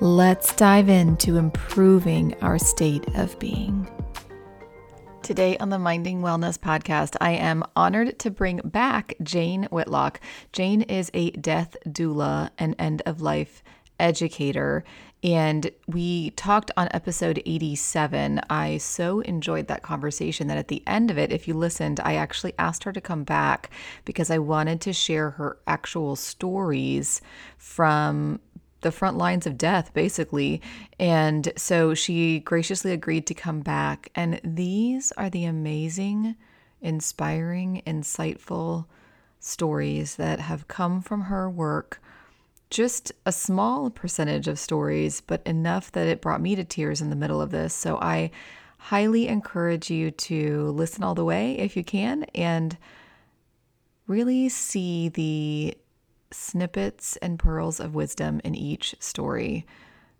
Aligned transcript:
Let's 0.00 0.54
dive 0.54 0.90
into 0.90 1.38
improving 1.38 2.34
our 2.42 2.58
state 2.58 3.08
of 3.16 3.38
being. 3.38 3.90
Today 5.22 5.56
on 5.56 5.70
the 5.70 5.78
Minding 5.78 6.20
Wellness 6.20 6.58
podcast, 6.58 7.16
I 7.18 7.30
am 7.30 7.64
honored 7.74 8.18
to 8.18 8.30
bring 8.30 8.60
back 8.62 9.14
Jane 9.22 9.64
Whitlock. 9.70 10.20
Jane 10.52 10.82
is 10.82 11.10
a 11.14 11.30
death 11.30 11.78
doula 11.88 12.50
and 12.58 12.76
end 12.78 13.00
of 13.06 13.22
life 13.22 13.64
educator. 13.98 14.84
And 15.22 15.70
we 15.86 16.28
talked 16.32 16.70
on 16.76 16.88
episode 16.90 17.42
87. 17.46 18.42
I 18.50 18.76
so 18.76 19.20
enjoyed 19.20 19.68
that 19.68 19.82
conversation 19.82 20.48
that 20.48 20.58
at 20.58 20.68
the 20.68 20.82
end 20.86 21.10
of 21.10 21.16
it, 21.16 21.32
if 21.32 21.48
you 21.48 21.54
listened, 21.54 22.00
I 22.00 22.16
actually 22.16 22.52
asked 22.58 22.84
her 22.84 22.92
to 22.92 23.00
come 23.00 23.24
back 23.24 23.70
because 24.04 24.30
I 24.30 24.38
wanted 24.40 24.82
to 24.82 24.92
share 24.92 25.30
her 25.30 25.56
actual 25.66 26.16
stories 26.16 27.22
from 27.56 28.40
the 28.86 28.92
front 28.92 29.18
lines 29.18 29.48
of 29.48 29.58
death, 29.58 29.92
basically. 29.94 30.62
And 31.00 31.52
so 31.56 31.92
she 31.92 32.38
graciously 32.38 32.92
agreed 32.92 33.26
to 33.26 33.34
come 33.34 33.60
back. 33.60 34.10
And 34.14 34.40
these 34.44 35.10
are 35.16 35.28
the 35.28 35.44
amazing, 35.44 36.36
inspiring, 36.80 37.82
insightful 37.84 38.86
stories 39.40 40.14
that 40.16 40.38
have 40.38 40.68
come 40.68 41.02
from 41.02 41.22
her 41.22 41.50
work. 41.50 42.00
Just 42.70 43.10
a 43.26 43.32
small 43.32 43.90
percentage 43.90 44.46
of 44.46 44.56
stories, 44.56 45.20
but 45.20 45.44
enough 45.44 45.90
that 45.90 46.06
it 46.06 46.20
brought 46.20 46.40
me 46.40 46.54
to 46.54 46.62
tears 46.62 47.00
in 47.00 47.10
the 47.10 47.16
middle 47.16 47.40
of 47.40 47.50
this. 47.50 47.74
So 47.74 47.98
I 47.98 48.30
highly 48.78 49.26
encourage 49.26 49.90
you 49.90 50.12
to 50.12 50.70
listen 50.70 51.02
all 51.02 51.16
the 51.16 51.24
way 51.24 51.58
if 51.58 51.76
you 51.76 51.82
can 51.82 52.22
and 52.36 52.78
really 54.06 54.48
see 54.48 55.08
the 55.08 55.76
snippets 56.36 57.16
and 57.18 57.38
pearls 57.38 57.80
of 57.80 57.94
wisdom 57.94 58.40
in 58.44 58.54
each 58.54 58.94
story. 59.00 59.66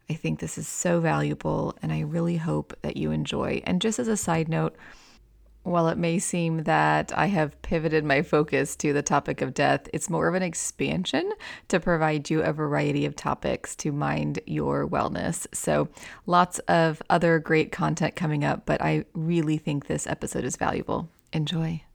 I 0.09 0.15
think 0.15 0.39
this 0.39 0.57
is 0.57 0.69
so 0.69 1.01
valuable, 1.01 1.77
and 1.83 1.93
I 1.93 2.01
really 2.01 2.37
hope 2.37 2.77
that 2.83 2.97
you 2.97 3.11
enjoy. 3.11 3.63
And 3.65 3.83
just 3.83 3.99
as 3.99 4.09
a 4.09 4.17
side 4.17 4.49
note, 4.49 4.77
while 5.67 5.89
it 5.89 5.99
may 5.99 6.21
seem 6.21 6.63
that 6.63 7.13
I 7.17 7.27
have 7.27 7.61
pivoted 7.63 8.05
my 8.05 8.23
focus 8.23 8.77
to 8.77 8.93
the 8.93 9.03
topic 9.03 9.43
of 9.43 9.53
death, 9.53 9.89
it's 9.93 10.09
more 10.09 10.29
of 10.29 10.35
an 10.35 10.43
expansion 10.43 11.33
to 11.69 11.81
provide 11.81 12.31
you 12.31 12.41
a 12.41 12.53
variety 12.53 13.05
of 13.05 13.17
topics 13.17 13.75
to 13.77 13.91
mind 13.91 14.39
your 14.47 14.89
wellness. 14.89 15.47
So, 15.53 15.89
lots 16.25 16.61
of 16.61 17.03
other 17.11 17.41
great 17.41 17.73
content 17.73 18.15
coming 18.15 18.45
up, 18.45 18.65
but 18.65 18.81
I 18.81 19.07
really 19.13 19.59
think 19.59 19.87
this 19.87 20.07
episode 20.07 20.45
is 20.45 20.57
valuable. 20.57 21.09
Enjoy. 21.33 21.86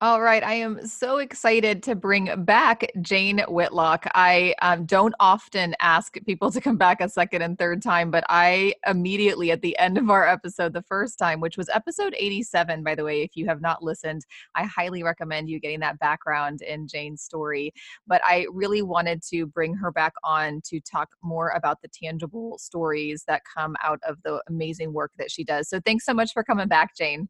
All 0.00 0.22
right. 0.22 0.44
I 0.44 0.54
am 0.54 0.86
so 0.86 1.16
excited 1.18 1.82
to 1.82 1.96
bring 1.96 2.44
back 2.44 2.88
Jane 3.02 3.40
Whitlock. 3.48 4.06
I 4.14 4.54
um, 4.62 4.86
don't 4.86 5.14
often 5.18 5.74
ask 5.80 6.16
people 6.24 6.52
to 6.52 6.60
come 6.60 6.76
back 6.76 7.00
a 7.00 7.08
second 7.08 7.42
and 7.42 7.58
third 7.58 7.82
time, 7.82 8.12
but 8.12 8.22
I 8.28 8.74
immediately 8.86 9.50
at 9.50 9.60
the 9.60 9.76
end 9.76 9.98
of 9.98 10.08
our 10.08 10.24
episode, 10.24 10.72
the 10.72 10.82
first 10.82 11.18
time, 11.18 11.40
which 11.40 11.56
was 11.56 11.68
episode 11.70 12.14
87, 12.16 12.84
by 12.84 12.94
the 12.94 13.02
way, 13.02 13.22
if 13.22 13.34
you 13.34 13.46
have 13.46 13.60
not 13.60 13.82
listened, 13.82 14.24
I 14.54 14.62
highly 14.66 15.02
recommend 15.02 15.48
you 15.48 15.58
getting 15.58 15.80
that 15.80 15.98
background 15.98 16.62
in 16.62 16.86
Jane's 16.86 17.22
story. 17.22 17.72
But 18.06 18.22
I 18.24 18.46
really 18.52 18.82
wanted 18.82 19.20
to 19.30 19.46
bring 19.46 19.74
her 19.74 19.90
back 19.90 20.12
on 20.22 20.60
to 20.66 20.78
talk 20.80 21.08
more 21.24 21.48
about 21.56 21.82
the 21.82 21.88
tangible 21.88 22.56
stories 22.58 23.24
that 23.26 23.42
come 23.52 23.74
out 23.82 23.98
of 24.06 24.18
the 24.22 24.40
amazing 24.48 24.92
work 24.92 25.10
that 25.18 25.32
she 25.32 25.42
does. 25.42 25.68
So 25.68 25.80
thanks 25.80 26.04
so 26.04 26.14
much 26.14 26.32
for 26.32 26.44
coming 26.44 26.68
back, 26.68 26.94
Jane. 26.96 27.28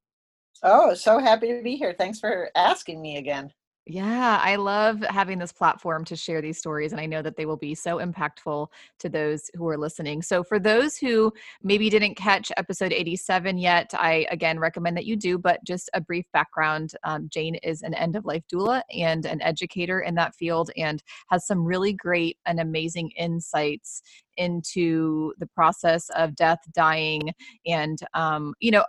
Oh, 0.62 0.94
so 0.94 1.18
happy 1.18 1.48
to 1.48 1.62
be 1.62 1.76
here. 1.76 1.94
Thanks 1.96 2.18
for 2.20 2.50
asking 2.54 3.00
me 3.00 3.16
again. 3.16 3.52
Yeah, 3.90 4.38
I 4.42 4.56
love 4.56 5.00
having 5.08 5.38
this 5.38 5.50
platform 5.50 6.04
to 6.06 6.16
share 6.16 6.42
these 6.42 6.58
stories, 6.58 6.92
and 6.92 7.00
I 7.00 7.06
know 7.06 7.22
that 7.22 7.36
they 7.36 7.46
will 7.46 7.56
be 7.56 7.74
so 7.74 7.96
impactful 7.96 8.66
to 8.98 9.08
those 9.08 9.50
who 9.54 9.66
are 9.66 9.78
listening. 9.78 10.20
So, 10.20 10.44
for 10.44 10.58
those 10.58 10.98
who 10.98 11.32
maybe 11.62 11.88
didn't 11.88 12.16
catch 12.16 12.52
episode 12.58 12.92
87 12.92 13.56
yet, 13.56 13.94
I 13.94 14.26
again 14.30 14.58
recommend 14.58 14.94
that 14.98 15.06
you 15.06 15.16
do, 15.16 15.38
but 15.38 15.64
just 15.64 15.88
a 15.94 16.02
brief 16.02 16.26
background 16.34 16.92
um, 17.02 17.30
Jane 17.32 17.54
is 17.62 17.80
an 17.80 17.94
end 17.94 18.14
of 18.14 18.26
life 18.26 18.42
doula 18.52 18.82
and 18.94 19.24
an 19.24 19.40
educator 19.40 20.00
in 20.00 20.14
that 20.16 20.34
field, 20.34 20.70
and 20.76 21.02
has 21.30 21.46
some 21.46 21.64
really 21.64 21.94
great 21.94 22.36
and 22.44 22.60
amazing 22.60 23.10
insights 23.12 24.02
into 24.36 25.32
the 25.38 25.46
process 25.46 26.10
of 26.10 26.36
death, 26.36 26.60
dying, 26.74 27.32
and, 27.66 28.00
um, 28.12 28.52
you 28.60 28.70
know, 28.70 28.84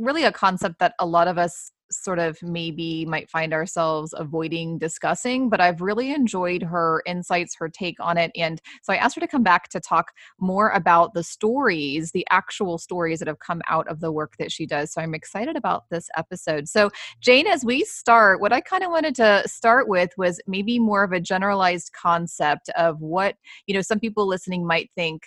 really 0.00 0.24
a 0.24 0.32
concept 0.32 0.78
that 0.80 0.94
a 0.98 1.06
lot 1.06 1.28
of 1.28 1.38
us 1.38 1.72
sort 1.92 2.18
of 2.18 2.40
maybe 2.42 3.04
might 3.06 3.28
find 3.28 3.52
ourselves 3.52 4.14
avoiding 4.16 4.78
discussing, 4.78 5.48
but 5.48 5.60
I've 5.60 5.80
really 5.80 6.12
enjoyed 6.12 6.62
her 6.62 7.02
insights, 7.06 7.56
her 7.56 7.68
take 7.68 7.96
on 8.00 8.16
it. 8.16 8.30
And 8.36 8.60
so 8.82 8.92
I 8.92 8.96
asked 8.96 9.16
her 9.16 9.20
to 9.20 9.26
come 9.26 9.42
back 9.42 9.68
to 9.70 9.80
talk 9.80 10.12
more 10.38 10.70
about 10.70 11.14
the 11.14 11.24
stories, 11.24 12.12
the 12.12 12.26
actual 12.30 12.78
stories 12.78 13.18
that 13.18 13.28
have 13.28 13.40
come 13.40 13.60
out 13.68 13.88
of 13.88 14.00
the 14.00 14.12
work 14.12 14.34
that 14.38 14.52
she 14.52 14.66
does. 14.66 14.92
So 14.92 15.00
I'm 15.00 15.14
excited 15.14 15.56
about 15.56 15.84
this 15.90 16.08
episode. 16.16 16.68
So, 16.68 16.90
Jane, 17.20 17.46
as 17.46 17.64
we 17.64 17.84
start, 17.84 18.40
what 18.40 18.52
I 18.52 18.60
kind 18.60 18.84
of 18.84 18.90
wanted 18.90 19.14
to 19.16 19.42
start 19.46 19.88
with 19.88 20.10
was 20.16 20.40
maybe 20.46 20.78
more 20.78 21.02
of 21.02 21.12
a 21.12 21.20
generalized 21.20 21.92
concept 21.92 22.68
of 22.76 23.00
what, 23.00 23.34
you 23.66 23.74
know, 23.74 23.82
some 23.82 23.98
people 23.98 24.26
listening 24.26 24.66
might 24.66 24.90
think 24.94 25.24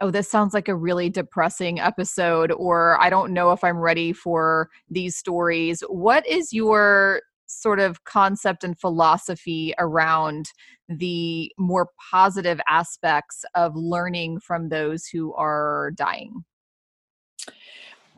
oh, 0.00 0.10
this 0.10 0.30
sounds 0.30 0.54
like 0.54 0.68
a 0.68 0.76
really 0.76 1.08
depressing 1.10 1.80
episode, 1.80 2.52
or 2.52 3.00
I 3.00 3.10
don't 3.10 3.32
know 3.32 3.52
if 3.52 3.64
I'm 3.64 3.78
ready 3.78 4.12
for 4.12 4.70
these 4.90 5.16
stories. 5.16 5.82
What 5.88 6.26
is 6.26 6.52
your 6.52 7.20
sort 7.46 7.80
of 7.80 8.04
concept 8.04 8.62
and 8.62 8.78
philosophy 8.78 9.74
around 9.78 10.46
the 10.88 11.50
more 11.58 11.88
positive 12.10 12.60
aspects 12.68 13.44
of 13.54 13.74
learning 13.74 14.40
from 14.40 14.68
those 14.68 15.06
who 15.06 15.34
are 15.34 15.92
dying? 15.94 16.44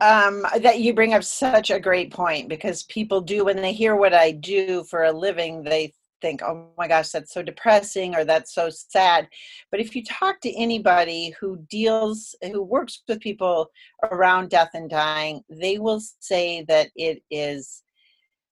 Um, 0.01 0.45
that 0.61 0.79
you 0.79 0.93
bring 0.95 1.13
up 1.13 1.23
such 1.23 1.69
a 1.69 1.79
great 1.79 2.11
point 2.11 2.49
because 2.49 2.83
people 2.83 3.21
do 3.21 3.45
when 3.45 3.57
they 3.57 3.71
hear 3.71 3.95
what 3.95 4.15
I 4.15 4.31
do 4.31 4.83
for 4.83 5.03
a 5.03 5.11
living, 5.11 5.63
they 5.63 5.93
think, 6.21 6.41
oh 6.43 6.69
my 6.77 6.87
gosh, 6.87 7.09
that's 7.09 7.33
so 7.33 7.41
depressing 7.41 8.15
or 8.15 8.23
that's 8.23 8.53
so 8.53 8.69
sad. 8.69 9.27
But 9.71 9.79
if 9.79 9.95
you 9.95 10.03
talk 10.03 10.39
to 10.41 10.55
anybody 10.55 11.35
who 11.39 11.57
deals, 11.69 12.35
who 12.41 12.61
works 12.61 13.01
with 13.07 13.19
people 13.19 13.69
around 14.03 14.49
death 14.49 14.71
and 14.73 14.89
dying, 14.89 15.41
they 15.49 15.79
will 15.79 16.01
say 16.19 16.63
that 16.67 16.89
it 16.95 17.21
is, 17.29 17.83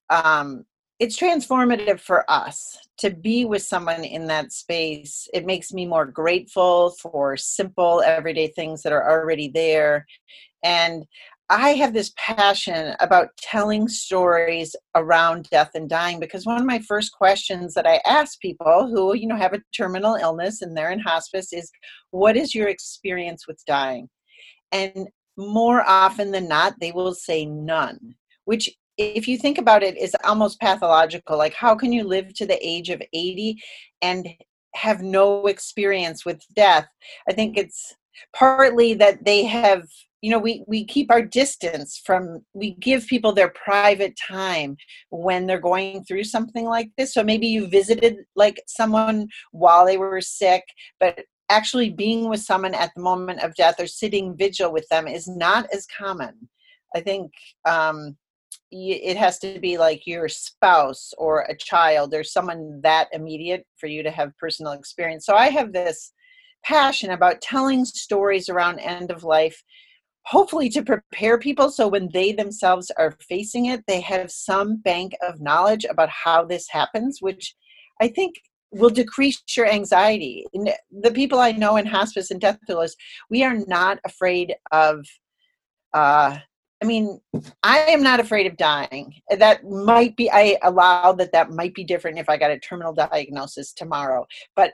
um, 0.10 0.66
it's 1.00 1.18
transformative 1.18 2.02
for 2.02 2.30
us 2.30 2.78
to 2.98 3.10
be 3.10 3.46
with 3.46 3.62
someone 3.62 4.04
in 4.04 4.26
that 4.28 4.52
space. 4.52 5.30
It 5.34 5.46
makes 5.46 5.72
me 5.72 5.86
more 5.86 6.06
grateful 6.06 6.92
for 7.02 7.38
simple, 7.38 8.02
everyday 8.02 8.48
things 8.48 8.82
that 8.82 8.92
are 8.92 9.10
already 9.10 9.48
there. 9.48 10.06
And 10.62 11.06
I 11.52 11.70
have 11.70 11.94
this 11.94 12.14
passion 12.16 12.96
about 13.00 13.30
telling 13.38 13.88
stories 13.88 14.76
around 14.94 15.50
death 15.50 15.72
and 15.74 15.90
dying 15.90 16.20
because 16.20 16.46
one 16.46 16.60
of 16.60 16.66
my 16.66 16.78
first 16.80 17.12
questions 17.12 17.74
that 17.74 17.88
I 17.88 18.02
ask 18.06 18.40
people 18.40 18.88
who, 18.88 19.16
you 19.16 19.28
know, 19.28 19.36
have 19.36 19.54
a 19.54 19.62
terminal 19.76 20.14
illness 20.16 20.62
and 20.62 20.78
they're 20.78 20.92
in 20.92 21.00
hospice 21.00 21.52
is 21.52 21.72
what 22.12 22.38
is 22.38 22.54
your 22.54 22.68
experience 22.68 23.48
with 23.48 23.60
dying? 23.66 24.10
And 24.72 25.08
more 25.38 25.82
often 25.88 26.32
than 26.32 26.48
not, 26.48 26.76
they 26.80 26.92
will 26.92 27.16
say 27.16 27.46
none, 27.46 28.14
which 28.46 28.70
if 28.98 29.28
you 29.28 29.38
think 29.38 29.58
about 29.58 29.82
it 29.82 29.98
is 29.98 30.16
almost 30.24 30.60
pathological. 30.60 31.36
Like 31.38 31.56
how 31.56 31.74
can 31.74 31.92
you 31.92 32.04
live 32.04 32.32
to 32.36 32.46
the 32.46 32.60
age 32.62 32.90
of 32.90 33.02
80 33.12 33.58
and 34.04 34.28
have 34.76 35.02
no 35.02 35.48
experience 35.48 36.26
with 36.26 36.44
death? 36.56 36.88
I 37.28 37.34
think 37.34 37.58
it's 37.58 37.96
partly 38.36 38.94
that 38.96 39.26
they 39.26 39.46
have 39.46 39.88
you 40.22 40.30
know 40.32 40.40
we 40.40 40.64
we 40.68 40.86
keep 40.86 41.12
our 41.12 41.22
distance 41.22 42.02
from 42.06 42.44
we 42.54 42.72
give 42.76 43.08
people 43.08 43.32
their 43.32 43.50
private 43.50 44.18
time 44.18 44.76
when 45.10 45.46
they're 45.46 45.60
going 45.60 46.04
through 46.04 46.24
something 46.24 46.66
like 46.66 46.90
this. 46.98 47.14
So 47.14 47.24
maybe 47.24 47.48
you 47.48 47.68
visited 47.68 48.18
like 48.36 48.62
someone 48.68 49.28
while 49.52 49.86
they 49.86 49.98
were 49.98 50.22
sick 50.22 50.64
but 51.00 51.26
actually 51.50 51.90
being 51.90 52.30
with 52.30 52.42
someone 52.42 52.76
at 52.76 52.92
the 52.96 53.02
moment 53.02 53.42
of 53.42 53.56
death 53.56 53.80
or 53.80 53.88
sitting 53.88 54.38
vigil 54.38 54.72
with 54.72 54.88
them 54.90 55.08
is 55.08 55.28
not 55.28 55.68
as 55.74 55.86
common. 55.86 56.50
I 56.96 57.02
think 57.02 57.32
um 57.66 58.18
it 58.72 59.18
has 59.18 59.40
to 59.40 59.60
be 59.60 59.80
like 59.80 60.06
your 60.06 60.28
spouse 60.30 61.12
or 61.18 61.42
a 61.42 61.58
child 61.58 62.14
or 62.14 62.24
someone 62.24 62.80
that 62.84 63.08
immediate 63.14 63.66
for 63.78 63.88
you 63.88 64.04
to 64.04 64.12
have 64.12 64.38
personal 64.38 64.74
experience. 64.74 65.26
So 65.26 65.36
i 65.36 65.48
have 65.50 65.74
this 65.74 66.14
passion 66.64 67.12
about 67.12 67.42
telling 67.42 67.86
stories 67.86 68.50
around 68.50 68.80
end 68.80 69.12
of 69.12 69.24
life 69.24 69.64
hopefully 70.30 70.70
to 70.70 70.84
prepare 70.84 71.40
people 71.40 71.72
so 71.72 71.88
when 71.88 72.08
they 72.14 72.32
themselves 72.32 72.92
are 72.98 73.18
facing 73.28 73.66
it, 73.66 73.84
they 73.88 74.00
have 74.00 74.32
some 74.32 74.78
bank 74.78 75.12
of 75.28 75.42
knowledge 75.42 75.86
about 75.90 76.10
how 76.10 76.46
this 76.46 76.68
happens, 76.70 77.18
which 77.20 77.56
I 78.00 78.10
think 78.10 78.36
will 78.72 78.92
decrease 78.92 79.42
your 79.58 79.66
anxiety. 79.66 80.46
The 80.92 81.12
people 81.12 81.40
I 81.40 81.52
know 81.54 81.78
in 81.78 81.88
hospice 81.88 82.30
and 82.30 82.40
death 82.40 82.60
doulas, 82.70 82.92
we 83.32 83.44
are 83.44 83.58
not 83.68 83.98
afraid 84.06 84.54
of. 84.72 85.04
Uh, 85.96 86.38
I 86.82 86.86
mean, 86.86 87.20
I 87.64 87.80
am 87.80 88.04
not 88.04 88.20
afraid 88.20 88.46
of 88.46 88.56
dying. 88.56 89.16
That 89.36 89.66
might 89.66 90.16
be. 90.16 90.30
I 90.32 90.58
allow 90.62 91.12
that 91.14 91.32
that 91.32 91.50
might 91.50 91.74
be 91.74 91.84
different 91.84 92.20
if 92.20 92.30
I 92.30 92.38
got 92.38 92.52
a 92.52 92.60
terminal 92.60 92.94
diagnosis 92.94 93.74
tomorrow. 93.74 94.28
But 94.56 94.74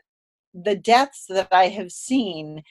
the 0.54 0.76
deaths 0.76 1.26
that 1.30 1.48
I 1.54 1.70
have 1.70 1.92
seen 1.94 2.62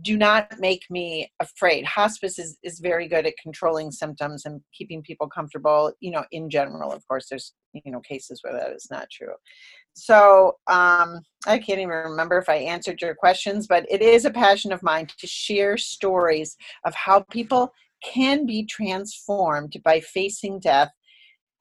do 0.00 0.16
not 0.16 0.58
make 0.58 0.84
me 0.90 1.30
afraid. 1.40 1.84
Hospice 1.84 2.38
is, 2.38 2.58
is 2.62 2.80
very 2.80 3.06
good 3.06 3.26
at 3.26 3.36
controlling 3.40 3.90
symptoms 3.90 4.44
and 4.44 4.60
keeping 4.72 5.02
people 5.02 5.28
comfortable, 5.28 5.92
you 6.00 6.10
know, 6.10 6.24
in 6.32 6.50
general. 6.50 6.92
Of 6.92 7.06
course, 7.06 7.26
there's, 7.28 7.52
you 7.72 7.92
know, 7.92 8.00
cases 8.00 8.40
where 8.42 8.52
that 8.54 8.72
is 8.72 8.88
not 8.90 9.08
true. 9.10 9.34
So 9.94 10.56
um, 10.66 11.20
I 11.46 11.58
can't 11.58 11.78
even 11.78 11.88
remember 11.88 12.38
if 12.38 12.48
I 12.48 12.56
answered 12.56 13.00
your 13.00 13.14
questions, 13.14 13.68
but 13.68 13.86
it 13.88 14.02
is 14.02 14.24
a 14.24 14.30
passion 14.30 14.72
of 14.72 14.82
mine 14.82 15.06
to 15.18 15.26
share 15.26 15.76
stories 15.76 16.56
of 16.84 16.94
how 16.94 17.20
people 17.30 17.72
can 18.02 18.46
be 18.46 18.64
transformed 18.66 19.76
by 19.84 20.00
facing 20.00 20.58
death. 20.58 20.90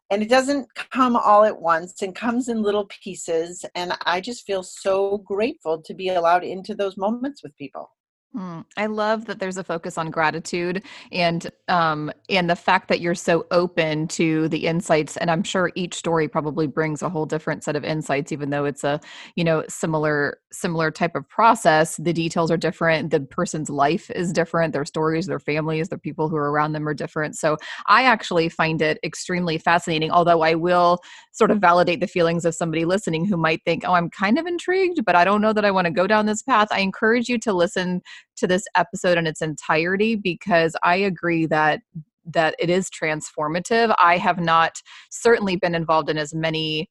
And 0.10 0.24
it 0.24 0.30
doesn't 0.30 0.68
come 0.76 1.16
all 1.16 1.44
at 1.44 1.62
once 1.62 2.02
and 2.02 2.16
comes 2.16 2.50
in 2.50 2.62
little 2.62 2.86
pieces. 3.04 3.64
And 3.76 3.94
I 4.06 4.22
just 4.22 4.46
feel 4.46 4.64
so 4.64 5.20
grateful 5.20 5.82
to 5.84 5.94
be 5.94 6.10
allowed 6.10 6.44
into 6.44 6.74
those 6.76 6.98
moments 6.98 7.44
with 7.44 7.56
people. 7.58 7.90
Mm, 8.36 8.66
I 8.78 8.88
love 8.88 9.26
that 9.26 9.38
there's 9.40 9.58
a 9.58 9.64
focus 9.64 9.96
on 9.96 10.10
gratitude 10.10 10.84
and 11.12 11.52
um, 11.68 12.12
and 12.30 12.50
the 12.50 12.56
fact 12.56 12.88
that 12.88 13.00
you're 13.00 13.14
so 13.14 13.46
open 13.52 14.08
to 14.08 14.48
the 14.50 14.66
insights. 14.66 15.18
And 15.18 15.30
I'm 15.30 15.44
sure 15.44 15.72
each 15.76 15.94
story 15.94 16.28
probably 16.28 16.66
brings 16.66 17.04
a 17.04 17.10
whole 17.10 17.28
different 17.28 17.64
set 17.64 17.76
of 17.76 17.84
insights, 17.84 18.32
even 18.32 18.50
though 18.50 18.66
it's 18.66 18.84
a 18.84 19.00
you 19.36 19.44
know 19.44 19.64
similar 19.70 20.40
similar 20.52 20.90
type 20.90 21.16
of 21.16 21.30
process. 21.30 21.96
The 21.98 22.12
details 22.12 22.50
are 22.50 22.58
different. 22.58 23.12
The 23.12 23.20
person's 23.20 23.70
life 23.70 24.10
is 24.10 24.34
different. 24.34 24.74
Their 24.74 24.86
stories, 24.86 25.28
their 25.28 25.40
families, 25.40 25.90
the 25.90 26.00
people 26.00 26.28
who 26.28 26.36
are 26.36 26.52
around 26.52 26.72
them 26.74 26.88
are 26.88 26.94
different. 26.96 27.36
So 27.38 27.58
I 27.86 28.04
actually 28.04 28.50
find 28.50 28.82
it 28.82 28.98
extremely 29.04 29.60
fascinating. 29.60 30.10
Although 30.10 30.42
I 30.42 30.56
will 30.56 30.98
sort 31.34 31.52
of 31.52 31.60
validate 31.60 32.00
the 32.00 32.08
feelings 32.08 32.46
of 32.46 32.56
somebody 32.56 32.84
listening 32.86 33.26
who 33.26 33.38
might 33.38 33.62
think, 33.64 33.84
"Oh, 33.86 33.94
I'm 33.94 34.10
kind 34.10 34.40
of 34.40 34.48
intrigued, 34.48 35.06
but 35.06 35.16
I 35.16 35.24
don't 35.24 35.42
know 35.42 35.54
that 35.54 35.66
I 35.66 35.72
want 35.72 35.86
to 35.86 35.92
go 35.92 36.08
down 36.08 36.26
this 36.26 36.42
path." 36.42 36.68
I 36.72 36.80
encourage 36.80 37.30
you 37.30 37.38
to 37.40 37.54
listen 37.54 38.02
to 38.38 38.48
this 38.48 38.64
episode 38.76 39.18
in 39.18 39.28
its 39.28 39.42
entirety 39.42 40.16
because 40.16 40.76
I 40.84 40.96
agree 40.98 41.46
that 41.48 41.82
that 42.26 42.56
it 42.58 42.70
is 42.70 42.90
transformative. 42.90 43.94
I 44.00 44.18
have 44.18 44.40
not 44.40 44.82
certainly 45.12 45.58
been 45.58 45.76
involved 45.76 46.10
in 46.10 46.18
as 46.18 46.34
many 46.34 46.90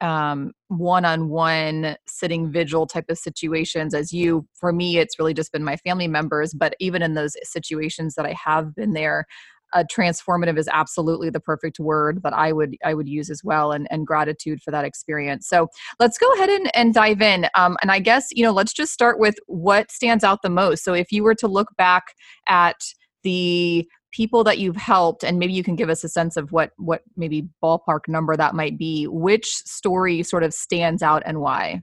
um, 0.00 0.52
one-on-one 0.68 1.96
sitting 2.06 2.50
vigil 2.50 2.86
type 2.86 3.04
of 3.08 3.18
situations 3.18 3.94
as 3.94 4.12
you 4.12 4.44
for 4.52 4.72
me 4.72 4.98
it's 4.98 5.16
really 5.16 5.32
just 5.32 5.52
been 5.52 5.62
my 5.62 5.76
family 5.76 6.08
members 6.08 6.52
but 6.52 6.74
even 6.80 7.02
in 7.02 7.14
those 7.14 7.36
situations 7.44 8.16
that 8.16 8.26
i 8.26 8.32
have 8.32 8.74
been 8.74 8.94
there 8.94 9.26
uh, 9.72 9.84
transformative 9.92 10.58
is 10.58 10.68
absolutely 10.72 11.30
the 11.30 11.40
perfect 11.40 11.78
word 11.78 12.22
that 12.22 12.32
I 12.32 12.52
would 12.52 12.76
I 12.84 12.94
would 12.94 13.08
use 13.08 13.30
as 13.30 13.42
well, 13.44 13.72
and, 13.72 13.86
and 13.90 14.06
gratitude 14.06 14.62
for 14.62 14.70
that 14.70 14.84
experience. 14.84 15.48
So 15.48 15.68
let's 15.98 16.18
go 16.18 16.32
ahead 16.34 16.48
and, 16.48 16.70
and 16.76 16.94
dive 16.94 17.22
in. 17.22 17.46
Um, 17.54 17.76
and 17.82 17.90
I 17.90 17.98
guess 17.98 18.28
you 18.32 18.44
know 18.44 18.52
let's 18.52 18.72
just 18.72 18.92
start 18.92 19.18
with 19.18 19.36
what 19.46 19.90
stands 19.90 20.24
out 20.24 20.42
the 20.42 20.50
most. 20.50 20.84
So 20.84 20.94
if 20.94 21.12
you 21.12 21.22
were 21.22 21.34
to 21.36 21.48
look 21.48 21.68
back 21.76 22.04
at 22.48 22.76
the 23.22 23.86
people 24.12 24.44
that 24.44 24.58
you've 24.58 24.76
helped 24.76 25.24
and 25.24 25.38
maybe 25.38 25.52
you 25.52 25.64
can 25.64 25.74
give 25.74 25.88
us 25.88 26.04
a 26.04 26.08
sense 26.08 26.36
of 26.36 26.52
what 26.52 26.70
what 26.76 27.02
maybe 27.16 27.48
ballpark 27.62 28.00
number 28.08 28.36
that 28.36 28.54
might 28.54 28.78
be 28.78 29.06
which 29.06 29.48
story 29.48 30.22
sort 30.22 30.42
of 30.42 30.52
stands 30.52 31.02
out 31.02 31.22
and 31.24 31.40
why 31.40 31.82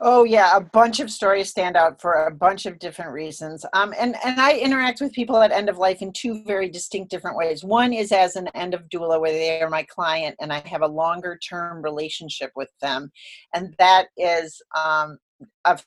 Oh 0.00 0.24
yeah, 0.24 0.56
a 0.56 0.60
bunch 0.60 0.98
of 0.98 1.10
stories 1.10 1.50
stand 1.50 1.76
out 1.76 2.00
for 2.00 2.26
a 2.26 2.34
bunch 2.34 2.66
of 2.66 2.78
different 2.78 3.12
reasons. 3.12 3.64
Um, 3.72 3.94
and 3.98 4.16
and 4.24 4.40
I 4.40 4.58
interact 4.58 5.00
with 5.00 5.12
people 5.12 5.36
at 5.36 5.52
end 5.52 5.68
of 5.68 5.78
life 5.78 6.02
in 6.02 6.12
two 6.12 6.42
very 6.44 6.68
distinct 6.68 7.10
different 7.10 7.36
ways. 7.36 7.62
One 7.62 7.92
is 7.92 8.10
as 8.10 8.34
an 8.36 8.48
end 8.48 8.74
of 8.74 8.88
doula, 8.88 9.20
where 9.20 9.32
they 9.32 9.62
are 9.62 9.70
my 9.70 9.84
client, 9.84 10.36
and 10.40 10.52
I 10.52 10.66
have 10.66 10.82
a 10.82 10.88
longer 10.88 11.38
term 11.38 11.82
relationship 11.82 12.50
with 12.56 12.70
them, 12.82 13.12
and 13.54 13.74
that 13.78 14.06
is 14.16 14.60
um, 14.76 15.18
a 15.64 15.78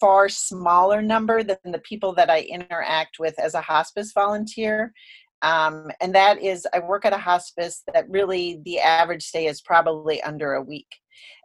far 0.00 0.28
smaller 0.28 1.02
number 1.02 1.42
than 1.42 1.58
the 1.64 1.80
people 1.80 2.14
that 2.14 2.30
I 2.30 2.40
interact 2.40 3.18
with 3.18 3.38
as 3.38 3.54
a 3.54 3.60
hospice 3.60 4.12
volunteer. 4.12 4.92
Um, 5.42 5.90
and 6.00 6.14
that 6.14 6.42
is, 6.42 6.66
I 6.74 6.80
work 6.80 7.04
at 7.04 7.12
a 7.12 7.18
hospice 7.18 7.82
that 7.92 8.08
really 8.08 8.60
the 8.64 8.78
average 8.78 9.22
stay 9.22 9.46
is 9.46 9.60
probably 9.60 10.22
under 10.22 10.54
a 10.54 10.62
week 10.62 10.88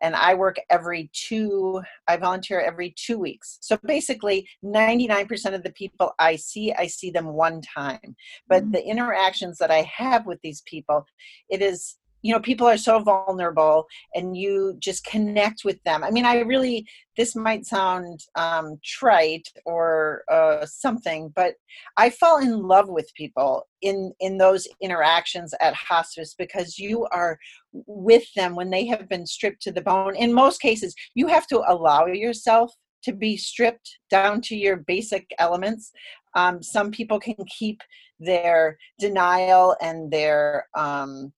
and 0.02 0.16
I 0.16 0.34
work 0.34 0.58
every 0.70 1.10
two, 1.14 1.82
I 2.08 2.18
volunteer 2.18 2.62
every 2.62 2.94
two 2.98 3.18
weeks. 3.18 3.58
So 3.62 3.78
basically, 3.84 4.48
99% 4.64 5.54
of 5.54 5.64
the 5.64 5.72
people 5.72 6.14
I 6.20 6.36
see, 6.36 6.74
I 6.74 6.88
see 6.88 7.12
them 7.12 7.34
one 7.34 7.62
time. 7.62 8.16
But 8.48 8.64
mm-hmm. 8.64 8.72
the 8.72 8.86
interactions 8.86 9.58
that 9.60 9.72
I 9.72 9.82
have 9.96 10.26
with 10.26 10.40
these 10.44 10.62
people, 10.66 11.06
it 11.50 11.62
is 11.62 11.98
you 12.26 12.34
know 12.34 12.40
people 12.40 12.66
are 12.66 12.76
so 12.78 12.98
vulnerable 12.98 13.86
and 14.16 14.36
you 14.36 14.76
just 14.80 15.06
connect 15.06 15.64
with 15.64 15.80
them. 15.84 16.04
I 16.04 16.10
mean 16.10 16.26
i 16.26 16.40
really 16.40 16.88
this 17.18 17.36
might 17.36 17.66
sound 17.66 18.20
um, 18.36 18.80
trite 18.84 19.48
or 19.66 20.24
uh, 20.32 20.66
something 20.66 21.32
but 21.36 21.54
i 21.98 22.10
fall 22.10 22.38
in 22.40 22.64
love 22.74 22.90
with 22.90 23.14
people 23.16 23.68
in 23.84 24.12
in 24.20 24.40
those 24.40 24.68
interactions 24.82 25.54
at 25.62 25.76
hospice 25.76 26.34
because 26.38 26.80
you 26.80 27.06
are 27.12 27.38
with 27.86 28.26
them 28.36 28.56
when 28.56 28.72
they 28.72 28.86
have 28.88 29.08
been 29.08 29.28
stripped 29.28 29.62
to 29.62 29.72
the 29.72 29.82
bone. 29.82 30.16
In 30.16 30.34
most 30.34 30.60
cases 30.62 30.96
you 31.14 31.28
have 31.28 31.46
to 31.48 31.62
allow 31.68 32.08
yourself 32.08 32.74
to 33.04 33.14
be 33.14 33.38
stripped 33.38 34.00
down 34.10 34.42
to 34.42 34.56
your 34.56 34.78
basic 34.78 35.30
elements. 35.38 35.92
Um, 36.34 36.64
some 36.64 36.90
people 36.90 37.20
can 37.20 37.36
keep 37.60 37.82
their 38.20 38.78
denial 39.00 39.76
and 39.80 40.12
their 40.12 40.68
um, 40.76 41.32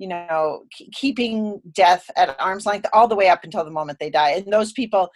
you 0.00 0.08
know 0.08 0.64
keeping 0.92 1.60
death 1.72 2.10
at 2.16 2.34
arm's 2.40 2.66
length 2.66 2.88
all 2.92 3.06
the 3.06 3.14
way 3.14 3.28
up 3.28 3.44
until 3.44 3.64
the 3.64 3.70
moment 3.70 3.98
they 4.00 4.10
die 4.10 4.30
and 4.30 4.52
those 4.52 4.72
people 4.72 5.08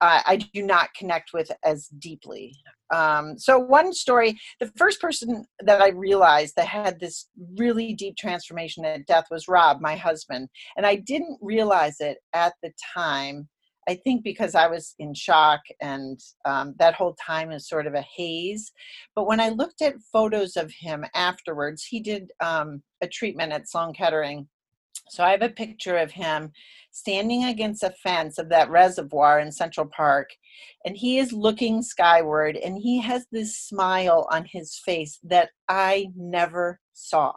I, 0.00 0.22
I 0.26 0.36
do 0.36 0.62
not 0.62 0.94
connect 0.94 1.32
with 1.34 1.50
as 1.64 1.88
deeply. 1.98 2.54
Um, 2.90 3.38
so, 3.38 3.58
one 3.58 3.92
story 3.92 4.38
the 4.60 4.72
first 4.76 5.00
person 5.00 5.44
that 5.60 5.82
I 5.82 5.88
realized 5.88 6.54
that 6.56 6.66
had 6.66 6.98
this 6.98 7.28
really 7.58 7.92
deep 7.92 8.16
transformation 8.16 8.84
at 8.86 9.06
death 9.06 9.26
was 9.30 9.46
Rob, 9.46 9.80
my 9.80 9.94
husband. 9.94 10.48
And 10.76 10.86
I 10.86 10.96
didn't 10.96 11.38
realize 11.42 11.96
it 12.00 12.16
at 12.32 12.54
the 12.62 12.72
time 12.96 13.48
I 13.88 13.94
think 13.94 14.22
because 14.22 14.54
I 14.54 14.66
was 14.66 14.94
in 14.98 15.14
shock 15.14 15.60
and 15.80 16.20
um, 16.44 16.74
that 16.78 16.94
whole 16.94 17.14
time 17.14 17.50
is 17.50 17.68
sort 17.68 17.86
of 17.86 17.94
a 17.94 18.04
haze. 18.16 18.70
But 19.14 19.26
when 19.26 19.40
I 19.40 19.48
looked 19.48 19.80
at 19.80 19.94
photos 20.12 20.56
of 20.56 20.70
him 20.70 21.06
afterwards, 21.14 21.84
he 21.84 22.00
did 22.00 22.30
um, 22.40 22.82
a 23.00 23.08
treatment 23.08 23.52
at 23.52 23.68
Sloan 23.68 23.94
Kettering. 23.94 24.46
So 25.08 25.24
I 25.24 25.30
have 25.30 25.40
a 25.40 25.48
picture 25.48 25.96
of 25.96 26.10
him 26.10 26.52
standing 26.90 27.44
against 27.44 27.82
a 27.82 27.94
fence 28.02 28.36
of 28.36 28.50
that 28.50 28.68
reservoir 28.68 29.40
in 29.40 29.50
Central 29.50 29.86
Park, 29.86 30.28
and 30.84 30.94
he 30.94 31.18
is 31.18 31.32
looking 31.32 31.80
skyward, 31.80 32.56
and 32.56 32.76
he 32.76 33.00
has 33.00 33.26
this 33.32 33.58
smile 33.58 34.26
on 34.30 34.44
his 34.44 34.78
face 34.84 35.18
that 35.22 35.48
I 35.68 36.08
never 36.14 36.80
saw. 36.92 37.32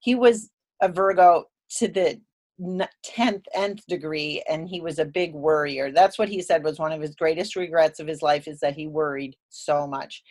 He 0.00 0.16
was 0.16 0.50
a 0.80 0.88
Virgo 0.88 1.44
to 1.78 1.86
the 1.86 2.20
10th 2.60 3.44
nth 3.54 3.86
degree 3.88 4.42
and 4.48 4.68
he 4.68 4.80
was 4.80 4.98
a 4.98 5.04
big 5.04 5.34
worrier. 5.34 5.90
That's 5.90 6.18
what 6.18 6.28
he 6.28 6.40
said 6.40 6.62
was 6.62 6.78
one 6.78 6.92
of 6.92 7.00
his 7.00 7.16
greatest 7.16 7.56
regrets 7.56 7.98
of 7.98 8.06
his 8.06 8.22
life 8.22 8.46
is 8.46 8.60
that 8.60 8.76
he 8.76 8.86
worried 8.86 9.36
so 9.48 9.86
much. 9.86 10.22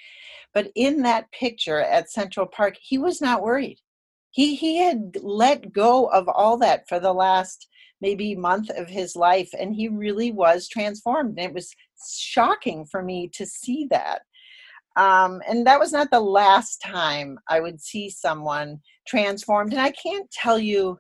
But 0.54 0.72
in 0.76 1.02
that 1.02 1.32
picture 1.32 1.82
at 1.82 2.12
central 2.12 2.46
park 2.46 2.76
he 2.80 2.98
was 2.98 3.20
not 3.20 3.42
worried. 3.42 3.80
He 4.32 4.56
he 4.56 4.78
had 4.78 5.18
let 5.22 5.74
go 5.74 6.06
of 6.06 6.30
all 6.30 6.58
that 6.60 6.88
for 6.88 7.00
the 7.00 7.14
last 7.14 7.68
maybe 8.00 8.36
month 8.36 8.70
of 8.70 8.88
his 8.88 9.16
life 9.16 9.50
and 9.58 9.76
he 9.76 9.88
really 9.90 10.32
was 10.32 10.68
transformed 10.68 11.38
and 11.38 11.50
it 11.50 11.54
was 11.54 11.76
shocking 12.18 12.86
for 12.86 13.04
me 13.04 13.30
to 13.34 13.46
see 13.46 13.88
that. 13.92 14.22
Um, 14.96 15.42
and 15.48 15.66
that 15.66 15.80
was 15.80 15.92
not 15.92 16.12
the 16.12 16.20
last 16.20 16.80
time 16.82 17.40
i 17.50 17.60
would 17.60 17.82
see 17.82 18.12
someone 18.12 18.80
transformed 19.08 19.74
and 19.74 19.82
i 19.82 19.90
can't 19.92 20.30
tell 20.30 20.60
you 20.60 21.00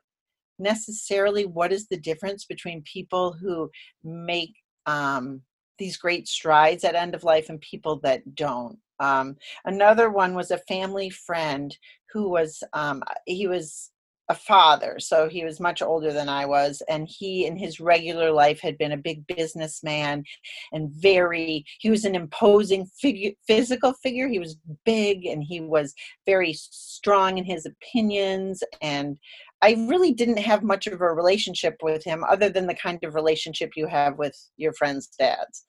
necessarily 0.63 1.45
what 1.45 1.71
is 1.71 1.87
the 1.87 1.97
difference 1.97 2.45
between 2.45 2.81
people 2.83 3.33
who 3.33 3.69
make 4.03 4.55
um, 4.87 5.41
these 5.77 5.97
great 5.97 6.27
strides 6.27 6.83
at 6.83 6.95
end 6.95 7.13
of 7.13 7.23
life 7.23 7.49
and 7.49 7.61
people 7.61 7.99
that 8.03 8.35
don't. 8.35 8.77
Um, 8.99 9.37
another 9.65 10.09
one 10.09 10.33
was 10.33 10.51
a 10.51 10.57
family 10.59 11.09
friend 11.09 11.75
who 12.11 12.29
was 12.29 12.63
um, 12.73 13.03
he 13.25 13.47
was 13.47 13.91
a 14.33 14.35
father, 14.35 14.97
so 14.99 15.29
he 15.29 15.45
was 15.45 15.59
much 15.59 15.83
older 15.83 16.11
than 16.11 16.27
I 16.27 16.45
was, 16.47 16.81
and 16.89 17.07
he 17.07 17.45
in 17.45 17.55
his 17.55 17.79
regular 17.79 18.31
life 18.31 18.59
had 18.59 18.79
been 18.79 18.93
a 18.93 18.97
big 18.97 19.25
businessman 19.27 20.23
and 20.71 20.89
very 20.91 21.63
he 21.79 21.91
was 21.91 22.03
an 22.03 22.15
imposing 22.15 22.87
figure 22.99 23.31
physical 23.47 23.93
figure. 23.93 24.27
He 24.27 24.39
was 24.39 24.57
big 24.85 25.25
and 25.25 25.43
he 25.43 25.61
was 25.61 25.93
very 26.25 26.53
strong 26.53 27.37
in 27.37 27.45
his 27.45 27.67
opinions 27.67 28.63
and 28.81 29.17
I 29.61 29.75
really 29.87 30.13
didn't 30.13 30.39
have 30.39 30.63
much 30.63 30.87
of 30.87 30.99
a 30.99 31.13
relationship 31.13 31.75
with 31.81 32.03
him 32.03 32.23
other 32.25 32.49
than 32.49 32.67
the 32.67 32.73
kind 32.73 33.01
of 33.03 33.15
relationship 33.15 33.71
you 33.75 33.87
have 33.87 34.17
with 34.17 34.35
your 34.57 34.73
friends' 34.73 35.07
dads. 35.17 35.65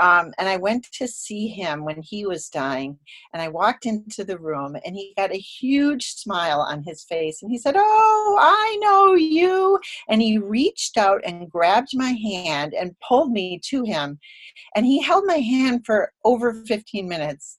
Um, 0.00 0.32
and 0.38 0.48
I 0.48 0.56
went 0.56 0.90
to 0.92 1.06
see 1.06 1.46
him 1.46 1.84
when 1.84 2.02
he 2.02 2.26
was 2.26 2.48
dying. 2.48 2.98
And 3.32 3.40
I 3.40 3.48
walked 3.48 3.86
into 3.86 4.24
the 4.24 4.38
room 4.38 4.76
and 4.84 4.96
he 4.96 5.14
got 5.16 5.32
a 5.32 5.38
huge 5.38 6.14
smile 6.14 6.60
on 6.60 6.82
his 6.82 7.04
face. 7.04 7.42
And 7.42 7.50
he 7.50 7.58
said, 7.58 7.74
Oh, 7.76 8.38
I 8.40 8.78
know 8.80 9.14
you. 9.14 9.78
And 10.08 10.20
he 10.20 10.38
reached 10.38 10.96
out 10.96 11.20
and 11.24 11.50
grabbed 11.50 11.96
my 11.96 12.10
hand 12.10 12.74
and 12.74 12.98
pulled 13.06 13.30
me 13.30 13.60
to 13.66 13.84
him. 13.84 14.18
And 14.74 14.84
he 14.84 15.00
held 15.00 15.24
my 15.26 15.38
hand 15.38 15.86
for 15.86 16.12
over 16.24 16.54
15 16.66 17.08
minutes. 17.08 17.58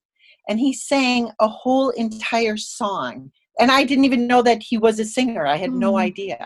And 0.49 0.59
he 0.59 0.73
sang 0.73 1.31
a 1.39 1.47
whole 1.47 1.89
entire 1.91 2.57
song. 2.57 3.31
And 3.59 3.71
I 3.71 3.85
didn't 3.85 4.05
even 4.05 4.27
know 4.27 4.41
that 4.41 4.61
he 4.61 4.77
was 4.77 4.99
a 4.99 5.05
singer, 5.05 5.47
I 5.47 5.55
had 5.55 5.71
mm. 5.71 5.77
no 5.77 5.97
idea. 5.97 6.45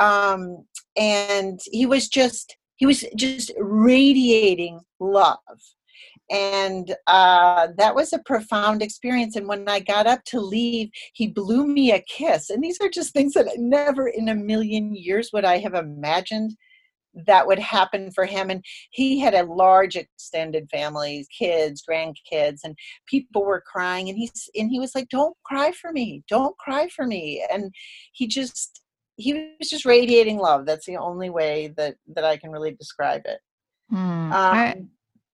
Um, 0.00 0.64
and 0.96 1.60
he 1.70 1.86
was 1.86 2.08
just 2.08 2.56
he 2.84 2.86
was 2.86 3.02
just 3.16 3.50
radiating 3.56 4.78
love. 5.00 5.38
And 6.30 6.94
uh, 7.06 7.68
that 7.78 7.94
was 7.94 8.12
a 8.12 8.18
profound 8.26 8.82
experience. 8.82 9.36
And 9.36 9.48
when 9.48 9.66
i 9.70 9.80
got 9.80 10.06
up 10.06 10.22
to 10.26 10.38
leave 10.38 10.90
he 11.14 11.28
blew 11.28 11.66
me 11.66 11.92
a 11.92 12.00
kiss. 12.00 12.50
And 12.50 12.62
these 12.62 12.78
are 12.82 12.90
just 12.90 13.14
things 13.14 13.32
that 13.34 13.48
never 13.56 14.08
in 14.08 14.28
a 14.28 14.34
million 14.34 14.94
years 14.94 15.30
would 15.32 15.46
i 15.46 15.56
have 15.56 15.72
imagined 15.72 16.56
that 17.26 17.46
would 17.46 17.60
happen 17.60 18.10
for 18.10 18.26
him. 18.26 18.50
And 18.50 18.62
he 18.90 19.18
had 19.18 19.34
a 19.34 19.44
large 19.44 19.96
extended 19.96 20.68
family 20.70 21.26
kids 21.38 21.82
grandkids 21.88 22.60
and 22.64 22.76
people 23.06 23.46
were 23.46 23.64
crying. 23.66 24.10
And 24.10 24.18
he's 24.18 24.50
and 24.54 24.70
he 24.70 24.78
was 24.78 24.94
like 24.94 25.08
don't 25.08 25.36
cry 25.44 25.72
for 25.72 25.90
me. 25.90 26.22
Don't 26.28 26.58
cry 26.58 26.88
for 26.88 27.06
me. 27.06 27.42
And 27.50 27.72
he 28.12 28.26
just 28.26 28.83
he 29.16 29.54
was 29.58 29.70
just 29.70 29.84
radiating 29.84 30.38
love. 30.38 30.66
That's 30.66 30.86
the 30.86 30.96
only 30.96 31.30
way 31.30 31.72
that 31.76 31.96
that 32.14 32.24
I 32.24 32.36
can 32.36 32.50
really 32.50 32.72
describe 32.72 33.22
it. 33.26 33.38
Hmm. 33.90 33.96
Um, 33.96 34.32
I, 34.32 34.84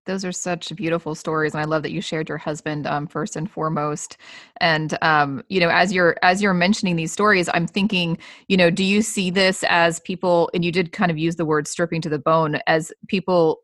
those 0.06 0.24
are 0.24 0.32
such 0.32 0.74
beautiful 0.76 1.14
stories, 1.14 1.54
and 1.54 1.60
I 1.60 1.64
love 1.64 1.82
that 1.82 1.92
you 1.92 2.00
shared 2.00 2.28
your 2.28 2.38
husband 2.38 2.86
um, 2.86 3.06
first 3.06 3.36
and 3.36 3.50
foremost. 3.50 4.16
And 4.60 4.96
um, 5.02 5.42
you 5.48 5.60
know, 5.60 5.70
as 5.70 5.92
you're 5.92 6.16
as 6.22 6.42
you're 6.42 6.54
mentioning 6.54 6.96
these 6.96 7.12
stories, 7.12 7.48
I'm 7.52 7.66
thinking, 7.66 8.18
you 8.48 8.56
know, 8.56 8.70
do 8.70 8.84
you 8.84 9.02
see 9.02 9.30
this 9.30 9.64
as 9.68 10.00
people? 10.00 10.50
And 10.54 10.64
you 10.64 10.72
did 10.72 10.92
kind 10.92 11.10
of 11.10 11.18
use 11.18 11.36
the 11.36 11.44
word 11.44 11.68
stripping 11.68 12.00
to 12.02 12.08
the 12.08 12.18
bone 12.18 12.58
as 12.66 12.92
people 13.08 13.60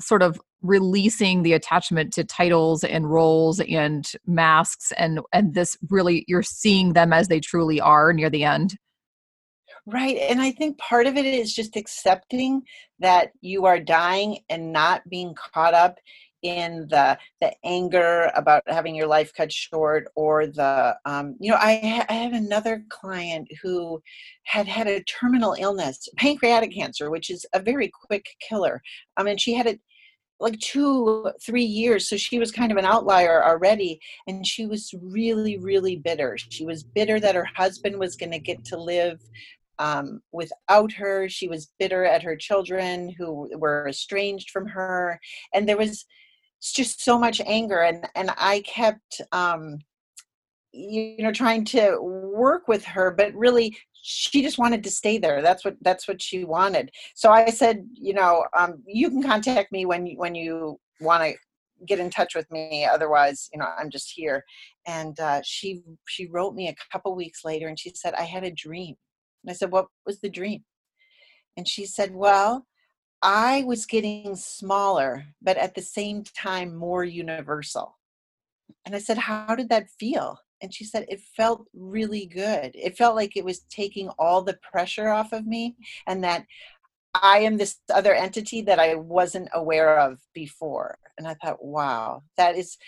sort 0.00 0.22
of 0.22 0.40
releasing 0.62 1.42
the 1.42 1.52
attachment 1.54 2.12
to 2.12 2.24
titles 2.24 2.84
and 2.84 3.10
roles 3.10 3.60
and 3.60 4.12
masks 4.26 4.92
and 4.96 5.20
and 5.32 5.54
this 5.54 5.76
really 5.90 6.24
you're 6.28 6.42
seeing 6.42 6.92
them 6.92 7.12
as 7.12 7.26
they 7.26 7.40
truly 7.40 7.80
are 7.80 8.12
near 8.12 8.30
the 8.30 8.44
end 8.44 8.76
Right. 9.86 10.16
And 10.16 10.40
I 10.40 10.52
think 10.52 10.78
part 10.78 11.06
of 11.06 11.16
it 11.16 11.24
is 11.24 11.52
just 11.52 11.76
accepting 11.76 12.62
that 13.00 13.32
you 13.40 13.66
are 13.66 13.80
dying 13.80 14.38
and 14.48 14.72
not 14.72 15.08
being 15.08 15.34
caught 15.34 15.74
up 15.74 15.98
in 16.42 16.86
the 16.88 17.16
the 17.40 17.52
anger 17.64 18.30
about 18.34 18.62
having 18.66 18.94
your 18.94 19.06
life 19.06 19.32
cut 19.34 19.52
short 19.52 20.08
or 20.16 20.46
the 20.46 20.96
um, 21.04 21.36
you 21.38 21.50
know 21.50 21.56
I, 21.56 22.04
I 22.08 22.12
had 22.12 22.32
another 22.32 22.84
client 22.90 23.48
who 23.62 24.02
had 24.44 24.66
had 24.66 24.88
a 24.88 25.02
terminal 25.04 25.54
illness 25.58 26.08
pancreatic 26.16 26.74
cancer 26.74 27.10
which 27.10 27.30
is 27.30 27.46
a 27.54 27.60
very 27.60 27.88
quick 27.88 28.26
killer 28.40 28.82
i 29.16 29.22
mean 29.22 29.36
she 29.36 29.54
had 29.54 29.66
it 29.66 29.80
like 30.40 30.58
two 30.58 31.30
three 31.40 31.64
years 31.64 32.08
so 32.08 32.16
she 32.16 32.40
was 32.40 32.50
kind 32.50 32.72
of 32.72 32.78
an 32.78 32.84
outlier 32.84 33.44
already 33.44 34.00
and 34.26 34.44
she 34.44 34.66
was 34.66 34.92
really 35.00 35.58
really 35.58 35.94
bitter 35.94 36.36
she 36.36 36.66
was 36.66 36.82
bitter 36.82 37.20
that 37.20 37.36
her 37.36 37.48
husband 37.54 37.96
was 37.96 38.16
going 38.16 38.32
to 38.32 38.40
get 38.40 38.64
to 38.64 38.76
live 38.76 39.20
um, 39.78 40.20
without 40.32 40.92
her. 40.92 41.28
She 41.28 41.48
was 41.48 41.72
bitter 41.78 42.04
at 42.04 42.22
her 42.22 42.36
children 42.36 43.14
who 43.18 43.50
were 43.58 43.88
estranged 43.88 44.50
from 44.50 44.66
her, 44.66 45.18
and 45.54 45.68
there 45.68 45.76
was 45.76 46.04
just 46.62 47.02
so 47.04 47.18
much 47.18 47.40
anger. 47.44 47.82
And 47.82 48.06
and 48.14 48.30
I 48.36 48.60
kept, 48.60 49.20
um, 49.32 49.78
you 50.72 51.16
know, 51.18 51.32
trying 51.32 51.64
to 51.66 51.98
work 52.00 52.68
with 52.68 52.84
her, 52.84 53.10
but 53.10 53.34
really 53.34 53.76
she 53.92 54.42
just 54.42 54.58
wanted 54.58 54.82
to 54.84 54.90
stay 54.90 55.18
there. 55.18 55.42
That's 55.42 55.64
what 55.64 55.76
that's 55.82 56.08
what 56.08 56.20
she 56.22 56.44
wanted. 56.44 56.90
So 57.14 57.30
I 57.30 57.50
said, 57.50 57.86
you 57.94 58.14
know, 58.14 58.44
um, 58.56 58.82
you 58.86 59.10
can 59.10 59.22
contact 59.22 59.72
me 59.72 59.86
when 59.86 60.06
when 60.16 60.34
you 60.34 60.78
want 61.00 61.22
to 61.24 61.34
get 61.86 61.98
in 61.98 62.10
touch 62.10 62.34
with 62.34 62.50
me 62.50 62.84
otherwise 62.84 63.48
you 63.52 63.58
know 63.58 63.66
i'm 63.78 63.90
just 63.90 64.12
here 64.14 64.44
and 64.86 65.18
uh, 65.20 65.40
she 65.44 65.82
she 66.06 66.26
wrote 66.26 66.54
me 66.54 66.68
a 66.68 66.76
couple 66.92 67.14
weeks 67.14 67.44
later 67.44 67.68
and 67.68 67.78
she 67.78 67.90
said 67.94 68.14
i 68.14 68.22
had 68.22 68.44
a 68.44 68.50
dream 68.50 68.94
and 69.42 69.50
I 69.50 69.54
said, 69.54 69.70
What 69.70 69.86
was 70.06 70.20
the 70.20 70.30
dream? 70.30 70.64
And 71.56 71.66
she 71.68 71.86
said, 71.86 72.14
Well, 72.14 72.66
I 73.22 73.64
was 73.66 73.86
getting 73.86 74.34
smaller, 74.36 75.24
but 75.40 75.56
at 75.56 75.74
the 75.74 75.82
same 75.82 76.24
time 76.24 76.74
more 76.74 77.04
universal. 77.04 77.98
And 78.84 78.94
I 78.94 78.98
said, 78.98 79.18
How 79.18 79.54
did 79.54 79.68
that 79.68 79.90
feel? 79.98 80.38
And 80.60 80.72
she 80.72 80.84
said, 80.84 81.06
It 81.08 81.20
felt 81.36 81.66
really 81.74 82.26
good. 82.26 82.72
It 82.74 82.96
felt 82.96 83.16
like 83.16 83.36
it 83.36 83.44
was 83.44 83.60
taking 83.70 84.08
all 84.18 84.42
the 84.42 84.58
pressure 84.70 85.08
off 85.08 85.32
of 85.32 85.46
me 85.46 85.76
and 86.06 86.24
that 86.24 86.46
I 87.14 87.40
am 87.40 87.58
this 87.58 87.76
other 87.92 88.14
entity 88.14 88.62
that 88.62 88.78
I 88.78 88.94
wasn't 88.94 89.50
aware 89.52 89.98
of 89.98 90.18
before. 90.32 90.98
And 91.18 91.28
I 91.28 91.34
thought, 91.34 91.62
wow, 91.62 92.22
that 92.38 92.56
is 92.56 92.78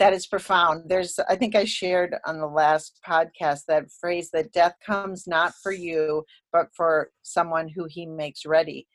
that 0.00 0.14
is 0.14 0.26
profound. 0.26 0.84
There's, 0.88 1.20
I 1.28 1.36
think 1.36 1.54
I 1.54 1.64
shared 1.64 2.16
on 2.26 2.40
the 2.40 2.46
last 2.46 2.98
podcast 3.06 3.60
that 3.68 3.92
phrase 4.00 4.30
that 4.32 4.50
death 4.52 4.74
comes 4.84 5.26
not 5.26 5.52
for 5.62 5.72
you, 5.72 6.24
but 6.52 6.68
for 6.74 7.10
someone 7.22 7.68
who 7.68 7.86
he 7.88 8.06
makes 8.06 8.46
ready. 8.46 8.88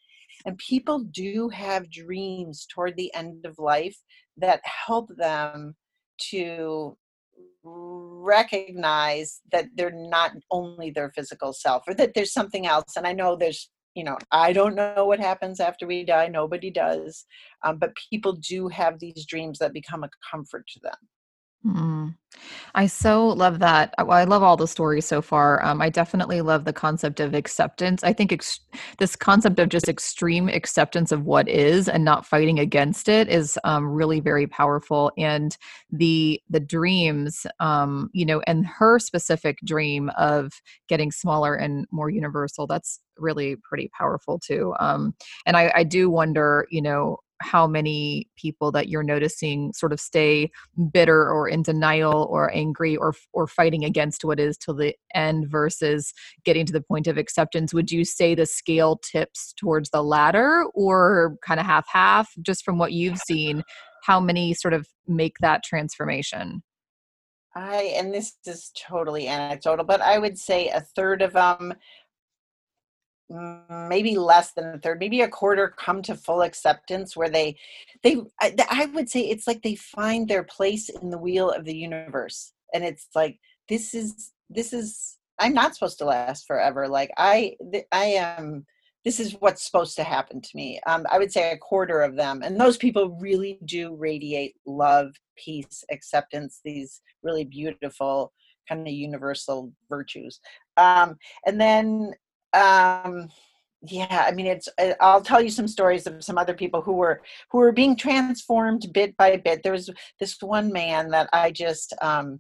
And 0.48 0.58
people 0.58 1.00
do 1.12 1.48
have 1.50 1.92
dreams 1.92 2.66
toward 2.70 2.98
the 2.98 3.14
end 3.14 3.46
of 3.46 3.60
life 3.60 3.96
that 4.38 4.62
help 4.66 5.10
them 5.16 5.76
to 6.32 6.98
recognize 7.64 9.42
that 9.52 9.68
they're 9.76 9.92
not 9.92 10.32
only 10.50 10.90
their 10.90 11.12
physical 11.12 11.54
self 11.54 11.84
or 11.88 11.94
that 11.94 12.16
there's 12.16 12.34
something 12.34 12.66
else. 12.66 12.98
And 12.98 13.06
I 13.06 13.14
know 13.14 13.36
there's 13.36 13.70
you 13.96 14.04
know 14.04 14.18
i 14.32 14.54
don't 14.54 14.76
know 14.76 15.06
what 15.06 15.20
happens 15.20 15.60
after 15.60 15.88
we 15.88 16.04
die 16.04 16.28
nobody 16.28 16.70
does 16.70 17.26
um, 17.64 17.78
but 17.78 17.96
people 18.10 18.34
do 18.34 18.68
have 18.68 19.00
these 19.00 19.26
dreams 19.26 19.58
that 19.58 19.74
become 19.74 20.04
a 20.04 20.10
comfort 20.30 20.66
to 20.68 20.80
them 20.82 20.94
Mm. 21.66 22.16
I 22.76 22.88
so 22.88 23.28
love 23.30 23.60
that. 23.60 23.94
Well, 24.00 24.12
I 24.12 24.26
love 24.26 24.44
all 24.44 24.58
the 24.58 24.68
stories 24.68 25.06
so 25.06 25.22
far. 25.22 25.64
Um, 25.66 25.82
I 25.82 25.90
definitely 25.90 26.42
love 26.42 26.66
the 26.66 26.74
concept 26.74 27.20
of 27.20 27.34
acceptance. 27.34 28.04
I 28.04 28.14
think 28.14 28.34
ex- 28.34 28.60
this 29.00 29.16
concept 29.16 29.60
of 29.60 29.70
just 29.70 29.90
extreme 29.90 30.50
acceptance 30.50 31.12
of 31.12 31.24
what 31.26 31.50
is 31.50 31.90
and 31.90 32.06
not 32.06 32.26
fighting 32.26 32.60
against 32.60 33.10
it 33.10 33.30
is 33.30 33.60
um, 33.64 33.88
really 33.88 34.20
very 34.20 34.48
powerful. 34.48 35.12
And 35.18 35.58
the 35.92 36.42
the 36.50 36.60
dreams, 36.62 37.48
um, 37.60 38.10
you 38.14 38.26
know, 38.26 38.42
and 38.48 38.66
her 38.68 39.00
specific 39.00 39.60
dream 39.66 40.12
of 40.18 40.54
getting 40.90 41.12
smaller 41.12 41.56
and 41.56 41.88
more 41.92 42.10
universal. 42.10 42.68
That's 42.68 43.02
really 43.18 43.58
pretty 43.58 43.90
powerful 43.98 44.40
too. 44.40 44.74
Um, 44.80 45.16
and 45.46 45.58
I, 45.58 45.72
I 45.76 45.84
do 45.84 46.10
wonder, 46.10 46.68
you 46.70 46.82
know, 46.82 47.20
how 47.42 47.68
many 47.68 48.30
people 48.38 48.72
that 48.72 48.88
you're 48.88 49.04
noticing 49.04 49.74
sort 49.74 49.92
of 49.92 50.00
stay 50.00 50.50
bitter 50.94 51.30
or 51.30 51.48
in 51.48 51.62
denial 51.62 52.28
or 52.30 52.54
angry 52.54 52.96
or 52.96 53.14
or 53.34 53.48
fighting 53.48 53.84
against 53.84 54.24
what 54.24 54.40
is 54.40 54.58
till 54.58 54.74
the 54.74 54.96
end 55.14 55.50
versus 55.50 56.14
getting 56.44 56.66
to 56.66 56.74
the 56.74 56.82
point 56.82 57.08
of 57.08 57.18
acceptance? 57.18 57.74
Would 57.74 57.92
you 57.92 58.06
say 58.06 58.36
the 58.36 58.46
scale 58.46 58.98
tips 58.98 59.54
towards 59.58 59.90
the 59.90 60.04
latter 60.04 60.66
or 60.74 61.38
kind 61.46 61.60
of 61.60 61.66
half 61.66 61.86
half 61.92 62.30
just 62.42 62.64
from 62.64 62.78
what 62.78 62.94
you've 62.94 63.20
seen 63.20 63.64
how 64.04 64.20
many 64.20 64.54
sort 64.54 64.74
of 64.74 64.88
make 65.08 65.38
that 65.42 65.64
transformation? 65.64 66.62
I 67.56 67.94
and 67.98 68.14
this 68.14 68.34
is 68.46 68.72
totally 68.78 69.28
anecdotal, 69.28 69.86
but 69.86 70.02
I 70.02 70.20
would 70.20 70.38
say 70.38 70.68
a 70.70 70.82
third 70.82 71.22
of 71.22 71.34
them 71.34 71.74
maybe 73.30 74.18
less 74.18 74.52
than 74.54 74.76
a 74.76 74.78
third 74.78 75.00
maybe 75.00 75.22
a 75.22 75.28
quarter 75.28 75.74
come 75.78 76.02
to 76.02 76.16
full 76.16 76.44
acceptance 76.44 77.16
where 77.16 77.30
they 77.30 77.56
they 78.04 78.18
I, 78.40 78.86
would 78.94 79.10
say 79.10 79.22
it's 79.22 79.48
like 79.48 79.64
they 79.64 79.76
find 79.76 80.28
their 80.28 80.44
place 80.44 80.90
in 80.90 81.10
the 81.10 81.18
wheel 81.18 81.50
of 81.50 81.66
the 81.66 81.76
universe 81.76 82.54
and 82.74 82.84
it's 82.84 83.08
like 83.16 83.40
this 83.68 83.96
is 83.96 84.32
this 84.50 84.74
is 84.74 85.18
i'm 85.40 85.56
not 85.56 85.74
supposed 85.74 85.98
to 86.00 86.06
last 86.06 86.46
forever 86.46 86.88
like 86.88 87.10
i 87.18 87.56
i 87.92 88.06
am 88.06 88.66
this 89.04 89.20
is 89.20 89.34
what's 89.40 89.64
supposed 89.64 89.96
to 89.96 90.04
happen 90.04 90.42
to 90.42 90.50
me. 90.56 90.80
Um, 90.86 91.06
i 91.10 91.18
would 91.18 91.32
say 91.32 91.52
a 91.52 91.58
quarter 91.58 92.02
of 92.02 92.16
them 92.16 92.44
and 92.44 92.60
those 92.60 92.78
people 92.78 93.18
really 93.20 93.58
do 93.66 93.96
radiate 93.96 94.56
love 94.68 95.16
peace 95.36 95.84
acceptance 95.92 96.62
these 96.64 97.02
really 97.24 97.44
beautiful 97.44 98.34
kind 98.68 98.88
of 98.88 98.94
universal 98.94 99.72
virtues. 99.90 100.40
Um, 100.78 101.18
and 101.46 101.60
then, 101.60 102.14
um, 102.56 103.30
yeah, 103.82 104.26
I 104.28 104.32
mean, 104.32 104.48
it's. 104.48 104.70
uh, 104.80 104.94
I'll 105.00 105.22
tell 105.22 105.42
you 105.42 105.50
some 105.50 105.68
stories 105.68 106.08
of 106.08 106.24
some 106.24 106.38
other 106.38 106.54
people 106.54 106.82
who 106.82 106.94
were 106.94 107.22
who 107.52 107.60
were 107.60 107.72
being 107.72 107.96
transformed 107.96 108.88
bit 108.94 109.16
by 109.18 109.38
bit. 109.38 109.64
There 109.64 109.74
was 109.74 109.90
this 110.20 110.38
one 110.42 110.72
man 110.72 111.10
that 111.12 111.30
I 111.34 111.52
just, 111.52 111.94
um, 112.02 112.40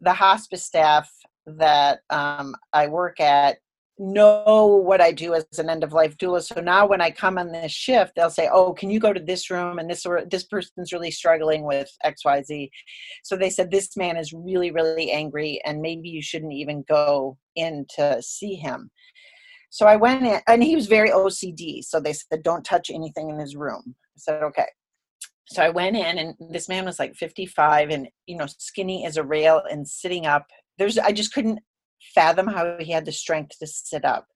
the 0.00 0.12
hospice 0.12 0.64
staff 0.64 1.10
that 1.46 2.00
um, 2.10 2.54
I 2.72 2.88
work 2.88 3.20
at 3.20 3.58
know 4.00 4.66
what 4.66 5.02
I 5.02 5.12
do 5.12 5.34
as 5.34 5.44
an 5.58 5.68
end 5.68 5.84
of 5.84 5.92
life 5.92 6.16
doula. 6.16 6.42
So 6.42 6.60
now 6.60 6.86
when 6.86 7.02
I 7.02 7.10
come 7.10 7.36
on 7.36 7.52
this 7.52 7.70
shift, 7.70 8.14
they'll 8.16 8.30
say, 8.30 8.48
"Oh, 8.50 8.72
can 8.72 8.90
you 8.90 8.98
go 8.98 9.12
to 9.12 9.20
this 9.20 9.50
room?" 9.50 9.78
And 9.78 9.88
this 9.90 10.06
or 10.06 10.24
this 10.24 10.44
person's 10.44 10.92
really 10.92 11.10
struggling 11.10 11.64
with 11.64 11.90
X, 12.02 12.24
Y, 12.24 12.42
Z. 12.42 12.70
So 13.22 13.36
they 13.36 13.50
said 13.50 13.70
this 13.70 13.96
man 13.96 14.16
is 14.16 14.32
really, 14.32 14.70
really 14.70 15.12
angry, 15.12 15.60
and 15.66 15.82
maybe 15.82 16.08
you 16.08 16.22
shouldn't 16.22 16.54
even 16.54 16.82
go 16.88 17.36
in 17.56 17.86
to 17.96 18.22
see 18.22 18.54
him. 18.54 18.90
So 19.70 19.86
I 19.86 19.96
went 19.96 20.26
in, 20.26 20.40
and 20.46 20.62
he 20.62 20.74
was 20.76 20.86
very 20.86 21.10
OCD. 21.10 21.82
So 21.82 22.00
they 22.00 22.12
said, 22.12 22.42
"Don't 22.42 22.64
touch 22.64 22.90
anything 22.90 23.30
in 23.30 23.38
his 23.38 23.56
room." 23.56 23.94
I 24.16 24.18
said, 24.18 24.42
"Okay." 24.42 24.66
So 25.46 25.62
I 25.62 25.70
went 25.70 25.96
in, 25.96 26.18
and 26.18 26.34
this 26.52 26.68
man 26.68 26.84
was 26.84 26.98
like 26.98 27.14
55, 27.14 27.90
and 27.90 28.08
you 28.26 28.36
know, 28.36 28.46
skinny 28.46 29.06
as 29.06 29.16
a 29.16 29.24
rail, 29.24 29.62
and 29.70 29.88
sitting 29.88 30.26
up. 30.26 30.46
There's, 30.78 30.98
I 30.98 31.12
just 31.12 31.32
couldn't 31.32 31.60
fathom 32.14 32.46
how 32.46 32.76
he 32.78 32.92
had 32.92 33.04
the 33.04 33.12
strength 33.12 33.58
to 33.58 33.66
sit 33.66 34.04
up. 34.04 34.26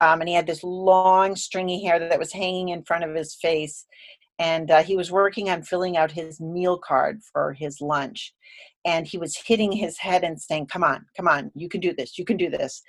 Um, 0.00 0.20
and 0.20 0.28
he 0.28 0.34
had 0.34 0.46
this 0.46 0.64
long, 0.64 1.36
stringy 1.36 1.84
hair 1.84 1.98
that 1.98 2.18
was 2.18 2.32
hanging 2.32 2.70
in 2.70 2.84
front 2.84 3.04
of 3.04 3.14
his 3.14 3.34
face. 3.34 3.86
And 4.38 4.70
uh, 4.70 4.82
he 4.82 4.96
was 4.96 5.12
working 5.12 5.50
on 5.50 5.62
filling 5.62 5.96
out 5.96 6.10
his 6.10 6.40
meal 6.40 6.78
card 6.78 7.20
for 7.32 7.52
his 7.52 7.80
lunch. 7.80 8.34
And 8.84 9.06
he 9.06 9.18
was 9.18 9.36
hitting 9.36 9.70
his 9.70 9.98
head 9.98 10.24
and 10.24 10.40
saying, 10.40 10.66
Come 10.66 10.82
on, 10.82 11.06
come 11.16 11.28
on, 11.28 11.52
you 11.54 11.68
can 11.68 11.80
do 11.80 11.94
this, 11.94 12.18
you 12.18 12.24
can 12.24 12.36
do 12.36 12.50
this. 12.50 12.82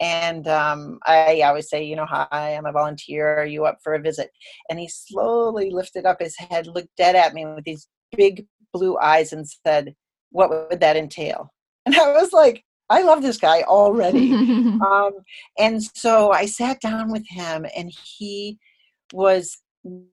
And 0.00 0.48
um, 0.48 0.98
I 1.06 1.42
always 1.42 1.68
say, 1.68 1.84
You 1.84 1.96
know, 1.96 2.06
hi, 2.06 2.26
I'm 2.30 2.66
a 2.66 2.72
volunteer. 2.72 3.38
Are 3.38 3.46
you 3.46 3.66
up 3.66 3.78
for 3.82 3.94
a 3.94 4.00
visit? 4.00 4.30
And 4.68 4.78
he 4.78 4.88
slowly 4.88 5.70
lifted 5.70 6.06
up 6.06 6.20
his 6.20 6.36
head, 6.36 6.66
looked 6.66 6.96
dead 6.96 7.16
at 7.16 7.34
me 7.34 7.46
with 7.46 7.64
these 7.64 7.86
big 8.16 8.46
blue 8.72 8.96
eyes, 8.98 9.32
and 9.32 9.46
said, 9.66 9.94
What 10.30 10.50
would 10.50 10.80
that 10.80 10.96
entail? 10.96 11.52
And 11.86 11.96
I 11.96 12.12
was 12.12 12.34
like, 12.34 12.62
I 12.90 13.02
love 13.02 13.22
this 13.22 13.38
guy 13.38 13.62
already. 13.62 14.32
um, 14.34 15.12
and 15.58 15.82
so 15.82 16.30
I 16.30 16.44
sat 16.44 16.78
down 16.80 17.10
with 17.10 17.26
him, 17.26 17.64
and 17.74 17.90
he 17.90 18.58
was 19.14 19.56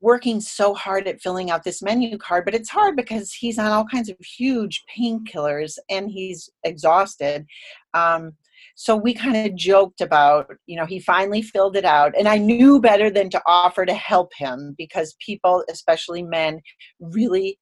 working 0.02 0.40
so 0.40 0.74
hard 0.74 1.08
at 1.08 1.22
filling 1.22 1.52
out 1.52 1.64
this 1.64 1.82
menu 1.82 2.18
card, 2.18 2.46
but 2.46 2.56
it's 2.56 2.70
hard 2.70 2.96
because 2.96 3.34
he's 3.34 3.60
on 3.60 3.72
all 3.72 3.86
kinds 3.86 4.10
of 4.10 4.16
huge 4.20 4.84
painkillers 4.98 5.78
and 5.90 6.10
he's 6.10 6.50
exhausted. 6.64 7.46
Um, 7.94 8.34
so 8.80 8.96
we 8.96 9.12
kind 9.16 9.36
of 9.36 9.56
joked 9.56 10.02
about, 10.02 10.52
you 10.68 10.78
know, 10.78 10.86
he 10.86 11.00
finally 11.00 11.42
filled 11.42 11.76
it 11.76 11.84
out, 11.84 12.14
and 12.16 12.28
I 12.28 12.38
knew 12.38 12.80
better 12.80 13.10
than 13.10 13.32
to 13.32 13.42
offer 13.48 13.88
to 13.88 13.94
help 13.94 14.32
him 14.38 14.76
because 14.78 15.18
people, 15.20 15.64
especially 15.68 16.22
men, 16.22 16.62
really 17.00 17.58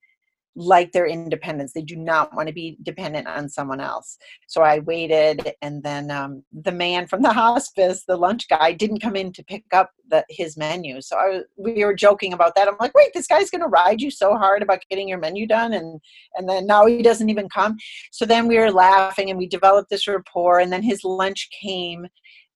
like 0.56 0.92
their 0.92 1.06
independence. 1.06 1.74
They 1.74 1.82
do 1.82 1.96
not 1.96 2.34
want 2.34 2.48
to 2.48 2.54
be 2.54 2.78
dependent 2.84 3.28
on 3.28 3.50
someone 3.50 3.82
else. 3.82 4.18
So 4.48 4.62
I 4.62 4.80
waited, 4.80 5.54
and 5.62 5.84
then 5.84 6.10
um, 6.12 6.44
the 6.54 6.72
man 6.72 7.08
from 7.08 7.22
the 7.22 7.34
hospice, 7.44 8.04
the 8.08 8.18
lunch 8.18 8.48
guy, 8.48 8.72
didn't 8.72 9.02
come 9.02 9.16
in 9.16 9.34
to 9.34 9.44
pick 9.44 9.64
up 9.74 9.92
the, 10.10 10.24
his 10.30 10.58
menu. 10.58 11.02
So 11.02 11.18
I 11.18 11.42
we 11.58 11.84
were 11.84 11.94
joking 11.94 12.34
about 12.34 12.56
that. 12.56 12.68
I'm 12.68 12.78
like, 12.80 12.96
wait, 12.96 13.12
this 13.14 13.28
guy's 13.28 13.50
going 13.50 13.62
to 13.62 13.68
ride 13.68 14.02
you 14.02 14.12
so 14.12 14.36
hard 14.36 14.62
about 14.62 14.84
getting 14.90 15.10
your 15.10 15.20
menu 15.20 15.46
done, 15.46 15.74
and 15.74 16.00
and 16.36 16.48
then 16.48 16.66
now 16.66 16.86
he 16.86 17.02
doesn't 17.02 17.30
even 17.30 17.50
come. 17.50 17.78
So 18.12 18.26
then 18.26 18.48
we 18.48 18.58
were 18.58 18.72
laughing, 18.72 19.30
and 19.30 19.38
we 19.38 19.48
developed 19.48 19.90
this 19.90 20.08
rapport. 20.08 20.60
And 20.60 20.72
then 20.72 20.84
his 20.84 21.04
lunch 21.04 21.50
came, 21.62 22.08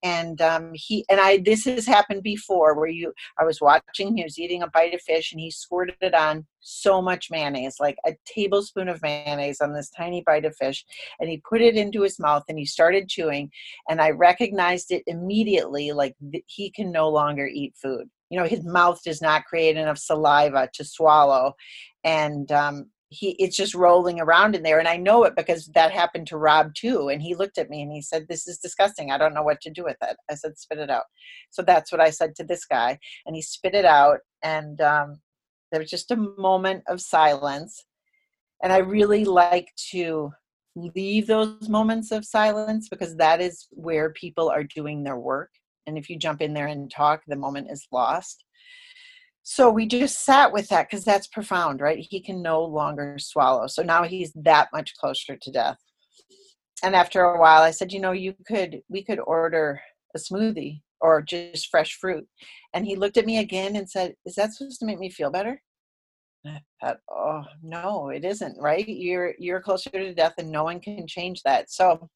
and 0.03 0.41
um, 0.41 0.71
he 0.73 1.05
and 1.09 1.19
I 1.19 1.37
this 1.37 1.65
has 1.65 1.85
happened 1.85 2.23
before 2.23 2.75
where 2.75 2.89
you 2.89 3.13
I 3.37 3.43
was 3.43 3.59
watching 3.59 4.15
he 4.15 4.23
was 4.23 4.39
eating 4.39 4.63
a 4.63 4.69
bite 4.69 4.93
of 4.93 5.01
fish 5.01 5.31
and 5.31 5.41
he 5.41 5.51
squirted 5.51 5.97
it 6.01 6.13
on 6.13 6.45
so 6.61 7.01
much 7.01 7.29
mayonnaise 7.31 7.75
like 7.79 7.97
a 8.05 8.13
tablespoon 8.25 8.87
of 8.87 9.01
mayonnaise 9.01 9.61
on 9.61 9.73
this 9.73 9.89
tiny 9.89 10.23
bite 10.25 10.45
of 10.45 10.55
fish 10.55 10.85
and 11.19 11.29
he 11.29 11.41
put 11.47 11.61
it 11.61 11.75
into 11.75 12.01
his 12.01 12.19
mouth 12.19 12.43
and 12.47 12.57
he 12.57 12.65
started 12.65 13.09
chewing 13.09 13.51
and 13.89 14.01
I 14.01 14.11
recognized 14.11 14.91
it 14.91 15.03
immediately 15.07 15.91
like 15.91 16.15
th- 16.31 16.43
he 16.47 16.69
can 16.71 16.91
no 16.91 17.09
longer 17.09 17.47
eat 17.47 17.75
food. 17.81 18.09
You 18.29 18.39
know 18.39 18.45
his 18.45 18.63
mouth 18.63 19.01
does 19.03 19.21
not 19.21 19.45
create 19.45 19.75
enough 19.75 19.97
saliva 19.97 20.69
to 20.73 20.83
swallow 20.83 21.55
and 22.03 22.51
um, 22.51 22.89
he 23.09 23.31
it's 23.39 23.57
just 23.57 23.73
rolling 23.73 24.19
around 24.19 24.55
in 24.55 24.61
there 24.61 24.77
and 24.77 24.87
i 24.87 24.95
know 24.95 25.23
it 25.23 25.35
because 25.35 25.65
that 25.73 25.91
happened 25.91 26.27
to 26.27 26.37
rob 26.37 26.73
too 26.75 27.09
and 27.09 27.21
he 27.21 27.35
looked 27.35 27.57
at 27.57 27.69
me 27.69 27.81
and 27.81 27.91
he 27.91 28.01
said 28.01 28.27
this 28.27 28.47
is 28.47 28.59
disgusting. 28.59 29.11
I 29.11 29.17
don't 29.17 29.33
know 29.33 29.43
what 29.43 29.61
to 29.61 29.71
do 29.71 29.83
with 29.83 29.97
it. 30.03 30.15
I 30.29 30.35
said 30.35 30.57
spit 30.57 30.77
it 30.77 30.89
out. 30.91 31.05
So 31.49 31.63
that's 31.63 31.91
what 31.91 32.01
i 32.01 32.09
said 32.09 32.35
to 32.35 32.43
this 32.43 32.65
guy 32.65 32.99
and 33.25 33.35
he 33.35 33.41
spit 33.41 33.73
it 33.73 33.85
out 33.85 34.19
and 34.43 34.79
um, 34.81 35.19
there 35.71 35.81
was 35.81 35.89
just 35.89 36.11
a 36.11 36.15
moment 36.15 36.83
of 36.87 37.01
silence 37.01 37.83
and 38.63 38.71
i 38.71 38.77
really 38.77 39.25
like 39.25 39.69
to 39.91 40.31
leave 40.75 41.27
those 41.27 41.67
moments 41.67 42.11
of 42.11 42.25
silence 42.25 42.89
because 42.89 43.15
that 43.15 43.41
is 43.41 43.67
where 43.71 44.11
people 44.11 44.49
are 44.49 44.63
doing 44.63 45.03
their 45.03 45.17
work 45.17 45.49
and 45.87 45.97
if 45.97 46.09
you 46.09 46.17
jump 46.17 46.41
in 46.41 46.53
there 46.53 46.67
and 46.67 46.91
talk 46.91 47.21
the 47.27 47.35
moment 47.35 47.69
is 47.71 47.87
lost 47.91 48.45
so 49.51 49.71
we 49.71 49.87
just 49.87 50.23
sat 50.25 50.53
with 50.53 50.67
that 50.67 50.87
because 50.87 51.03
that's 51.03 51.25
profound, 51.25 51.81
right? 51.81 52.05
He 52.07 52.21
can 52.21 52.39
no 52.43 52.63
longer 52.63 53.17
swallow. 53.17 53.65
So 53.65 53.81
now 53.81 54.03
he's 54.03 54.31
that 54.35 54.69
much 54.71 54.93
closer 54.95 55.37
to 55.41 55.51
death. 55.51 55.79
And 56.83 56.95
after 56.95 57.23
a 57.23 57.39
while, 57.39 57.63
I 57.63 57.71
said, 57.71 57.91
you 57.91 57.99
know, 57.99 58.11
you 58.11 58.35
could, 58.45 58.83
we 58.89 59.03
could 59.03 59.17
order 59.17 59.81
a 60.15 60.19
smoothie 60.19 60.81
or 61.01 61.23
just 61.23 61.71
fresh 61.71 61.95
fruit. 61.95 62.27
And 62.75 62.85
he 62.85 62.95
looked 62.95 63.17
at 63.17 63.25
me 63.25 63.39
again 63.39 63.75
and 63.75 63.89
said, 63.89 64.13
is 64.23 64.35
that 64.35 64.53
supposed 64.53 64.81
to 64.81 64.85
make 64.85 64.99
me 64.99 65.09
feel 65.09 65.31
better? 65.31 65.59
I 66.45 66.61
thought, 66.79 66.99
oh 67.09 67.41
no, 67.63 68.09
it 68.09 68.23
isn't, 68.23 68.55
right? 68.61 68.87
You're 68.87 69.33
you're 69.39 69.61
closer 69.61 69.89
to 69.89 70.13
death 70.13 70.35
and 70.37 70.51
no 70.51 70.63
one 70.63 70.79
can 70.79 71.07
change 71.07 71.41
that. 71.41 71.71
So 71.71 72.07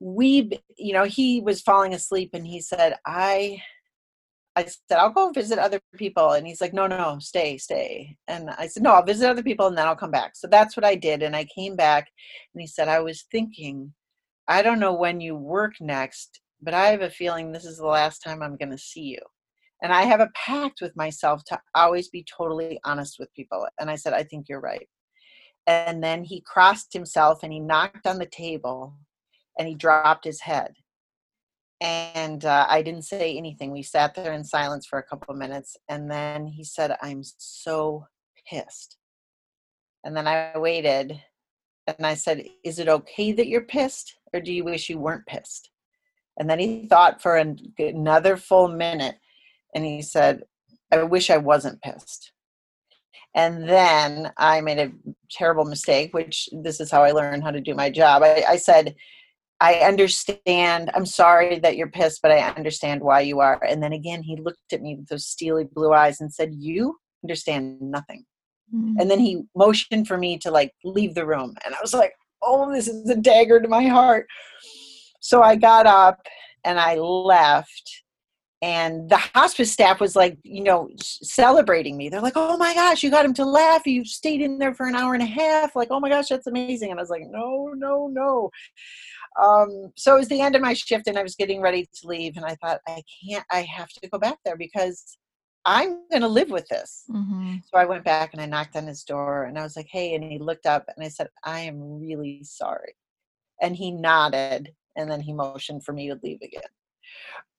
we 0.00 0.50
you 0.78 0.92
know, 0.92 1.04
he 1.04 1.40
was 1.40 1.62
falling 1.62 1.94
asleep 1.94 2.30
and 2.32 2.46
he 2.46 2.60
said, 2.60 2.94
I 3.04 3.60
I 4.56 4.64
said, 4.64 4.98
I'll 4.98 5.10
go 5.10 5.30
visit 5.30 5.58
other 5.58 5.80
people. 5.96 6.32
And 6.32 6.46
he's 6.46 6.62
like, 6.62 6.72
no, 6.72 6.86
no, 6.86 7.18
stay, 7.20 7.58
stay. 7.58 8.16
And 8.26 8.48
I 8.50 8.66
said, 8.66 8.82
no, 8.82 8.92
I'll 8.92 9.04
visit 9.04 9.28
other 9.28 9.42
people 9.42 9.66
and 9.66 9.76
then 9.76 9.86
I'll 9.86 9.94
come 9.94 10.10
back. 10.10 10.34
So 10.34 10.48
that's 10.48 10.76
what 10.76 10.84
I 10.84 10.94
did. 10.94 11.22
And 11.22 11.36
I 11.36 11.44
came 11.44 11.76
back 11.76 12.08
and 12.54 12.62
he 12.62 12.66
said, 12.66 12.88
I 12.88 13.00
was 13.00 13.26
thinking, 13.30 13.92
I 14.48 14.62
don't 14.62 14.80
know 14.80 14.94
when 14.94 15.20
you 15.20 15.36
work 15.36 15.74
next, 15.78 16.40
but 16.62 16.72
I 16.72 16.86
have 16.86 17.02
a 17.02 17.10
feeling 17.10 17.52
this 17.52 17.66
is 17.66 17.76
the 17.76 17.86
last 17.86 18.20
time 18.20 18.42
I'm 18.42 18.56
going 18.56 18.70
to 18.70 18.78
see 18.78 19.02
you. 19.02 19.20
And 19.82 19.92
I 19.92 20.04
have 20.04 20.20
a 20.20 20.30
pact 20.34 20.80
with 20.80 20.96
myself 20.96 21.44
to 21.48 21.60
always 21.74 22.08
be 22.08 22.24
totally 22.24 22.80
honest 22.84 23.16
with 23.18 23.34
people. 23.34 23.66
And 23.78 23.90
I 23.90 23.96
said, 23.96 24.14
I 24.14 24.22
think 24.22 24.46
you're 24.48 24.60
right. 24.60 24.88
And 25.66 26.02
then 26.02 26.24
he 26.24 26.40
crossed 26.46 26.94
himself 26.94 27.42
and 27.42 27.52
he 27.52 27.60
knocked 27.60 28.06
on 28.06 28.18
the 28.18 28.26
table 28.26 28.94
and 29.58 29.68
he 29.68 29.74
dropped 29.74 30.24
his 30.24 30.40
head 30.40 30.72
and 31.80 32.44
uh, 32.44 32.66
I 32.68 32.82
didn't 32.82 33.02
say 33.02 33.36
anything. 33.36 33.70
We 33.70 33.82
sat 33.82 34.14
there 34.14 34.32
in 34.32 34.44
silence 34.44 34.86
for 34.86 34.98
a 34.98 35.02
couple 35.02 35.32
of 35.32 35.38
minutes, 35.38 35.76
and 35.88 36.10
then 36.10 36.46
he 36.46 36.64
said, 36.64 36.96
"I'm 37.02 37.22
so 37.22 38.06
pissed." 38.48 38.96
And 40.04 40.16
then 40.16 40.26
I 40.26 40.56
waited, 40.56 41.20
and 41.86 42.06
I 42.06 42.14
said, 42.14 42.44
"Is 42.64 42.78
it 42.78 42.88
okay 42.88 43.32
that 43.32 43.48
you're 43.48 43.62
pissed, 43.62 44.16
or 44.32 44.40
do 44.40 44.52
you 44.52 44.64
wish 44.64 44.88
you 44.88 44.98
weren't 44.98 45.26
pissed?" 45.26 45.70
And 46.38 46.48
then 46.48 46.58
he 46.58 46.86
thought 46.86 47.22
for 47.22 47.36
an, 47.36 47.58
another 47.78 48.36
full 48.36 48.68
minute, 48.68 49.16
and 49.74 49.84
he 49.84 50.02
said, 50.02 50.42
"I 50.90 51.02
wish 51.02 51.30
I 51.30 51.38
wasn't 51.38 51.82
pissed." 51.82 52.32
And 53.34 53.68
then 53.68 54.32
I 54.38 54.62
made 54.62 54.78
a 54.78 54.92
terrible 55.30 55.66
mistake, 55.66 56.14
which 56.14 56.48
this 56.52 56.80
is 56.80 56.90
how 56.90 57.02
I 57.02 57.10
learned 57.10 57.44
how 57.44 57.50
to 57.50 57.60
do 57.60 57.74
my 57.74 57.90
job. 57.90 58.22
I, 58.22 58.44
I 58.48 58.56
said, 58.56 58.96
I 59.60 59.76
understand. 59.76 60.90
I'm 60.94 61.06
sorry 61.06 61.58
that 61.60 61.76
you're 61.76 61.90
pissed, 61.90 62.20
but 62.22 62.30
I 62.30 62.40
understand 62.40 63.00
why 63.00 63.20
you 63.20 63.40
are. 63.40 63.62
And 63.64 63.82
then 63.82 63.92
again, 63.92 64.22
he 64.22 64.36
looked 64.36 64.72
at 64.72 64.82
me 64.82 64.96
with 64.96 65.08
those 65.08 65.26
steely 65.26 65.64
blue 65.64 65.92
eyes 65.92 66.20
and 66.20 66.32
said, 66.32 66.54
You 66.54 66.96
understand 67.24 67.80
nothing. 67.80 68.24
Mm-hmm. 68.74 69.00
And 69.00 69.10
then 69.10 69.20
he 69.20 69.44
motioned 69.56 70.08
for 70.08 70.18
me 70.18 70.38
to 70.38 70.50
like 70.50 70.72
leave 70.84 71.14
the 71.14 71.26
room. 71.26 71.54
And 71.64 71.74
I 71.74 71.78
was 71.80 71.94
like, 71.94 72.12
Oh, 72.42 72.70
this 72.72 72.86
is 72.86 73.08
a 73.08 73.16
dagger 73.16 73.60
to 73.60 73.68
my 73.68 73.86
heart. 73.86 74.26
So 75.20 75.42
I 75.42 75.56
got 75.56 75.86
up 75.86 76.20
and 76.64 76.78
I 76.78 76.96
left. 76.96 78.02
And 78.62 79.08
the 79.10 79.18
hospice 79.18 79.70
staff 79.70 80.00
was 80.00 80.16
like, 80.16 80.38
you 80.42 80.62
know, 80.62 80.88
celebrating 80.98 81.96
me. 81.96 82.08
They're 82.08 82.22
like, 82.22 82.36
oh 82.36 82.56
my 82.56 82.72
gosh, 82.72 83.02
you 83.02 83.10
got 83.10 83.26
him 83.26 83.34
to 83.34 83.44
laugh. 83.44 83.86
You 83.86 84.04
stayed 84.04 84.40
in 84.40 84.58
there 84.58 84.74
for 84.74 84.86
an 84.86 84.96
hour 84.96 85.12
and 85.12 85.22
a 85.22 85.26
half. 85.26 85.76
Like, 85.76 85.88
oh 85.90 86.00
my 86.00 86.08
gosh, 86.08 86.28
that's 86.28 86.46
amazing. 86.46 86.90
And 86.90 86.98
I 86.98 87.02
was 87.02 87.10
like, 87.10 87.24
no, 87.28 87.74
no, 87.76 88.08
no 88.08 88.50
um, 89.42 89.92
so 89.96 90.14
it 90.14 90.18
was 90.18 90.28
the 90.28 90.40
end 90.40 90.56
of 90.56 90.62
my 90.62 90.72
shift 90.72 91.06
and 91.06 91.18
I 91.18 91.22
was 91.22 91.34
getting 91.34 91.60
ready 91.60 91.84
to 91.84 92.06
leave. 92.06 92.36
And 92.36 92.44
I 92.44 92.56
thought, 92.56 92.80
I 92.86 93.02
can't, 93.28 93.44
I 93.50 93.62
have 93.62 93.88
to 93.90 94.08
go 94.08 94.18
back 94.18 94.38
there 94.44 94.56
because 94.56 95.18
I'm 95.64 96.02
going 96.10 96.22
to 96.22 96.28
live 96.28 96.50
with 96.50 96.66
this. 96.68 97.04
Mm-hmm. 97.10 97.56
So 97.64 97.78
I 97.78 97.84
went 97.84 98.04
back 98.04 98.32
and 98.32 98.40
I 98.40 98.46
knocked 98.46 98.76
on 98.76 98.86
his 98.86 99.02
door 99.02 99.44
and 99.44 99.58
I 99.58 99.62
was 99.62 99.76
like, 99.76 99.88
hey. 99.90 100.14
And 100.14 100.24
he 100.24 100.38
looked 100.38 100.66
up 100.66 100.86
and 100.94 101.04
I 101.04 101.08
said, 101.08 101.28
I 101.44 101.60
am 101.60 102.00
really 102.00 102.40
sorry. 102.44 102.94
And 103.60 103.76
he 103.76 103.90
nodded 103.90 104.72
and 104.96 105.10
then 105.10 105.20
he 105.20 105.32
motioned 105.32 105.84
for 105.84 105.92
me 105.92 106.08
to 106.08 106.18
leave 106.22 106.40
again 106.42 106.62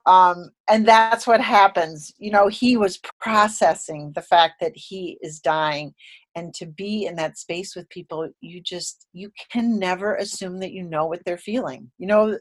um, 0.08 0.50
and 0.70 0.88
that's 0.88 1.28
what 1.28 1.42
happens 1.42 2.12
you 2.18 2.32
know 2.32 2.48
he 2.48 2.78
was 2.78 3.00
processing 3.20 4.12
the 4.16 4.22
fact 4.22 4.56
that 4.60 4.72
he 4.76 5.20
is 5.22 5.40
dying 5.40 5.94
and 6.36 6.54
to 6.54 6.66
be 6.66 7.06
in 7.06 7.16
that 7.16 7.38
space 7.38 7.76
with 7.76 7.90
people 7.90 8.30
you 8.42 8.62
just 8.62 9.06
you 9.14 9.32
can 9.52 9.78
never 9.78 10.16
assume 10.16 10.60
that 10.60 10.72
you 10.72 10.84
know 10.84 11.06
what 11.06 11.24
they're 11.26 11.38
feeling 11.38 11.92
you 11.98 12.08
know? 12.08 12.40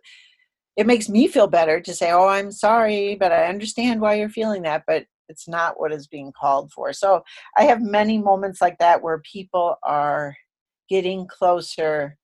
It 0.76 0.86
makes 0.86 1.08
me 1.08 1.26
feel 1.26 1.46
better 1.46 1.80
to 1.80 1.94
say 1.94 2.12
oh 2.12 2.28
i'm 2.28 2.52
sorry 2.52 3.16
but 3.16 3.32
i 3.32 3.46
understand 3.46 4.00
why 4.00 4.14
you're 4.14 4.28
feeling 4.28 4.62
that 4.62 4.84
but 4.86 5.06
it's 5.28 5.48
not 5.48 5.80
what 5.80 5.92
is 5.92 6.06
being 6.06 6.32
called 6.38 6.70
for. 6.70 6.92
So 6.92 7.24
i 7.56 7.64
have 7.64 7.80
many 7.80 8.18
moments 8.18 8.60
like 8.60 8.78
that 8.78 9.02
where 9.02 9.18
people 9.20 9.76
are 9.82 10.36
getting 10.88 11.26
closer 11.26 12.18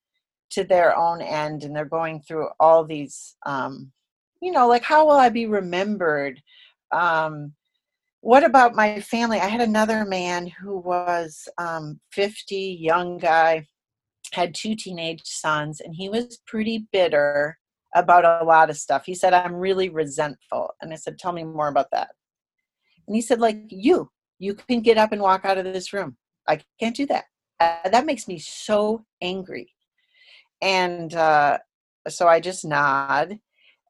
to 0.51 0.65
their 0.65 0.97
own 0.97 1.23
end 1.23 1.65
and 1.65 1.75
they're 1.75 1.85
going 1.87 2.21
through 2.21 2.49
all 2.61 2.85
these 2.85 3.37
um, 3.47 3.91
you 4.43 4.51
know, 4.51 4.67
like 4.67 4.83
how 4.83 5.07
will 5.07 5.17
I 5.17 5.29
be 5.29 5.47
remembered? 5.47 6.43
Um, 6.91 7.55
what 8.21 8.45
about 8.45 8.75
my 8.75 9.01
family? 9.01 9.39
I 9.39 9.47
had 9.47 9.61
another 9.61 10.05
man 10.05 10.49
who 10.49 10.79
was 10.79 11.49
um, 11.59 12.01
50, 12.11 12.57
young 12.81 13.19
guy, 13.19 13.67
had 14.33 14.55
two 14.55 14.75
teenage 14.75 15.23
sons, 15.25 15.81
and 15.81 15.95
he 15.95 16.09
was 16.09 16.41
pretty 16.47 16.89
bitter 16.93 17.57
about 17.95 18.25
a 18.25 18.45
lot 18.45 18.69
of 18.69 18.77
stuff. 18.77 19.07
He 19.07 19.15
said, 19.15 19.33
I'm 19.33 19.55
really 19.55 19.89
resentful. 19.89 20.75
And 20.81 20.93
I 20.93 20.97
said, 20.97 21.19
Tell 21.19 21.33
me 21.33 21.45
more 21.45 21.69
about 21.69 21.91
that. 21.93 22.11
And 23.07 23.15
he 23.15 23.23
said, 23.23 23.41
like 23.41 23.59
you, 23.69 24.11
you 24.39 24.55
can 24.55 24.81
get 24.81 24.99
up 24.99 25.13
and 25.13 25.23
walk 25.23 25.45
out 25.45 25.59
of 25.59 25.65
this 25.65 25.93
room. 25.93 26.17
I 26.49 26.61
can't 26.81 26.97
do 26.97 27.07
that. 27.07 27.25
Uh, 27.61 27.89
that 27.91 28.07
makes 28.07 28.27
me 28.27 28.39
so 28.39 29.05
angry. 29.21 29.73
And 30.61 31.15
uh, 31.15 31.59
so 32.09 32.27
I 32.27 32.41
just 32.41 32.65
nod 32.65 33.39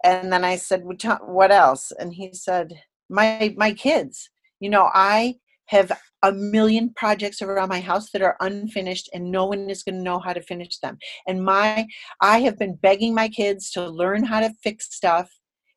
and 0.05 0.33
then 0.33 0.45
i 0.45 0.57
said 0.57 0.83
what 0.85 1.53
else? 1.53 1.93
And 1.99 2.13
he 2.15 2.33
said 2.33 2.83
my 3.09 3.55
my 3.57 3.73
kids. 3.73 4.31
You 4.61 4.71
know 4.71 4.91
i 4.95 5.37
have 5.67 5.93
a 6.23 6.33
million 6.33 6.93
projects 6.95 7.43
around 7.43 7.69
my 7.69 7.81
house 7.81 8.11
that 8.13 8.23
are 8.23 8.37
unfinished 8.41 9.09
and 9.13 9.31
no 9.31 9.47
one 9.47 9.69
is 9.71 9.83
going 9.83 9.97
to 9.97 10.03
know 10.03 10.21
how 10.21 10.33
to 10.33 10.43
finish 10.43 10.79
them. 10.79 10.99
And 11.27 11.45
my 11.45 11.87
i 12.21 12.41
have 12.41 12.59
been 12.59 12.77
begging 12.77 13.15
my 13.15 13.29
kids 13.29 13.71
to 13.73 13.89
learn 13.89 14.25
how 14.25 14.41
to 14.41 14.55
fix 14.63 14.95
stuff 14.95 15.31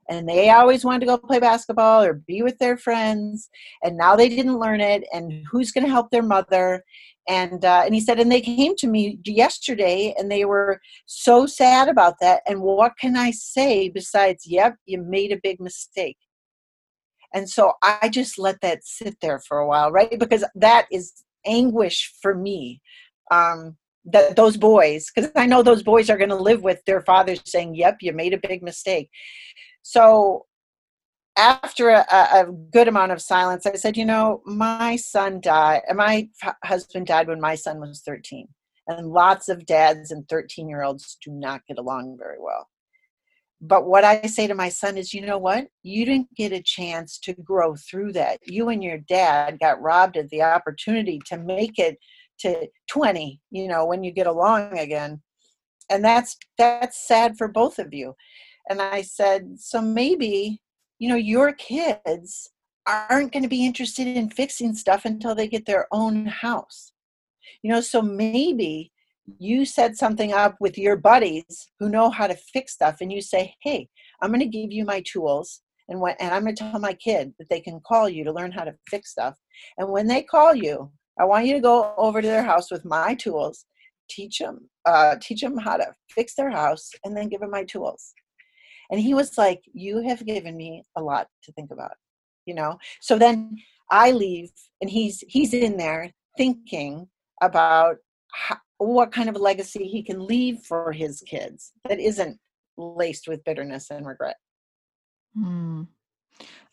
and 0.10 0.28
they 0.30 0.50
always 0.50 0.86
wanted 0.86 1.02
to 1.02 1.06
go 1.08 1.18
play 1.18 1.40
basketball 1.40 2.04
or 2.04 2.14
be 2.14 2.44
with 2.44 2.58
their 2.60 2.78
friends 2.78 3.50
and 3.84 3.98
now 3.98 4.16
they 4.16 4.30
didn't 4.30 4.60
learn 4.60 4.82
it 4.82 5.04
and 5.14 5.46
who's 5.52 5.72
going 5.72 5.84
to 5.84 5.90
help 5.90 6.12
their 6.12 6.24
mother? 6.24 6.84
And 7.28 7.66
uh, 7.66 7.82
and 7.86 7.96
he 7.96 8.02
said 8.02 8.20
and 8.20 8.32
they 8.32 8.42
came 8.42 8.76
to 8.78 8.88
me 8.88 9.20
yesterday 9.26 10.14
and 10.18 10.32
they 10.32 10.46
were 10.46 10.80
so 11.08 11.48
sad 11.48 11.88
about 11.88 12.16
that 12.22 12.44
and 12.48 12.62
what 12.62 12.94
can 13.00 13.18
i 13.18 13.32
say 13.32 13.90
besides 13.90 14.46
yep 14.46 14.76
you 14.86 15.02
made 15.02 15.32
a 15.32 15.40
big 15.42 15.60
mistake. 15.60 16.18
And 17.34 17.50
so 17.50 17.74
i 17.82 18.10
just 18.10 18.38
let 18.38 18.62
that 18.62 18.86
sit 18.86 19.18
there 19.22 19.40
for 19.40 19.58
a 19.58 19.68
while 19.68 19.92
right? 19.92 20.20
Because 20.20 20.46
that 20.56 20.86
is 20.92 21.14
anguish 21.48 22.14
for 22.22 22.36
me 22.36 22.82
um 23.32 23.76
that 24.06 24.36
those 24.36 24.58
boys 24.58 25.10
because 25.14 25.32
i 25.36 25.46
know 25.46 25.64
those 25.64 25.84
boys 25.84 26.10
are 26.10 26.18
going 26.18 26.30
to 26.30 26.36
live 26.36 26.62
with 26.62 26.84
their 26.86 27.02
fathers 27.02 27.42
saying 27.46 27.74
yep 27.76 27.98
you 28.02 28.14
made 28.14 28.34
a 28.34 28.48
big 28.48 28.62
mistake 28.62 29.10
so 29.88 30.48
after 31.38 31.90
a, 31.90 32.06
a, 32.10 32.48
good 32.74 32.88
amount 32.88 33.12
of 33.12 33.22
silence, 33.22 33.68
I 33.68 33.76
said, 33.76 33.96
You 33.96 34.06
know, 34.06 34.42
my 34.46 34.96
son 34.96 35.40
died, 35.42 35.84
my 35.94 36.28
husband 36.64 37.06
died 37.06 37.28
when 37.28 37.40
my 37.40 37.54
son 37.54 37.80
was 37.80 38.02
13. 38.02 38.48
And 38.88 39.12
lots 39.12 39.48
of 39.48 39.68
dads 39.68 40.10
and 40.10 40.28
13 40.28 40.68
year 40.68 40.82
olds 40.82 41.18
do 41.24 41.30
not 41.32 41.62
get 41.68 41.78
along 41.78 42.18
very 42.20 42.38
well. 42.40 42.68
But 43.62 43.86
what 43.86 44.04
I 44.04 44.24
say 44.24 44.48
to 44.48 44.56
my 44.56 44.70
son 44.70 44.98
is, 44.98 45.14
you 45.14 45.24
know 45.24 45.38
what? 45.38 45.68
You 45.84 46.04
didn't 46.04 46.34
get 46.36 46.52
a 46.52 46.64
chance 46.64 47.20
to 47.20 47.34
grow 47.34 47.76
through 47.76 48.14
that. 48.14 48.40
You 48.44 48.70
and 48.70 48.84
your 48.84 48.98
dad 48.98 49.60
got 49.60 49.82
robbed 49.82 50.18
of 50.18 50.32
the 50.32 50.42
opportunity 50.42 51.22
to 51.28 51.38
make 51.38 51.78
it 51.78 52.00
to 52.40 52.68
20, 52.90 53.40
you 53.52 53.68
know, 53.68 53.86
when 53.86 54.04
you 54.04 54.12
get 54.12 54.26
along 54.26 54.80
again. 54.80 55.22
And 55.92 56.04
that's 56.04 56.36
that's 56.58 57.08
sad 57.08 57.38
for 57.38 57.48
both 57.48 57.78
of 57.78 57.94
you. 57.94 58.16
And 58.70 58.82
I 58.82 59.02
said, 59.02 59.60
so 59.60 59.82
maybe 59.82 60.62
you 61.00 61.10
know 61.10 61.16
your 61.16 61.54
kids 61.54 62.50
aren't 62.88 63.32
going 63.32 63.44
to 63.44 63.50
be 63.50 63.66
interested 63.66 64.08
in 64.08 64.30
fixing 64.30 64.74
stuff 64.76 65.06
until 65.06 65.36
they 65.36 65.48
get 65.48 65.66
their 65.66 65.88
own 65.92 66.26
house. 66.26 66.94
You 67.64 67.72
know 67.72 67.82
so 67.82 68.02
maybe 68.02 68.92
you 69.40 69.66
set 69.66 69.98
something 69.98 70.34
up 70.34 70.56
with 70.60 70.78
your 70.78 70.96
buddies 70.96 71.72
who 71.80 71.90
know 71.90 72.10
how 72.10 72.28
to 72.28 72.36
fix 72.36 72.74
stuff 72.74 72.98
and 73.02 73.12
you 73.12 73.22
say 73.22 73.54
hey 73.62 73.88
i'm 74.22 74.30
going 74.30 74.40
to 74.40 74.46
give 74.46 74.72
you 74.72 74.86
my 74.86 75.02
tools 75.02 75.62
and 75.90 76.00
when 76.00 76.16
and 76.20 76.34
i'm 76.34 76.44
going 76.44 76.56
to 76.56 76.64
tell 76.64 76.80
my 76.80 76.94
kid 76.94 77.34
that 77.40 77.50
they 77.50 77.60
can 77.60 77.80
call 77.86 78.08
you 78.08 78.24
to 78.24 78.32
learn 78.32 78.52
how 78.52 78.64
to 78.64 78.74
fix 78.88 79.12
stuff. 79.12 79.36
And 79.78 79.90
when 79.90 80.08
they 80.08 80.22
call 80.22 80.54
you 80.54 80.92
i 81.20 81.26
want 81.26 81.46
you 81.46 81.54
to 81.54 81.60
go 81.60 81.94
over 81.98 82.22
to 82.22 82.28
their 82.28 82.44
house 82.44 82.72
with 82.72 82.86
my 82.86 83.16
tools 83.16 83.66
teach 84.10 84.38
them 84.38 84.70
uh, 84.86 85.16
teach 85.20 85.42
them 85.42 85.58
how 85.58 85.78
to 85.78 85.88
fix 86.12 86.36
their 86.36 86.52
house 86.52 86.92
and 87.04 87.18
then 87.18 87.28
give 87.28 87.42
them 87.42 87.50
my 87.50 87.64
tools 87.64 88.14
and 88.92 89.00
he 89.00 89.14
was 89.14 89.38
like 89.38 89.62
you 89.74 90.02
have 90.02 90.26
given 90.26 90.56
me 90.56 90.84
a 90.96 91.02
lot 91.02 91.28
to 91.44 91.52
think 91.54 91.72
about 91.72 91.94
you 92.46 92.54
know 92.54 92.78
so 93.02 93.18
then 93.18 93.56
i 93.92 94.12
leave 94.12 94.50
and 94.82 94.90
he's 94.90 95.24
he's 95.28 95.54
in 95.54 95.78
there 95.78 96.12
thinking 96.38 97.08
about 97.42 97.98
how, 98.32 98.58
what 98.78 99.12
kind 99.12 99.30
of 99.30 99.36
a 99.36 99.40
legacy 99.40 99.86
he 99.86 100.04
can 100.04 100.26
leave 100.26 100.60
for 100.60 100.92
his 100.92 101.22
kids 101.22 101.72
that 101.88 102.00
isn't 102.00 102.38
laced 102.78 103.28
with 103.28 103.44
bitterness 103.44 103.90
and 103.90 104.06
regret 104.06 104.36
mm. 105.38 105.88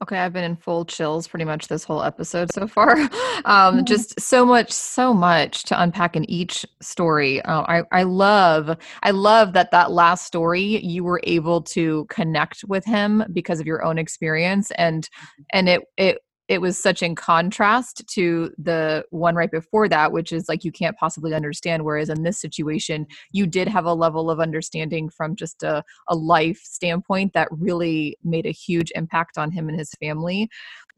Okay, 0.03 0.19
I've 0.19 0.33
been 0.33 0.43
in 0.43 0.57
full 0.57 0.85
chills 0.85 1.29
pretty 1.29 1.45
much 1.45 1.69
this 1.69 1.85
whole 1.85 2.03
episode 2.03 2.53
so 2.53 2.67
far. 2.67 2.97
Um, 3.45 3.79
mm-hmm. 3.79 3.85
Just 3.87 4.21
so 4.21 4.47
much, 4.47 4.71
so 4.71 5.13
much 5.13 5.65
to 5.65 5.83
unpack 5.83 6.15
in 6.15 6.29
each 6.31 6.65
story. 6.81 7.43
Uh, 7.43 7.63
I, 7.63 7.83
I 7.91 8.03
love, 8.05 8.77
I 9.03 9.11
love 9.11 9.53
that 9.55 9.73
that 9.73 9.91
last 9.91 10.27
story 10.27 10.63
you 10.63 11.03
were 11.03 11.21
able 11.25 11.61
to 11.63 12.05
connect 12.09 12.63
with 12.65 12.85
him 12.85 13.25
because 13.33 13.59
of 13.59 13.67
your 13.67 13.85
own 13.85 13.99
experience, 13.99 14.71
and 14.73 15.09
mm-hmm. 15.09 15.43
and 15.53 15.69
it 15.69 15.83
it 15.97 16.19
it 16.53 16.61
was 16.61 16.79
such 16.79 17.03
in 17.03 17.15
contrast 17.15 18.07
to 18.07 18.53
the 18.59 19.03
one 19.09 19.35
right 19.35 19.51
before 19.51 19.89
that 19.89 20.13
which 20.13 20.33
is 20.33 20.51
like 20.51 20.65
you 20.65 20.71
can't 20.71 20.99
possibly 20.99 21.33
understand 21.33 21.83
whereas 21.83 22.11
in 22.11 22.25
this 22.25 22.39
situation 22.39 23.07
you 23.31 23.47
did 23.47 23.67
have 23.67 23.87
a 23.87 23.95
level 23.95 24.31
of 24.31 24.39
understanding 24.39 25.09
from 25.09 25.35
just 25.35 25.63
a, 25.63 25.83
a 26.09 26.15
life 26.15 26.61
standpoint 26.63 27.33
that 27.33 27.49
really 27.51 28.19
made 28.23 28.45
a 28.45 28.51
huge 28.51 28.93
impact 28.95 29.39
on 29.39 29.51
him 29.51 29.71
and 29.71 29.79
his 29.79 29.93
family. 29.93 30.51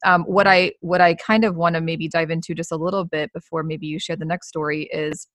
Um, 0.04 0.24
what 0.24 0.48
i 0.48 0.72
what 0.80 1.00
i 1.00 1.14
kind 1.14 1.44
of 1.44 1.54
want 1.54 1.76
to 1.76 1.80
maybe 1.80 2.08
dive 2.08 2.30
into 2.30 2.52
just 2.52 2.72
a 2.72 2.76
little 2.76 3.04
bit 3.04 3.32
before 3.32 3.62
maybe 3.62 3.86
you 3.86 4.00
share 4.00 4.16
the 4.16 4.24
next 4.24 4.48
story 4.48 4.88
is 4.92 5.28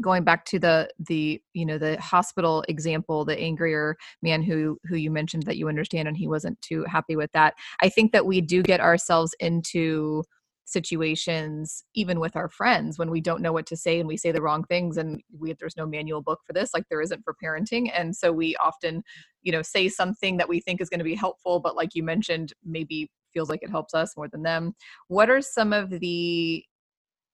going 0.00 0.24
back 0.24 0.44
to 0.46 0.58
the 0.58 0.88
the 0.98 1.40
you 1.54 1.66
know 1.66 1.78
the 1.78 2.00
hospital 2.00 2.64
example 2.68 3.24
the 3.24 3.38
angrier 3.38 3.96
man 4.22 4.42
who 4.42 4.78
who 4.84 4.96
you 4.96 5.10
mentioned 5.10 5.44
that 5.44 5.56
you 5.56 5.68
understand 5.68 6.08
and 6.08 6.16
he 6.16 6.26
wasn't 6.26 6.60
too 6.62 6.84
happy 6.84 7.16
with 7.16 7.30
that 7.32 7.54
i 7.80 7.88
think 7.88 8.12
that 8.12 8.26
we 8.26 8.40
do 8.40 8.62
get 8.62 8.80
ourselves 8.80 9.34
into 9.40 10.22
situations 10.70 11.82
even 11.94 12.20
with 12.20 12.36
our 12.36 12.48
friends 12.48 12.96
when 12.98 13.10
we 13.10 13.20
don't 13.20 13.42
know 13.42 13.52
what 13.52 13.66
to 13.66 13.76
say 13.76 13.98
and 13.98 14.06
we 14.06 14.16
say 14.16 14.30
the 14.30 14.40
wrong 14.40 14.62
things 14.64 14.96
and 14.96 15.20
we 15.38 15.52
there's 15.58 15.76
no 15.76 15.86
manual 15.86 16.22
book 16.22 16.40
for 16.46 16.52
this 16.52 16.70
like 16.72 16.84
there 16.88 17.00
isn't 17.00 17.22
for 17.24 17.34
parenting. 17.42 17.90
And 17.92 18.14
so 18.14 18.30
we 18.30 18.54
often 18.56 19.02
you 19.42 19.50
know 19.50 19.62
say 19.62 19.88
something 19.88 20.36
that 20.36 20.48
we 20.48 20.60
think 20.60 20.80
is 20.80 20.88
going 20.88 20.98
to 20.98 21.04
be 21.04 21.16
helpful 21.16 21.58
but 21.58 21.74
like 21.74 21.94
you 21.94 22.04
mentioned 22.04 22.52
maybe 22.64 23.10
feels 23.32 23.48
like 23.48 23.62
it 23.62 23.70
helps 23.70 23.94
us 23.94 24.16
more 24.16 24.28
than 24.28 24.42
them. 24.42 24.74
What 25.08 25.30
are 25.30 25.42
some 25.42 25.72
of 25.72 25.90
the 25.90 26.64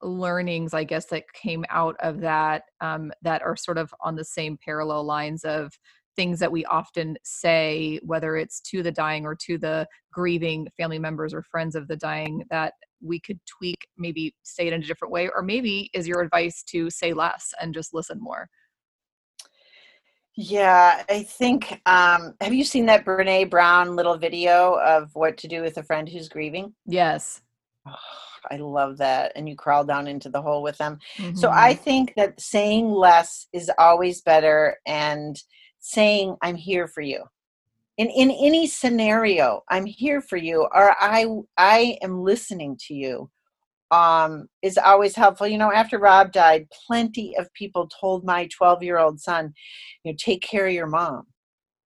learnings 0.03 0.75
i 0.75 0.85
guess 0.85 1.07
that 1.07 1.25
came 1.33 1.65
out 1.71 1.97
of 2.01 2.21
that 2.21 2.65
um, 2.81 3.11
that 3.23 3.43
are 3.43 3.57
sort 3.57 3.79
of 3.79 3.93
on 4.03 4.15
the 4.15 4.25
same 4.25 4.59
parallel 4.65 5.05
lines 5.05 5.45
of 5.45 5.73
things 6.17 6.39
that 6.39 6.51
we 6.51 6.65
often 6.67 7.17
say 7.25 8.01
whether 8.03 8.37
it's 8.37 8.61
to 8.61 8.83
the 8.83 8.93
dying 8.93 9.25
or 9.27 9.35
to 9.35 9.59
the 9.59 9.87
grieving 10.13 10.67
family 10.77 10.99
members 10.99 11.35
or 11.35 11.43
friends 11.43 11.75
of 11.75 11.89
the 11.89 11.97
dying 11.97 12.43
that 12.51 12.73
we 13.03 13.21
could 13.21 13.39
tweak 13.47 13.87
maybe 13.99 14.35
say 14.43 14.67
it 14.67 14.73
in 14.73 14.83
a 14.83 14.87
different 14.87 15.13
way 15.13 15.29
or 15.35 15.43
maybe 15.43 15.91
is 15.95 16.09
your 16.09 16.21
advice 16.21 16.63
to 16.63 16.89
say 16.91 17.13
less 17.13 17.53
and 17.61 17.75
just 17.75 17.95
listen 17.95 18.19
more 18.21 18.49
yeah, 20.39 21.03
I 21.09 21.23
think. 21.23 21.81
Um, 21.87 22.35
have 22.43 22.53
you 22.53 22.63
seen 22.63 22.85
that 22.87 23.07
Brene 23.07 23.49
Brown 23.49 23.97
little 23.97 24.19
video 24.19 24.75
of 24.75 25.11
what 25.15 25.39
to 25.39 25.49
do 25.49 25.63
with 25.63 25.79
a 25.79 25.83
friend 25.83 26.07
who's 26.07 26.29
grieving? 26.29 26.75
Yes. 26.85 27.41
I 28.51 28.57
love 28.57 28.99
that. 28.99 29.33
And 29.35 29.49
you 29.49 29.57
crawl 29.57 29.85
down 29.85 30.07
into 30.07 30.29
the 30.29 30.41
hole 30.41 30.63
with 30.63 30.79
them. 30.79 30.99
Mm-hmm. 31.17 31.37
So 31.37 31.51
I 31.51 31.75
think 31.75 32.15
that 32.17 32.41
saying 32.41 32.89
less 32.89 33.49
is 33.53 33.71
always 33.79 34.21
better 34.23 34.77
and 34.87 35.37
saying, 35.81 36.37
I'm 36.43 36.55
here 36.55 36.87
for 36.87 37.01
you. 37.01 37.25
In, 37.99 38.09
in 38.09 38.31
any 38.31 38.67
scenario, 38.67 39.63
I'm 39.71 39.87
here 39.87 40.21
for 40.21 40.37
you, 40.37 40.69
or 40.75 40.95
I 41.01 41.27
I 41.57 41.97
am 42.03 42.23
listening 42.23 42.77
to 42.89 42.95
you, 42.95 43.31
um, 43.91 44.49
is 44.61 44.77
always 44.77 45.17
helpful. 45.17 45.47
You 45.47 45.57
know, 45.57 45.73
after 45.73 45.99
Rob 45.99 46.31
died, 46.31 46.69
plenty 46.87 47.35
of 47.39 47.51
people 47.55 47.89
told 47.89 48.23
my 48.23 48.49
12 48.55 48.83
year 48.83 48.99
old 48.99 49.19
son, 49.19 49.55
you 50.05 50.13
know, 50.13 50.17
take 50.21 50.43
care 50.43 50.67
of 50.67 50.75
your 50.75 50.87
mom 50.87 51.27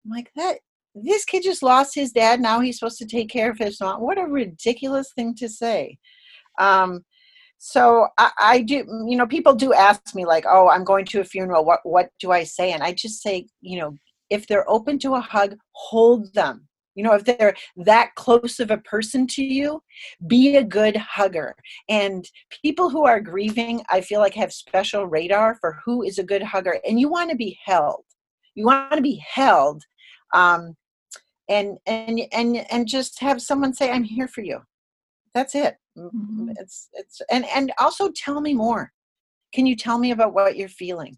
I'm 0.06 0.12
like, 0.12 0.32
that 0.36 0.58
this 0.95 1.25
kid 1.25 1.43
just 1.43 1.63
lost 1.63 1.95
his 1.95 2.12
dad. 2.12 2.39
Now 2.39 2.60
he's 2.60 2.79
supposed 2.79 2.99
to 2.99 3.06
take 3.06 3.29
care 3.29 3.49
of 3.49 3.58
his 3.58 3.79
mom. 3.79 4.01
What 4.01 4.19
a 4.19 4.23
ridiculous 4.23 5.12
thing 5.15 5.36
to 5.36 5.49
say. 5.49 5.97
Um, 6.60 7.03
so 7.58 8.08
I, 8.17 8.32
I, 8.39 8.62
do, 8.62 8.86
you 9.08 9.15
know, 9.15 9.25
people 9.25 9.56
do 9.56 9.73
ask 9.73 10.13
me 10.13 10.25
like, 10.25 10.45
oh, 10.47 10.69
I'm 10.69 10.84
going 10.84 11.06
to 11.06 11.21
a 11.21 11.23
funeral. 11.23 11.65
What, 11.65 11.79
what 11.84 12.10
do 12.19 12.32
I 12.32 12.43
say? 12.43 12.73
And 12.73 12.84
I 12.84 12.93
just 12.93 13.21
say, 13.21 13.47
you 13.62 13.79
know, 13.79 13.97
if 14.29 14.47
they're 14.47 14.69
open 14.69 14.99
to 14.99 15.15
a 15.15 15.21
hug, 15.21 15.56
hold 15.71 16.34
them. 16.34 16.67
You 16.95 17.03
know, 17.03 17.13
if 17.13 17.23
they're 17.23 17.56
that 17.77 18.13
close 18.15 18.60
of 18.60 18.69
a 18.69 18.77
person 18.77 19.25
to 19.27 19.43
you, 19.43 19.82
be 20.27 20.58
a 20.58 20.63
good 20.63 20.95
hugger. 20.95 21.56
And 21.89 22.23
people 22.62 22.89
who 22.89 23.06
are 23.06 23.19
grieving, 23.19 23.82
I 23.89 24.01
feel 24.01 24.19
like 24.19 24.36
have 24.36 24.53
special 24.53 25.08
radar 25.08 25.56
for 25.56 25.79
who 25.84 26.03
is 26.03 26.19
a 26.19 26.23
good 26.23 26.43
hugger. 26.43 26.79
And 26.88 26.99
you 26.99 27.10
want 27.10 27.32
to 27.32 27.36
be 27.36 27.58
held. 27.65 28.03
You 28.56 28.65
want 28.65 28.91
to 28.91 29.01
be 29.01 29.23
held. 29.27 29.84
Um, 30.34 30.75
and 31.54 31.78
and 31.86 32.22
and 32.32 32.72
and 32.72 32.88
just 32.88 33.20
have 33.20 33.42
someone 33.42 33.74
say 33.74 33.92
i'm 33.92 34.04
here 34.04 34.28
for 34.28 34.42
you. 34.42 34.60
That's 35.34 35.56
it. 35.56 35.78
Mm-hmm. 35.98 36.52
it's 36.58 36.89
it's 36.94 37.22
and 37.32 37.46
and 37.56 37.72
also 37.80 38.12
tell 38.16 38.42
me 38.42 38.54
more. 38.54 38.92
Can 39.54 39.66
you 39.66 39.76
tell 39.76 40.00
me 40.00 40.12
about 40.12 40.34
what 40.34 40.58
you're 40.58 40.70
feeling? 40.70 41.18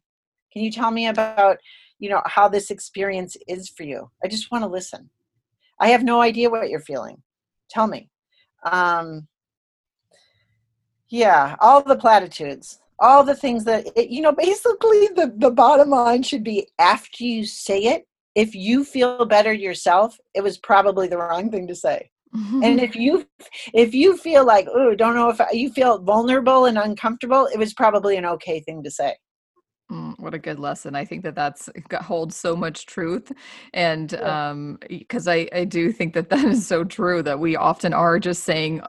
Can 0.51 0.63
you 0.63 0.71
tell 0.71 0.91
me 0.91 1.07
about 1.07 1.57
you 1.99 2.09
know 2.09 2.21
how 2.25 2.47
this 2.49 2.71
experience 2.71 3.37
is 3.47 3.69
for 3.69 3.83
you? 3.83 4.09
I 4.23 4.27
just 4.27 4.51
want 4.51 4.63
to 4.63 4.69
listen. 4.69 5.09
I 5.79 5.89
have 5.89 6.03
no 6.03 6.21
idea 6.21 6.49
what 6.49 6.69
you're 6.69 6.79
feeling. 6.79 7.21
Tell 7.69 7.87
me. 7.87 8.09
Um 8.63 9.27
yeah 11.09 11.55
all 11.59 11.83
the 11.83 11.95
platitudes 11.95 12.79
all 12.99 13.23
the 13.23 13.35
things 13.35 13.63
that 13.63 13.85
it, 13.95 14.09
you 14.09 14.21
know 14.21 14.31
basically 14.31 15.07
the 15.15 15.33
the 15.37 15.51
bottom 15.51 15.89
line 15.89 16.23
should 16.23 16.43
be 16.43 16.67
after 16.79 17.23
you 17.23 17.45
say 17.45 17.79
it 17.83 18.07
if 18.35 18.53
you 18.53 18.83
feel 18.83 19.25
better 19.25 19.53
yourself, 19.53 20.17
it 20.33 20.41
was 20.41 20.57
probably 20.57 21.07
the 21.07 21.17
wrong 21.17 21.49
thing 21.49 21.67
to 21.67 21.75
say. 21.75 22.11
Mm-hmm. 22.35 22.63
And 22.63 22.79
if 22.81 22.95
you 22.95 23.25
if 23.73 23.93
you 23.93 24.17
feel 24.17 24.45
like 24.45 24.67
oh 24.73 24.93
don't 24.93 25.15
know 25.15 25.29
if 25.29 25.39
you 25.53 25.69
feel 25.71 25.99
vulnerable 25.99 26.65
and 26.65 26.77
uncomfortable, 26.77 27.47
it 27.53 27.57
was 27.57 27.73
probably 27.73 28.17
an 28.17 28.25
okay 28.25 28.59
thing 28.59 28.83
to 28.83 28.91
say. 28.91 29.15
Mm, 29.91 30.19
what 30.19 30.33
a 30.33 30.39
good 30.39 30.59
lesson. 30.59 30.95
I 30.95 31.05
think 31.05 31.23
that 31.23 31.35
that's 31.35 31.69
holds 32.01 32.35
so 32.35 32.55
much 32.55 32.87
truth. 32.87 33.31
And 33.73 34.11
yeah. 34.11 34.49
um 34.49 34.79
because 34.89 35.27
I 35.27 35.47
I 35.53 35.63
do 35.63 35.93
think 35.93 36.13
that 36.15 36.29
that 36.29 36.43
is 36.43 36.67
so 36.67 36.83
true 36.83 37.23
that 37.23 37.39
we 37.39 37.55
often 37.55 37.93
are 37.93 38.19
just 38.19 38.43
saying 38.43 38.81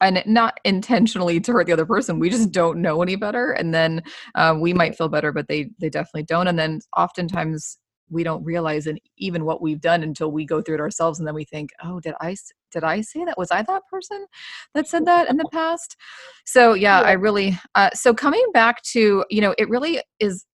and 0.00 0.22
not 0.24 0.58
intentionally 0.64 1.40
to 1.40 1.52
hurt 1.52 1.66
the 1.66 1.72
other 1.72 1.84
person. 1.84 2.20
We 2.20 2.30
just 2.30 2.52
don't 2.52 2.80
know 2.80 3.02
any 3.02 3.16
better 3.16 3.52
and 3.52 3.74
then 3.74 4.02
uh, 4.34 4.56
we 4.58 4.72
might 4.72 4.96
feel 4.96 5.08
better 5.08 5.32
but 5.32 5.48
they 5.48 5.70
they 5.78 5.90
definitely 5.90 6.22
don't 6.22 6.48
and 6.48 6.58
then 6.58 6.80
oftentimes 6.96 7.78
we 8.10 8.22
don't 8.22 8.44
realize 8.44 8.86
and 8.86 9.00
even 9.16 9.44
what 9.44 9.62
we've 9.62 9.80
done 9.80 10.02
until 10.02 10.30
we 10.30 10.44
go 10.44 10.60
through 10.60 10.76
it 10.76 10.80
ourselves 10.80 11.18
and 11.18 11.26
then 11.26 11.34
we 11.34 11.44
think 11.44 11.70
oh 11.82 12.00
did 12.00 12.14
i 12.20 12.34
did 12.70 12.84
i 12.84 13.00
say 13.00 13.24
that? 13.24 13.38
Was 13.38 13.50
i 13.50 13.62
that 13.62 13.82
person 13.90 14.26
that 14.74 14.86
said 14.88 15.06
that 15.06 15.30
in 15.30 15.36
the 15.36 15.48
past? 15.52 15.96
So 16.44 16.74
yeah, 16.74 17.00
yeah. 17.00 17.06
i 17.06 17.12
really 17.12 17.58
uh, 17.74 17.90
so 17.94 18.12
coming 18.14 18.44
back 18.52 18.82
to 18.92 19.24
you 19.30 19.40
know 19.40 19.54
it 19.58 19.68
really 19.68 20.00
is 20.20 20.44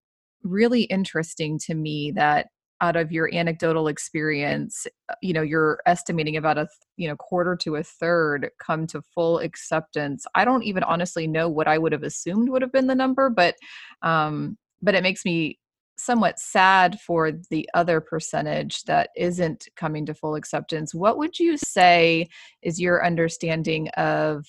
really 0.43 0.83
interesting 0.83 1.59
to 1.65 1.75
me 1.75 2.11
that 2.15 2.47
out 2.79 2.95
of 2.95 3.11
your 3.11 3.31
anecdotal 3.33 3.87
experience 3.87 4.87
uh, 5.09 5.13
you 5.21 5.33
know 5.33 5.41
you're 5.41 5.79
estimating 5.85 6.37
about 6.37 6.57
a 6.57 6.67
you 6.97 7.07
know 7.07 7.15
quarter 7.15 7.55
to 7.55 7.75
a 7.75 7.83
third 7.83 8.49
come 8.59 8.87
to 8.87 9.01
full 9.01 9.39
acceptance. 9.39 10.25
I 10.33 10.45
don't 10.45 10.63
even 10.63 10.83
honestly 10.83 11.27
know 11.27 11.49
what 11.49 11.67
i 11.67 11.77
would 11.77 11.91
have 11.91 12.03
assumed 12.03 12.49
would 12.49 12.61
have 12.61 12.71
been 12.71 12.87
the 12.87 12.95
number 12.95 13.29
but 13.29 13.55
um 14.01 14.57
but 14.81 14.95
it 14.95 15.03
makes 15.03 15.25
me 15.25 15.59
somewhat 16.03 16.39
sad 16.39 16.99
for 16.99 17.31
the 17.49 17.69
other 17.73 18.01
percentage 18.01 18.83
that 18.83 19.09
isn't 19.15 19.67
coming 19.75 20.05
to 20.05 20.13
full 20.13 20.35
acceptance. 20.35 20.93
What 20.93 21.17
would 21.17 21.39
you 21.39 21.57
say 21.57 22.27
is 22.61 22.81
your 22.81 23.05
understanding 23.05 23.87
of 23.89 24.45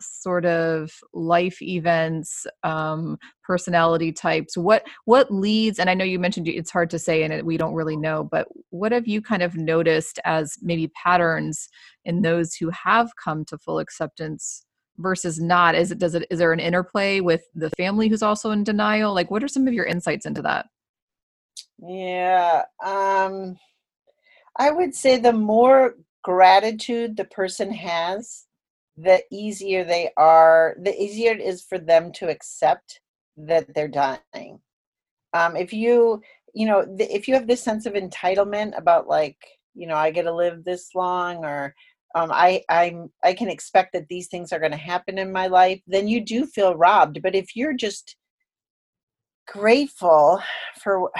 sort 0.00 0.44
of 0.44 0.90
life 1.12 1.60
events 1.62 2.46
um, 2.64 3.16
personality 3.44 4.12
types 4.12 4.56
what 4.56 4.84
what 5.04 5.30
leads 5.32 5.78
and 5.78 5.88
i 5.88 5.94
know 5.94 6.04
you 6.04 6.18
mentioned 6.18 6.48
it's 6.48 6.72
hard 6.72 6.90
to 6.90 6.98
say 6.98 7.22
and 7.22 7.44
we 7.44 7.56
don't 7.56 7.74
really 7.74 7.96
know 7.96 8.24
but 8.24 8.48
what 8.70 8.90
have 8.90 9.06
you 9.06 9.22
kind 9.22 9.42
of 9.42 9.56
noticed 9.56 10.18
as 10.24 10.56
maybe 10.60 10.88
patterns 10.88 11.68
in 12.04 12.22
those 12.22 12.54
who 12.54 12.68
have 12.70 13.10
come 13.22 13.44
to 13.44 13.58
full 13.58 13.78
acceptance 13.78 14.64
versus 14.98 15.40
not? 15.40 15.74
Is 15.74 15.90
it 15.90 15.98
does 15.98 16.14
it 16.14 16.26
is 16.30 16.38
there 16.38 16.52
an 16.52 16.60
interplay 16.60 17.20
with 17.20 17.42
the 17.54 17.70
family 17.70 18.08
who's 18.08 18.22
also 18.22 18.50
in 18.50 18.64
denial? 18.64 19.14
Like 19.14 19.30
what 19.30 19.42
are 19.42 19.48
some 19.48 19.66
of 19.66 19.74
your 19.74 19.86
insights 19.86 20.26
into 20.26 20.42
that? 20.42 20.66
Yeah 21.86 22.62
um 22.84 23.58
i 24.56 24.70
would 24.70 24.94
say 24.94 25.18
the 25.18 25.32
more 25.32 25.96
gratitude 26.22 27.16
the 27.16 27.24
person 27.24 27.72
has 27.72 28.46
the 28.96 29.22
easier 29.32 29.82
they 29.82 30.10
are 30.16 30.76
the 30.80 30.94
easier 31.02 31.32
it 31.32 31.40
is 31.40 31.62
for 31.62 31.78
them 31.78 32.12
to 32.12 32.28
accept 32.28 33.00
that 33.36 33.72
they're 33.74 33.88
dying. 33.88 34.60
Um 35.32 35.56
if 35.56 35.72
you 35.72 36.22
you 36.54 36.66
know 36.66 36.84
if 36.98 37.26
you 37.26 37.34
have 37.34 37.46
this 37.46 37.62
sense 37.62 37.86
of 37.86 37.94
entitlement 37.94 38.76
about 38.78 39.08
like 39.08 39.38
you 39.74 39.86
know 39.86 39.96
i 39.96 40.10
get 40.10 40.24
to 40.24 40.34
live 40.34 40.64
this 40.64 40.90
long 40.94 41.44
or 41.44 41.74
um, 42.14 42.30
I 42.32 42.62
I'm 42.68 43.10
I 43.22 43.34
can 43.34 43.48
expect 43.48 43.92
that 43.94 44.08
these 44.08 44.28
things 44.28 44.52
are 44.52 44.58
going 44.58 44.72
to 44.72 44.78
happen 44.78 45.18
in 45.18 45.32
my 45.32 45.46
life, 45.46 45.80
then 45.86 46.08
you 46.08 46.24
do 46.24 46.46
feel 46.46 46.74
robbed. 46.74 47.22
But 47.22 47.34
if 47.34 47.56
you're 47.56 47.74
just 47.74 48.16
grateful 49.46 50.40
for 50.82 51.10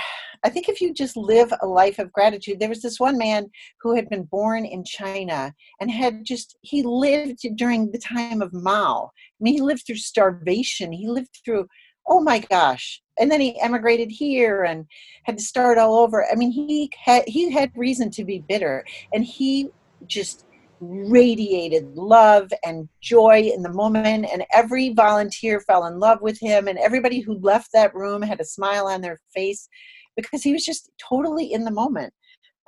I 0.45 0.49
think 0.49 0.69
if 0.69 0.81
you 0.81 0.93
just 0.93 1.17
live 1.17 1.53
a 1.61 1.67
life 1.67 2.01
of 2.01 2.13
gratitude, 2.13 2.59
there 2.59 2.69
was 2.69 2.83
this 2.83 2.99
one 2.99 3.17
man 3.17 3.49
who 3.81 3.95
had 3.95 4.09
been 4.09 4.25
born 4.25 4.65
in 4.65 4.83
China 4.85 5.55
and 5.81 5.91
had 5.91 6.25
just, 6.25 6.59
he 6.63 6.83
lived 6.83 7.47
during 7.55 7.93
the 7.93 7.99
time 7.99 8.43
of 8.43 8.53
Mao. 8.53 9.13
I 9.15 9.39
mean, 9.41 9.55
he 9.55 9.61
lived 9.61 9.85
through 9.87 9.97
starvation. 9.97 10.91
He 10.91 11.07
lived 11.07 11.39
through, 11.45 11.69
oh 12.09 12.21
my 12.21 12.41
gosh. 12.41 13.01
And 13.21 13.31
then 13.31 13.41
he 13.41 13.61
emigrated 13.61 14.11
here 14.11 14.65
and 14.65 14.85
had 15.25 15.39
to 15.39 15.45
start 15.45 15.79
all 15.79 15.95
over. 15.95 16.27
I 16.29 16.35
mean, 16.35 16.51
he 16.51 16.91
had, 17.01 17.23
he 17.29 17.53
had 17.53 17.71
reason 17.77 18.11
to 18.11 18.25
be 18.25 18.45
bitter 18.49 18.85
and 19.15 19.25
he 19.25 19.69
just 20.09 20.45
radiated 20.83 21.85
love 21.95 22.51
and 22.65 22.89
joy 23.01 23.51
in 23.55 23.63
the 23.63 23.73
moment. 23.73 24.27
And 24.33 24.45
every 24.53 24.91
volunteer 24.91 25.61
fell 25.61 25.87
in 25.87 25.99
love 25.99 26.21
with 26.21 26.39
him. 26.41 26.69
And 26.69 26.79
everybody 26.79 27.21
who 27.21 27.39
left 27.39 27.69
that 27.73 27.95
room 27.95 28.21
had 28.21 28.41
a 28.41 28.45
smile 28.45 28.89
on 28.89 29.01
their 29.01 29.19
face 29.35 29.69
because 30.17 30.43
he 30.43 30.53
was 30.53 30.65
just 30.65 30.91
totally 30.99 31.53
in 31.53 31.65
the 31.65 31.71
moment. 31.71 32.13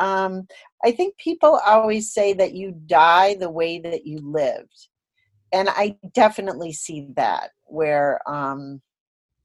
Um, 0.00 0.48
i 0.85 0.90
think 0.90 1.16
people 1.18 1.61
always 1.64 2.12
say 2.12 2.33
that 2.33 2.53
you 2.53 2.74
die 2.87 3.37
the 3.37 3.50
way 3.50 3.79
that 3.79 4.05
you 4.05 4.18
lived. 4.22 4.88
And 5.53 5.68
i 5.70 5.96
definitely 6.14 6.72
see 6.72 7.09
that 7.16 7.50
where 7.64 8.20
um, 8.29 8.81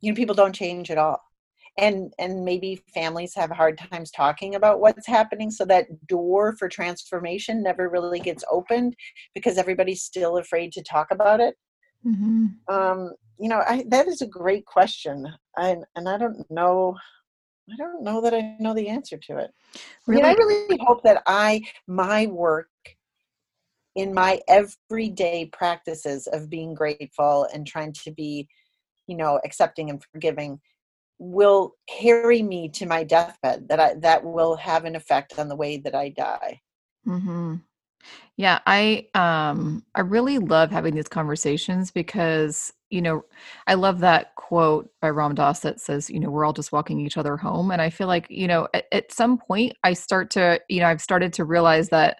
you 0.02 0.12
know 0.12 0.16
people 0.16 0.36
don't 0.36 0.56
change 0.56 0.90
at 0.90 0.98
all 0.98 1.22
and 1.80 2.13
and 2.20 2.44
maybe 2.44 2.84
families 2.94 3.34
have 3.36 3.50
hard 3.50 3.78
times 3.92 4.12
talking 4.12 4.56
about 4.56 4.80
what's 4.82 5.08
happening 5.08 5.50
so 5.50 5.65
that 5.65 5.86
door 6.08 6.56
for 6.58 6.68
transformation 6.68 7.63
never 7.63 7.89
really 7.89 8.20
gets 8.20 8.44
opened 8.52 8.96
because 9.34 9.58
everybody's 9.58 10.04
still 10.04 10.38
afraid 10.38 10.72
to 10.74 10.84
talk 10.84 11.08
about 11.12 11.39
it 11.39 11.56
mm-hmm. 12.06 12.48
um, 12.74 13.13
you 13.39 13.50
know 13.50 13.62
I, 13.65 13.86
that 13.88 14.08
is 14.08 14.22
a 14.22 14.28
great 14.28 14.65
question 14.65 15.26
and 15.58 15.86
and 15.96 16.10
i 16.10 16.18
don't 16.18 16.46
know 16.52 16.96
i 17.72 17.76
don't 17.78 18.04
know 18.04 18.22
that 18.22 18.34
i 18.34 18.56
know 18.60 18.74
the 18.74 18.89
answer 18.89 19.18
to 19.18 19.38
it 19.38 19.52
really? 20.06 20.22
I, 20.22 20.34
mean, 20.34 20.42
I 20.42 20.44
really 20.44 20.80
hope 20.82 21.02
that 21.04 21.24
i 21.26 21.62
my 21.88 22.26
work 22.28 22.68
in 23.96 24.13
my 24.13 24.39
everyday 24.48 25.46
practices 25.48 26.28
of 26.28 26.50
being 26.50 26.74
grateful 26.74 27.48
and 27.54 27.65
trying 27.65 27.94
to 27.94 28.12
be 28.12 28.48
you 29.08 29.15
know 29.15 29.39
accepting 29.46 29.89
and 29.89 30.04
forgiving 30.12 30.60
will 31.20 31.76
carry 31.88 32.42
me 32.42 32.70
to 32.70 32.86
my 32.86 33.04
deathbed 33.04 33.68
that 33.68 33.80
i 33.80 33.94
that 33.96 34.24
will 34.24 34.56
have 34.56 34.86
an 34.86 34.96
effect 34.96 35.38
on 35.38 35.50
the 35.50 35.56
way 35.56 35.78
that 35.78 35.94
i 35.94 36.10
die 36.10 36.60
mm-hmm. 37.06 37.56
yeah 38.38 38.60
i 38.66 39.06
um 39.16 39.84
i 39.96 40.00
really 40.02 40.40
love 40.40 40.72
having 40.72 40.96
these 40.96 41.10
conversations 41.10 41.92
because 41.92 42.72
you 42.90 43.02
know 43.02 43.24
i 43.68 43.74
love 43.74 44.00
that 44.00 44.34
quote 44.36 44.90
by 45.02 45.10
ram 45.10 45.36
dass 45.36 45.60
that 45.60 45.82
says 45.82 46.10
you 46.10 46.20
know 46.20 46.30
we're 46.30 46.46
all 46.46 46.54
just 46.54 46.72
walking 46.72 47.00
each 47.00 47.18
other 47.18 47.36
home 47.36 47.70
and 47.70 47.82
i 47.82 47.90
feel 47.90 48.08
like 48.08 48.26
you 48.30 48.48
know 48.48 48.68
at, 48.74 48.86
at 48.94 49.12
some 49.12 49.38
point 49.38 49.74
i 49.84 49.92
start 49.92 50.30
to 50.30 50.60
you 50.70 50.80
know 50.80 50.88
i've 50.88 51.02
started 51.02 51.34
to 51.34 51.44
realize 51.44 51.90
that 51.90 52.20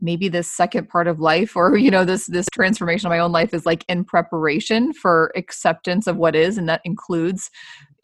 maybe 0.00 0.28
this 0.28 0.50
second 0.50 0.88
part 0.88 1.06
of 1.06 1.20
life 1.20 1.56
or 1.56 1.76
you 1.76 1.90
know 1.90 2.04
this 2.04 2.26
this 2.26 2.46
transformation 2.52 3.06
of 3.06 3.10
my 3.10 3.18
own 3.18 3.32
life 3.32 3.54
is 3.54 3.64
like 3.64 3.84
in 3.88 4.04
preparation 4.04 4.92
for 4.92 5.32
acceptance 5.36 6.06
of 6.06 6.16
what 6.16 6.36
is 6.36 6.58
and 6.58 6.68
that 6.68 6.80
includes 6.84 7.50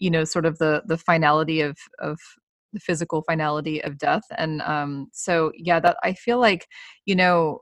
you 0.03 0.11
know 0.11 0.25
sort 0.25 0.45
of 0.45 0.59
the 0.59 0.83
the 0.87 0.99
finality 0.99 1.61
of 1.61 1.79
of 2.01 2.19
the 2.73 2.81
physical 2.81 3.23
finality 3.23 3.83
of 3.85 3.99
death 3.99 4.25
and 4.37 4.61
um 4.63 5.09
so 5.13 5.53
yeah 5.57 5.79
that 5.79 5.97
i 6.03 6.13
feel 6.13 6.41
like 6.41 6.67
you 7.07 7.15
know 7.15 7.61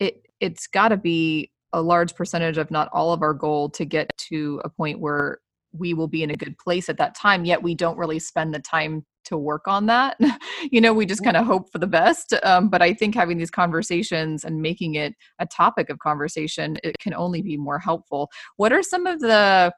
it 0.00 0.22
it's 0.40 0.66
got 0.66 0.88
to 0.88 0.96
be 0.96 1.50
a 1.74 1.82
large 1.82 2.14
percentage 2.14 2.58
of 2.58 2.70
not 2.70 2.88
all 2.92 3.12
of 3.12 3.22
our 3.22 3.34
goal 3.34 3.68
to 3.68 3.84
get 3.84 4.10
to 4.16 4.60
a 4.64 4.70
point 4.70 5.00
where 5.00 5.38
we 5.72 5.94
will 5.94 6.08
be 6.08 6.22
in 6.22 6.30
a 6.30 6.36
good 6.36 6.56
place 6.58 6.88
at 6.88 6.96
that 6.96 7.14
time 7.14 7.44
yet 7.44 7.62
we 7.62 7.74
don't 7.74 7.98
really 7.98 8.18
spend 8.18 8.54
the 8.54 8.60
time 8.60 9.04
to 9.24 9.38
work 9.38 9.68
on 9.68 9.86
that. 9.86 10.18
you 10.72 10.80
know, 10.80 10.92
we 10.92 11.06
just 11.06 11.22
kind 11.22 11.36
of 11.36 11.46
hope 11.46 11.70
for 11.70 11.78
the 11.78 11.86
best. 11.86 12.34
Um, 12.42 12.68
but 12.68 12.82
I 12.82 12.92
think 12.92 13.14
having 13.14 13.38
these 13.38 13.52
conversations 13.52 14.44
and 14.44 14.60
making 14.60 14.96
it 14.96 15.14
a 15.38 15.46
topic 15.46 15.90
of 15.90 16.00
conversation, 16.00 16.76
it 16.82 16.98
can 16.98 17.14
only 17.14 17.40
be 17.40 17.56
more 17.56 17.78
helpful. 17.78 18.30
What 18.56 18.72
are 18.72 18.82
some 18.82 19.06
of 19.06 19.20
the 19.20 19.72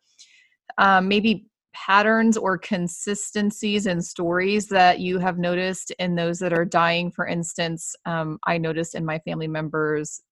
um, 0.79 1.09
maybe 1.09 1.47
patterns 1.75 2.37
or 2.37 2.57
consistencies 2.57 3.87
in 3.87 4.01
stories 4.01 4.69
that 4.69 5.01
you 5.01 5.19
have 5.19 5.39
noticed 5.39 5.91
in 5.99 6.15
those 6.15 6.39
that 6.39 6.53
are 6.53 6.65
dying? 6.65 7.11
For 7.11 7.27
instance, 7.27 7.95
um, 8.07 8.39
I 8.47 8.59
noticed 8.59 8.95
in 8.95 9.05
my 9.05 9.19
family 9.19 9.49
members 9.49 10.23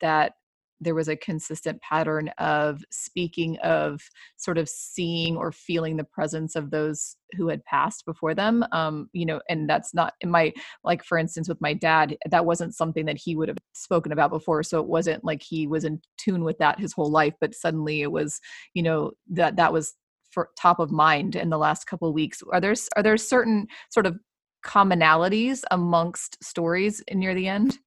that 0.00 0.34
there 0.80 0.94
was 0.94 1.08
a 1.08 1.16
consistent 1.16 1.80
pattern 1.82 2.28
of 2.38 2.82
speaking 2.90 3.58
of 3.58 4.00
sort 4.36 4.58
of 4.58 4.68
seeing 4.68 5.36
or 5.36 5.52
feeling 5.52 5.96
the 5.96 6.04
presence 6.04 6.56
of 6.56 6.70
those 6.70 7.16
who 7.36 7.48
had 7.48 7.64
passed 7.64 8.04
before 8.06 8.34
them 8.34 8.64
um 8.72 9.08
you 9.12 9.24
know 9.26 9.40
and 9.48 9.68
that's 9.68 9.94
not 9.94 10.14
in 10.20 10.30
my 10.30 10.52
like 10.82 11.04
for 11.04 11.18
instance 11.18 11.48
with 11.48 11.60
my 11.60 11.72
dad 11.72 12.16
that 12.30 12.46
wasn't 12.46 12.74
something 12.74 13.04
that 13.04 13.18
he 13.18 13.36
would 13.36 13.48
have 13.48 13.58
spoken 13.72 14.10
about 14.10 14.30
before 14.30 14.62
so 14.62 14.80
it 14.80 14.86
wasn't 14.86 15.22
like 15.24 15.42
he 15.42 15.66
was 15.66 15.84
in 15.84 16.00
tune 16.18 16.42
with 16.42 16.58
that 16.58 16.80
his 16.80 16.92
whole 16.92 17.10
life 17.10 17.34
but 17.40 17.54
suddenly 17.54 18.02
it 18.02 18.10
was 18.10 18.40
you 18.74 18.82
know 18.82 19.12
that 19.28 19.56
that 19.56 19.72
was 19.72 19.94
for 20.30 20.50
top 20.56 20.78
of 20.78 20.90
mind 20.90 21.36
in 21.36 21.50
the 21.50 21.58
last 21.58 21.86
couple 21.86 22.12
weeks. 22.12 22.42
Are 22.52 22.60
there 22.60 22.74
are 22.96 23.02
there 23.02 23.16
certain 23.16 23.66
sort 23.90 24.06
of 24.06 24.18
commonalities 24.64 25.62
amongst 25.70 26.42
stories 26.42 27.02
near 27.12 27.34
the 27.34 27.48
end? 27.48 27.78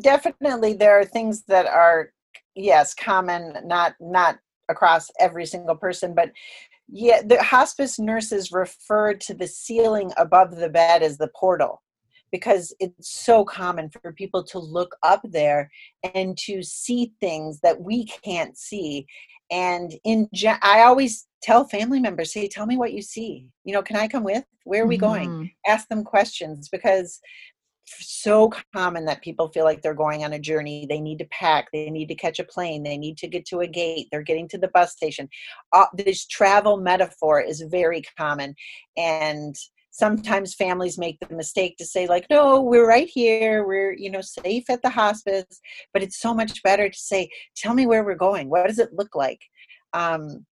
Definitely 0.00 0.74
there 0.74 0.98
are 0.98 1.04
things 1.04 1.44
that 1.44 1.66
are 1.66 2.12
yes 2.54 2.94
common 2.94 3.56
not 3.64 3.94
not 4.00 4.38
across 4.68 5.10
every 5.18 5.46
single 5.46 5.74
person 5.74 6.14
but 6.14 6.30
yeah 6.88 7.22
the 7.22 7.42
hospice 7.42 7.98
nurses 7.98 8.52
refer 8.52 9.14
to 9.14 9.34
the 9.34 9.46
ceiling 9.46 10.12
above 10.16 10.56
the 10.56 10.68
bed 10.68 11.02
as 11.02 11.18
the 11.18 11.30
portal 11.34 11.82
because 12.32 12.74
it's 12.80 13.10
so 13.10 13.44
common 13.44 13.90
for 13.90 14.12
people 14.12 14.42
to 14.44 14.58
look 14.58 14.96
up 15.02 15.20
there 15.24 15.70
and 16.14 16.36
to 16.38 16.62
see 16.62 17.12
things 17.20 17.60
that 17.62 17.80
we 17.80 18.04
can't 18.04 18.56
see 18.56 19.06
and 19.50 19.92
in 20.04 20.28
i 20.62 20.82
always 20.82 21.26
tell 21.42 21.64
family 21.64 22.00
members 22.00 22.32
say 22.32 22.46
tell 22.46 22.66
me 22.66 22.76
what 22.76 22.92
you 22.92 23.02
see 23.02 23.46
you 23.64 23.72
know 23.72 23.82
can 23.82 23.96
i 23.96 24.06
come 24.06 24.24
with 24.24 24.44
where 24.64 24.84
are 24.84 24.86
we 24.86 24.96
mm-hmm. 24.96 25.06
going 25.06 25.50
ask 25.66 25.88
them 25.88 26.04
questions 26.04 26.68
because 26.68 27.20
so 27.98 28.50
common 28.74 29.04
that 29.04 29.22
people 29.22 29.48
feel 29.48 29.64
like 29.64 29.82
they're 29.82 29.94
going 29.94 30.24
on 30.24 30.32
a 30.32 30.38
journey. 30.38 30.86
They 30.88 31.00
need 31.00 31.18
to 31.18 31.26
pack, 31.26 31.68
they 31.72 31.90
need 31.90 32.06
to 32.08 32.14
catch 32.14 32.38
a 32.38 32.44
plane, 32.44 32.82
they 32.82 32.96
need 32.96 33.18
to 33.18 33.28
get 33.28 33.46
to 33.46 33.60
a 33.60 33.66
gate, 33.66 34.08
they're 34.10 34.22
getting 34.22 34.48
to 34.48 34.58
the 34.58 34.68
bus 34.68 34.92
station. 34.92 35.28
Uh, 35.72 35.86
this 35.94 36.26
travel 36.26 36.76
metaphor 36.76 37.40
is 37.40 37.62
very 37.62 38.02
common. 38.16 38.54
And 38.96 39.56
sometimes 39.90 40.54
families 40.54 40.98
make 40.98 41.18
the 41.20 41.34
mistake 41.34 41.76
to 41.76 41.84
say 41.84 42.06
like 42.06 42.26
no 42.30 42.60
we're 42.60 42.88
right 42.88 43.08
here 43.12 43.66
we're 43.66 43.92
you 43.92 44.10
know 44.10 44.20
safe 44.20 44.64
at 44.70 44.80
the 44.82 44.90
hospice 44.90 45.60
but 45.92 46.02
it's 46.02 46.20
so 46.20 46.32
much 46.32 46.62
better 46.62 46.88
to 46.88 46.98
say 46.98 47.28
tell 47.56 47.74
me 47.74 47.86
where 47.86 48.04
we're 48.04 48.14
going 48.14 48.48
what 48.48 48.66
does 48.66 48.78
it 48.78 48.92
look 48.92 49.14
like? 49.14 49.40
Um 49.92 50.46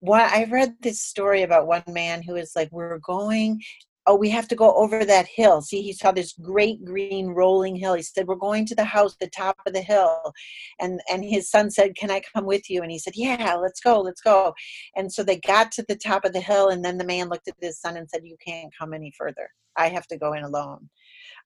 one 0.00 0.20
i 0.20 0.44
read 0.50 0.74
this 0.80 1.00
story 1.00 1.42
about 1.42 1.68
one 1.68 1.84
man 1.88 2.22
who 2.22 2.34
was 2.34 2.52
like 2.56 2.68
we're 2.72 2.98
going 2.98 3.60
oh 4.06 4.16
we 4.16 4.28
have 4.30 4.48
to 4.48 4.56
go 4.56 4.74
over 4.74 5.04
that 5.04 5.26
hill. 5.26 5.60
See 5.62 5.82
he 5.82 5.92
saw 5.92 6.12
this 6.12 6.32
great 6.34 6.84
green 6.84 7.28
rolling 7.28 7.76
hill. 7.76 7.94
He 7.94 8.02
said 8.02 8.26
we're 8.26 8.36
going 8.36 8.66
to 8.66 8.74
the 8.74 8.84
house 8.84 9.16
the 9.20 9.28
top 9.28 9.56
of 9.66 9.72
the 9.72 9.82
hill. 9.82 10.32
And 10.80 11.00
and 11.10 11.24
his 11.24 11.50
son 11.50 11.70
said 11.70 11.96
can 11.96 12.10
i 12.10 12.22
come 12.34 12.44
with 12.46 12.68
you? 12.70 12.82
And 12.82 12.90
he 12.90 12.98
said 12.98 13.14
yeah 13.16 13.54
let's 13.54 13.80
go 13.80 14.00
let's 14.00 14.20
go. 14.20 14.54
And 14.96 15.12
so 15.12 15.22
they 15.22 15.38
got 15.38 15.72
to 15.72 15.84
the 15.88 15.96
top 15.96 16.24
of 16.24 16.32
the 16.32 16.40
hill 16.40 16.68
and 16.68 16.84
then 16.84 16.98
the 16.98 17.04
man 17.04 17.28
looked 17.28 17.48
at 17.48 17.54
his 17.60 17.80
son 17.80 17.96
and 17.96 18.08
said 18.08 18.22
you 18.24 18.36
can't 18.44 18.72
come 18.78 18.94
any 18.94 19.12
further. 19.18 19.48
I 19.76 19.88
have 19.88 20.06
to 20.08 20.18
go 20.18 20.34
in 20.34 20.44
alone 20.44 20.90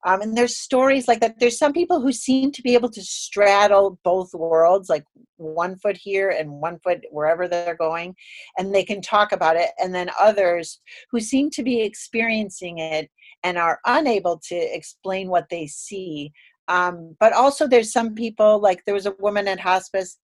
um, 0.05 0.21
and 0.21 0.37
there's 0.37 0.57
stories 0.57 1.09
like 1.09 1.21
that. 1.21 1.39
There's 1.39 1.59
some 1.59 1.73
people 1.73 2.01
who 2.01 2.13
seem 2.13 2.53
to 2.53 2.63
be 2.63 2.75
able 2.75 2.91
to 2.91 3.03
straddle 3.03 3.99
both 4.05 4.33
worlds, 4.35 4.89
like 4.89 5.05
one 5.37 5.77
foot 5.77 5.97
here 5.97 6.31
and 6.31 6.51
one 6.51 6.79
foot 6.81 7.01
wherever 7.11 7.49
they're 7.49 7.77
going, 7.77 8.15
and 8.59 8.75
they 8.75 8.85
can 8.85 9.01
talk 9.01 9.33
about 9.33 9.57
it. 9.57 9.71
And 9.79 9.95
then 9.95 10.11
others 10.21 10.81
who 11.11 11.21
seem 11.21 11.51
to 11.51 11.63
be 11.63 11.81
experiencing 11.81 12.79
it 12.79 13.11
and 13.43 13.59
are 13.59 13.81
unable 13.87 14.41
to 14.49 14.55
explain 14.55 15.29
what 15.29 15.49
they 15.51 15.67
see. 15.67 16.33
Um, 16.69 17.17
but 17.21 17.33
also, 17.33 17.67
there's 17.67 17.93
some 17.93 18.15
people, 18.15 18.61
like 18.61 18.85
there 18.85 18.95
was 18.95 19.07
a 19.07 19.15
woman 19.19 19.49
at 19.49 19.61
hospice 19.61 20.19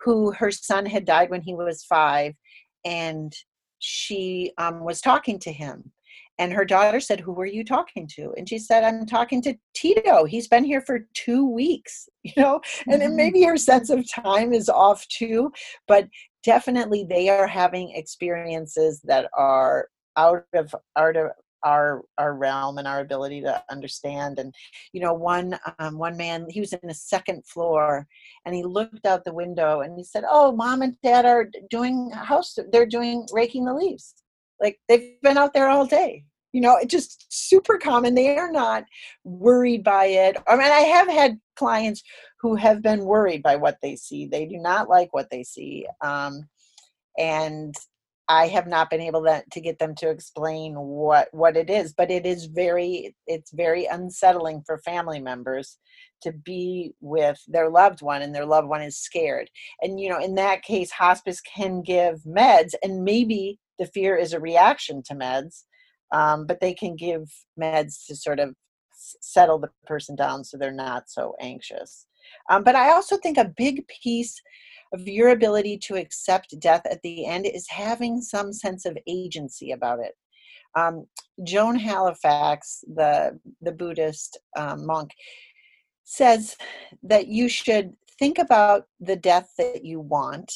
who 0.00 0.32
her 0.32 0.50
son 0.50 0.86
had 0.86 1.04
died 1.04 1.30
when 1.30 1.42
he 1.42 1.54
was 1.54 1.84
five, 1.84 2.34
and 2.84 3.32
she 3.80 4.52
um, 4.58 4.84
was 4.84 5.00
talking 5.00 5.38
to 5.40 5.52
him 5.52 5.92
and 6.38 6.52
her 6.52 6.64
daughter 6.64 7.00
said, 7.00 7.20
Who 7.20 7.38
are 7.40 7.46
you 7.46 7.64
talking 7.64 8.06
to? 8.14 8.32
And 8.36 8.48
she 8.48 8.58
said, 8.58 8.84
I'm 8.84 9.06
talking 9.06 9.42
to 9.42 9.54
Tito. 9.74 10.24
He's 10.24 10.48
been 10.48 10.64
here 10.64 10.80
for 10.80 11.06
two 11.14 11.48
weeks, 11.48 12.08
you 12.22 12.32
know? 12.36 12.60
And 12.86 13.02
mm-hmm. 13.02 13.16
maybe 13.16 13.42
her 13.44 13.56
sense 13.56 13.90
of 13.90 14.08
time 14.10 14.52
is 14.52 14.68
off 14.68 15.06
too, 15.08 15.52
but 15.86 16.08
definitely 16.44 17.04
they 17.08 17.28
are 17.28 17.46
having 17.46 17.90
experiences 17.90 19.00
that 19.04 19.28
are 19.36 19.88
out 20.16 20.44
of 20.54 20.74
out 20.96 21.16
of 21.16 21.30
our 21.64 22.02
our 22.18 22.34
realm 22.34 22.78
and 22.78 22.86
our 22.86 23.00
ability 23.00 23.40
to 23.40 23.62
understand 23.70 24.38
and 24.38 24.54
you 24.92 25.00
know 25.00 25.12
one 25.12 25.58
um, 25.78 25.98
one 25.98 26.16
man 26.16 26.46
he 26.48 26.60
was 26.60 26.72
in 26.72 26.80
the 26.84 26.94
second 26.94 27.44
floor 27.46 28.06
and 28.46 28.54
he 28.54 28.62
looked 28.62 29.04
out 29.06 29.24
the 29.24 29.32
window 29.32 29.80
and 29.80 29.96
he 29.96 30.04
said 30.04 30.24
oh 30.28 30.52
mom 30.52 30.82
and 30.82 30.96
dad 31.02 31.24
are 31.24 31.48
doing 31.68 32.10
house 32.10 32.56
they're 32.70 32.86
doing 32.86 33.26
raking 33.32 33.64
the 33.64 33.74
leaves 33.74 34.14
like 34.60 34.78
they've 34.88 35.20
been 35.22 35.38
out 35.38 35.54
there 35.54 35.68
all 35.68 35.86
day. 35.86 36.24
You 36.52 36.60
know 36.60 36.76
it's 36.80 36.92
just 36.92 37.26
super 37.28 37.78
common. 37.78 38.14
They 38.14 38.36
are 38.36 38.50
not 38.50 38.84
worried 39.24 39.84
by 39.84 40.06
it. 40.06 40.36
I 40.46 40.56
mean 40.56 40.66
i 40.66 40.80
have 40.80 41.08
had 41.08 41.38
clients 41.56 42.02
who 42.40 42.54
have 42.54 42.82
been 42.82 43.04
worried 43.04 43.42
by 43.42 43.56
what 43.56 43.78
they 43.82 43.96
see. 43.96 44.26
They 44.26 44.46
do 44.46 44.58
not 44.58 44.88
like 44.88 45.12
what 45.12 45.28
they 45.30 45.42
see 45.42 45.86
um, 46.02 46.48
and 47.18 47.74
i 48.28 48.46
have 48.46 48.66
not 48.66 48.90
been 48.90 49.00
able 49.00 49.24
to, 49.24 49.42
to 49.50 49.60
get 49.60 49.78
them 49.78 49.94
to 49.94 50.10
explain 50.10 50.74
what 50.74 51.28
what 51.32 51.56
it 51.56 51.70
is 51.70 51.94
but 51.94 52.10
it 52.10 52.26
is 52.26 52.44
very 52.44 53.14
it's 53.26 53.50
very 53.52 53.86
unsettling 53.86 54.62
for 54.66 54.78
family 54.78 55.18
members 55.18 55.78
to 56.22 56.32
be 56.32 56.92
with 57.00 57.40
their 57.46 57.70
loved 57.70 58.02
one 58.02 58.22
and 58.22 58.34
their 58.34 58.46
loved 58.46 58.68
one 58.68 58.82
is 58.82 58.98
scared. 58.98 59.50
And 59.82 60.00
you 60.00 60.08
know 60.08 60.20
in 60.20 60.34
that 60.36 60.62
case 60.62 60.90
hospice 60.90 61.40
can 61.40 61.82
give 61.82 62.22
meds 62.22 62.74
and 62.82 63.04
maybe 63.04 63.58
the 63.78 63.86
fear 63.86 64.16
is 64.16 64.32
a 64.32 64.40
reaction 64.40 65.02
to 65.04 65.14
meds 65.14 65.64
um, 66.12 66.46
but 66.46 66.60
they 66.60 66.74
can 66.74 66.96
give 66.96 67.30
meds 67.60 68.06
to 68.06 68.16
sort 68.16 68.40
of 68.40 68.54
settle 68.92 69.58
the 69.58 69.70
person 69.86 70.16
down 70.16 70.42
so 70.42 70.56
they're 70.56 70.72
not 70.72 71.04
so 71.08 71.34
anxious. 71.40 72.06
Um, 72.50 72.64
but 72.64 72.74
i 72.74 72.90
also 72.90 73.16
think 73.16 73.38
a 73.38 73.52
big 73.56 73.86
piece 74.02 74.40
of 74.92 75.06
your 75.06 75.30
ability 75.30 75.78
to 75.78 75.96
accept 75.96 76.58
death 76.60 76.82
at 76.90 77.00
the 77.02 77.26
end 77.26 77.46
is 77.46 77.66
having 77.68 78.20
some 78.20 78.52
sense 78.52 78.86
of 78.86 78.96
agency 79.06 79.72
about 79.72 80.00
it. 80.00 80.14
Um, 80.74 81.06
joan 81.44 81.76
halifax 81.76 82.84
the 82.94 83.38
the 83.62 83.72
buddhist 83.72 84.38
um, 84.56 84.84
monk 84.84 85.10
says 86.04 86.56
that 87.02 87.28
you 87.28 87.48
should 87.48 87.92
think 88.18 88.38
about 88.38 88.84
the 88.98 89.16
death 89.16 89.52
that 89.58 89.84
you 89.84 90.00
want 90.00 90.52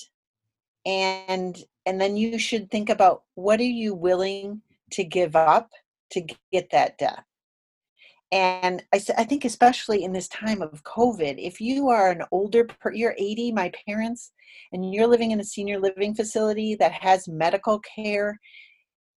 and 0.84 1.62
and 1.86 2.00
then 2.00 2.16
you 2.16 2.38
should 2.38 2.70
think 2.70 2.90
about 2.90 3.22
what 3.34 3.60
are 3.60 3.64
you 3.64 3.94
willing 3.94 4.62
to 4.90 5.04
give 5.04 5.34
up 5.36 5.70
to 6.10 6.22
get 6.52 6.70
that 6.70 6.98
death 6.98 7.24
and 8.30 8.82
I, 8.94 9.00
I 9.18 9.24
think 9.24 9.44
especially 9.44 10.04
in 10.04 10.12
this 10.12 10.28
time 10.28 10.62
of 10.62 10.82
covid 10.84 11.36
if 11.38 11.60
you 11.60 11.88
are 11.88 12.10
an 12.10 12.22
older 12.30 12.66
you're 12.92 13.14
80 13.18 13.52
my 13.52 13.70
parents 13.86 14.32
and 14.72 14.94
you're 14.94 15.06
living 15.06 15.30
in 15.30 15.40
a 15.40 15.44
senior 15.44 15.78
living 15.78 16.14
facility 16.14 16.74
that 16.76 16.92
has 16.92 17.28
medical 17.28 17.80
care 17.80 18.38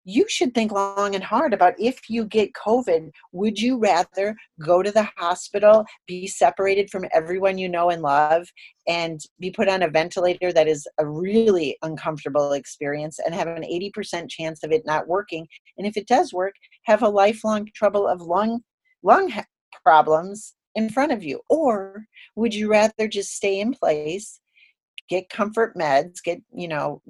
you 0.05 0.27
should 0.29 0.55
think 0.55 0.71
long 0.71 1.15
and 1.15 1.25
hard 1.25 1.55
about 1.55 1.75
if 1.79 1.99
you 2.09 2.25
get 2.25 2.53
COVID, 2.53 3.11
would 3.33 3.59
you 3.59 3.79
rather 3.79 4.37
go 4.61 4.83
to 4.83 4.91
the 4.91 5.09
hospital, 5.17 5.85
be 6.07 6.27
separated 6.27 6.91
from 6.91 7.07
everyone 7.13 7.59
you 7.59 7.69
know 7.69 7.91
and 7.91 8.03
love, 8.03 8.47
and 8.87 9.21
be 9.41 9.51
put 9.51 9.69
on 9.69 9.83
a 9.83 9.89
ventilator 9.89 10.53
that 10.53 10.69
is 10.69 10.87
a 10.99 11.07
really 11.07 11.77
uncomfortable 11.83 12.53
experience 12.53 13.19
and 13.19 13.35
have 13.35 13.49
an 13.49 13.63
80% 13.63 14.29
chance 14.29 14.63
of 14.63 14.73
it 14.73 14.83
not 14.85 15.09
working? 15.09 15.47
And 15.79 15.87
if 15.87 15.97
it 15.97 16.07
does 16.07 16.33
work, 16.33 16.55
have 16.85 17.03
a 17.03 17.09
lifelong 17.09 17.69
trouble 17.75 18.07
of 18.07 18.21
lung, 18.21 18.61
lung 19.03 19.33
problems 19.83 20.55
in 20.75 20.91
front 20.91 21.13
of 21.13 21.23
you? 21.23 21.41
Or 21.49 22.05
would 22.37 22.55
you 22.55 22.71
rather 22.71 23.09
just 23.09 23.35
stay 23.35 23.61
in 23.61 23.73
place, 23.73 24.41
get 25.09 25.31
comfort 25.31 25.75
meds, 25.77 26.23
get, 26.23 26.41
you 26.53 26.69
know, 26.69 27.01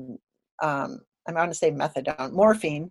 um, 0.62 1.00
I'm 1.28 1.34
going 1.34 1.48
to 1.50 1.54
say 1.54 1.70
methadone, 1.70 2.32
morphine, 2.32 2.90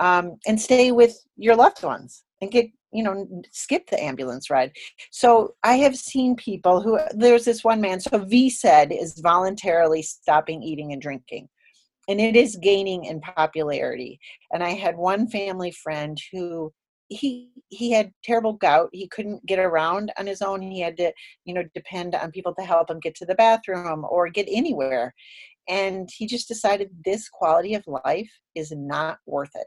um, 0.00 0.36
and 0.46 0.60
stay 0.60 0.92
with 0.92 1.16
your 1.36 1.56
loved 1.56 1.82
ones 1.82 2.24
and 2.40 2.50
get, 2.50 2.66
you 2.92 3.02
know, 3.02 3.26
skip 3.52 3.88
the 3.90 4.02
ambulance 4.02 4.50
ride. 4.50 4.72
So 5.10 5.54
I 5.62 5.74
have 5.76 5.96
seen 5.96 6.36
people 6.36 6.80
who, 6.82 6.98
there's 7.14 7.44
this 7.44 7.64
one 7.64 7.80
man, 7.80 8.00
so 8.00 8.10
VSED 8.18 9.00
is 9.00 9.20
voluntarily 9.20 10.02
stopping 10.02 10.62
eating 10.62 10.92
and 10.92 11.02
drinking. 11.02 11.48
and 12.08 12.20
it 12.20 12.36
is 12.36 12.56
gaining 12.56 13.04
in 13.04 13.20
popularity. 13.20 14.18
And 14.52 14.62
I 14.62 14.70
had 14.70 14.96
one 14.96 15.26
family 15.28 15.70
friend 15.70 16.18
who 16.32 16.72
he 17.08 17.50
he 17.68 17.90
had 17.92 18.10
terrible 18.24 18.54
gout 18.54 18.88
he 18.92 19.06
couldn't 19.08 19.44
get 19.46 19.58
around 19.58 20.10
on 20.18 20.26
his 20.26 20.40
own 20.40 20.62
he 20.62 20.80
had 20.80 20.96
to 20.96 21.12
you 21.44 21.52
know 21.52 21.62
depend 21.74 22.14
on 22.14 22.30
people 22.32 22.54
to 22.54 22.64
help 22.64 22.90
him 22.90 22.98
get 22.98 23.14
to 23.14 23.26
the 23.26 23.34
bathroom 23.34 24.06
or 24.08 24.30
get 24.30 24.48
anywhere 24.50 25.14
and 25.68 26.08
he 26.16 26.26
just 26.26 26.48
decided 26.48 26.90
this 27.04 27.28
quality 27.28 27.74
of 27.74 27.84
life 28.04 28.30
is 28.54 28.72
not 28.72 29.18
worth 29.26 29.50
it 29.54 29.66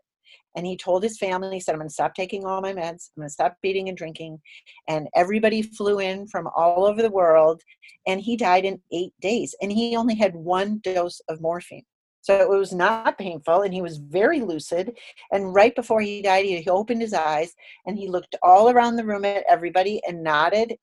and 0.56 0.66
he 0.66 0.78
told 0.78 1.04
his 1.04 1.18
family 1.18 1.56
he 1.56 1.60
said 1.60 1.74
i'm 1.74 1.80
going 1.80 1.88
to 1.88 1.94
stop 1.94 2.14
taking 2.14 2.46
all 2.46 2.62
my 2.62 2.74
meds 2.74 3.10
i'm 3.16 3.22
going 3.22 3.28
to 3.28 3.30
stop 3.30 3.56
eating 3.64 3.90
and 3.90 3.98
drinking 3.98 4.40
and 4.88 5.08
everybody 5.16 5.62
flew 5.62 6.00
in 6.00 6.28
from 6.28 6.48
all 6.56 6.86
over 6.86 7.02
the 7.02 7.10
world 7.10 7.62
and 8.08 8.22
he 8.22 8.36
died 8.36 8.66
in 8.66 8.82
eight 8.92 9.14
days 9.22 9.56
and 9.62 9.72
he 9.72 9.96
only 9.96 10.16
had 10.16 10.36
one 10.36 10.80
dose 10.84 11.22
of 11.30 11.42
morphine 11.42 11.86
so 12.28 12.36
it 12.36 12.50
was 12.50 12.74
not 12.74 13.18
painful, 13.18 13.62
and 13.62 13.74
he 13.74 13.82
was 13.82 14.00
very 14.00 14.42
lucid. 14.42 14.98
And 15.32 15.56
right 15.56 15.74
before 15.74 16.02
he 16.02 16.22
died, 16.22 16.44
he 16.44 16.70
opened 16.70 17.02
his 17.02 17.14
eyes 17.14 17.54
and 17.86 17.98
he 17.98 18.10
looked 18.10 18.36
all 18.44 18.70
around 18.70 18.98
the 18.98 19.06
room 19.06 19.24
at 19.24 19.46
everybody 19.48 20.02
and 20.06 20.24
nodded 20.24 20.76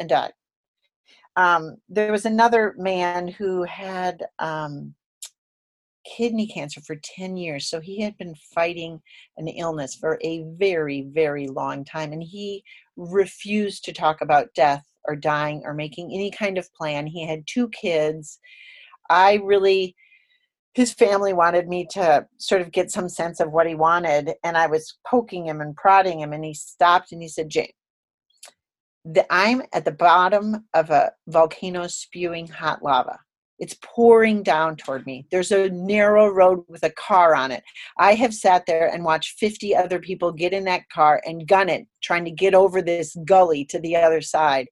and 0.00 0.08
died. 0.08 0.32
Um, 1.36 1.76
there 1.88 2.12
was 2.12 2.26
another 2.26 2.74
man 2.76 3.28
who 3.28 3.62
had 3.64 4.24
um, 4.38 4.94
kidney 6.04 6.46
cancer 6.46 6.80
for 6.80 6.96
10 7.02 7.36
years. 7.36 7.68
So 7.68 7.80
he 7.80 8.00
had 8.00 8.16
been 8.18 8.34
fighting 8.54 9.00
an 9.36 9.48
illness 9.48 9.94
for 9.94 10.18
a 10.22 10.44
very, 10.56 11.02
very 11.12 11.48
long 11.48 11.84
time. 11.84 12.12
And 12.12 12.22
he 12.22 12.64
refused 12.96 13.84
to 13.84 13.92
talk 13.92 14.20
about 14.20 14.54
death 14.54 14.84
or 15.04 15.16
dying 15.16 15.62
or 15.64 15.74
making 15.74 16.12
any 16.12 16.30
kind 16.30 16.58
of 16.58 16.72
plan. 16.74 17.06
He 17.06 17.26
had 17.26 17.46
two 17.46 17.68
kids. 17.70 18.38
I 19.10 19.40
really 19.44 19.96
his 20.74 20.94
family 20.94 21.34
wanted 21.34 21.68
me 21.68 21.86
to 21.90 22.26
sort 22.38 22.62
of 22.62 22.72
get 22.72 22.90
some 22.90 23.08
sense 23.08 23.40
of 23.40 23.52
what 23.52 23.66
he 23.66 23.74
wanted 23.74 24.32
and 24.42 24.56
i 24.56 24.66
was 24.66 24.96
poking 25.06 25.46
him 25.46 25.60
and 25.60 25.76
prodding 25.76 26.20
him 26.20 26.32
and 26.32 26.44
he 26.44 26.54
stopped 26.54 27.12
and 27.12 27.20
he 27.20 27.28
said 27.28 27.48
jane 27.48 27.68
i'm 29.30 29.62
at 29.72 29.84
the 29.84 29.92
bottom 29.92 30.64
of 30.74 30.90
a 30.90 31.10
volcano 31.28 31.86
spewing 31.86 32.46
hot 32.46 32.82
lava 32.82 33.18
it's 33.62 33.76
pouring 33.80 34.42
down 34.42 34.74
toward 34.74 35.06
me. 35.06 35.24
There's 35.30 35.52
a 35.52 35.70
narrow 35.70 36.26
road 36.26 36.64
with 36.66 36.82
a 36.82 36.90
car 36.90 37.36
on 37.36 37.52
it. 37.52 37.62
I 37.96 38.14
have 38.14 38.34
sat 38.34 38.66
there 38.66 38.88
and 38.88 39.04
watched 39.04 39.38
50 39.38 39.76
other 39.76 40.00
people 40.00 40.32
get 40.32 40.52
in 40.52 40.64
that 40.64 40.88
car 40.92 41.22
and 41.24 41.46
gun 41.46 41.68
it, 41.68 41.86
trying 42.02 42.24
to 42.24 42.32
get 42.32 42.54
over 42.54 42.82
this 42.82 43.16
gully 43.24 43.64
to 43.66 43.78
the 43.78 43.94
other 43.94 44.20
side. 44.20 44.66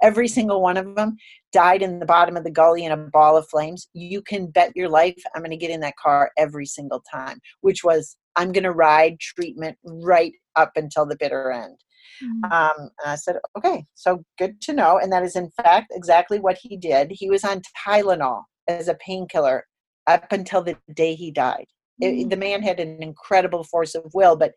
Every 0.00 0.28
single 0.28 0.62
one 0.62 0.76
of 0.76 0.94
them 0.94 1.16
died 1.52 1.82
in 1.82 1.98
the 1.98 2.06
bottom 2.06 2.36
of 2.36 2.44
the 2.44 2.52
gully 2.52 2.84
in 2.84 2.92
a 2.92 2.96
ball 2.96 3.36
of 3.36 3.48
flames. 3.48 3.88
You 3.94 4.22
can 4.22 4.46
bet 4.46 4.70
your 4.76 4.90
life 4.90 5.20
I'm 5.34 5.42
going 5.42 5.50
to 5.50 5.56
get 5.56 5.70
in 5.70 5.80
that 5.80 5.96
car 6.00 6.30
every 6.38 6.66
single 6.66 7.02
time, 7.12 7.40
which 7.62 7.82
was 7.82 8.16
I'm 8.36 8.52
going 8.52 8.62
to 8.62 8.70
ride 8.70 9.18
treatment 9.18 9.76
right 9.82 10.34
up 10.54 10.70
until 10.76 11.04
the 11.04 11.16
bitter 11.18 11.50
end. 11.50 11.78
Mm-hmm. 12.22 12.52
Um, 12.52 12.90
and 13.02 13.12
I 13.12 13.14
said, 13.16 13.36
okay, 13.56 13.84
so 13.94 14.24
good 14.38 14.60
to 14.62 14.72
know. 14.72 14.98
And 14.98 15.12
that 15.12 15.22
is, 15.22 15.36
in 15.36 15.50
fact, 15.50 15.92
exactly 15.92 16.38
what 16.38 16.58
he 16.60 16.76
did. 16.76 17.10
He 17.10 17.30
was 17.30 17.44
on 17.44 17.62
Tylenol 17.86 18.42
as 18.68 18.88
a 18.88 18.94
painkiller 18.94 19.64
up 20.06 20.32
until 20.32 20.62
the 20.62 20.76
day 20.94 21.14
he 21.14 21.30
died. 21.30 21.66
Mm-hmm. 22.02 22.20
It, 22.20 22.30
the 22.30 22.36
man 22.36 22.62
had 22.62 22.80
an 22.80 23.02
incredible 23.02 23.64
force 23.64 23.94
of 23.94 24.10
will, 24.14 24.36
but 24.36 24.52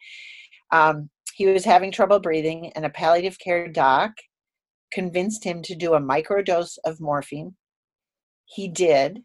um, 0.71 1.09
he 1.35 1.45
was 1.47 1.65
having 1.65 1.91
trouble 1.91 2.19
breathing, 2.19 2.71
and 2.75 2.85
a 2.85 2.89
palliative 2.89 3.37
care 3.39 3.67
doc 3.67 4.11
convinced 4.91 5.43
him 5.43 5.61
to 5.63 5.75
do 5.75 5.93
a 5.93 6.01
microdose 6.01 6.77
of 6.85 6.99
morphine. 6.99 7.55
He 8.45 8.67
did, 8.67 9.19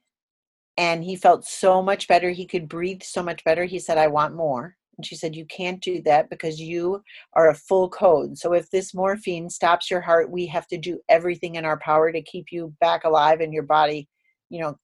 and 0.76 1.02
he 1.02 1.16
felt 1.16 1.44
so 1.44 1.82
much 1.82 2.06
better. 2.06 2.30
He 2.30 2.46
could 2.46 2.68
breathe 2.68 3.02
so 3.02 3.22
much 3.22 3.42
better. 3.44 3.64
He 3.64 3.78
said, 3.78 3.98
I 3.98 4.06
want 4.06 4.34
more. 4.34 4.76
And 4.96 5.06
she 5.06 5.16
said, 5.16 5.34
You 5.34 5.46
can't 5.46 5.80
do 5.80 6.02
that 6.02 6.30
because 6.30 6.60
you 6.60 7.02
are 7.34 7.50
a 7.50 7.54
full 7.54 7.88
code. 7.88 8.38
So 8.38 8.52
if 8.52 8.70
this 8.70 8.94
morphine 8.94 9.50
stops 9.50 9.90
your 9.90 10.00
heart, 10.00 10.30
we 10.30 10.46
have 10.46 10.66
to 10.68 10.78
do 10.78 11.00
everything 11.08 11.56
in 11.56 11.64
our 11.64 11.78
power 11.78 12.12
to 12.12 12.22
keep 12.22 12.46
you 12.50 12.74
back 12.80 13.04
alive 13.04 13.40
and 13.40 13.52
your 13.52 13.64
body, 13.64 14.08
you 14.50 14.60
know, 14.60 14.78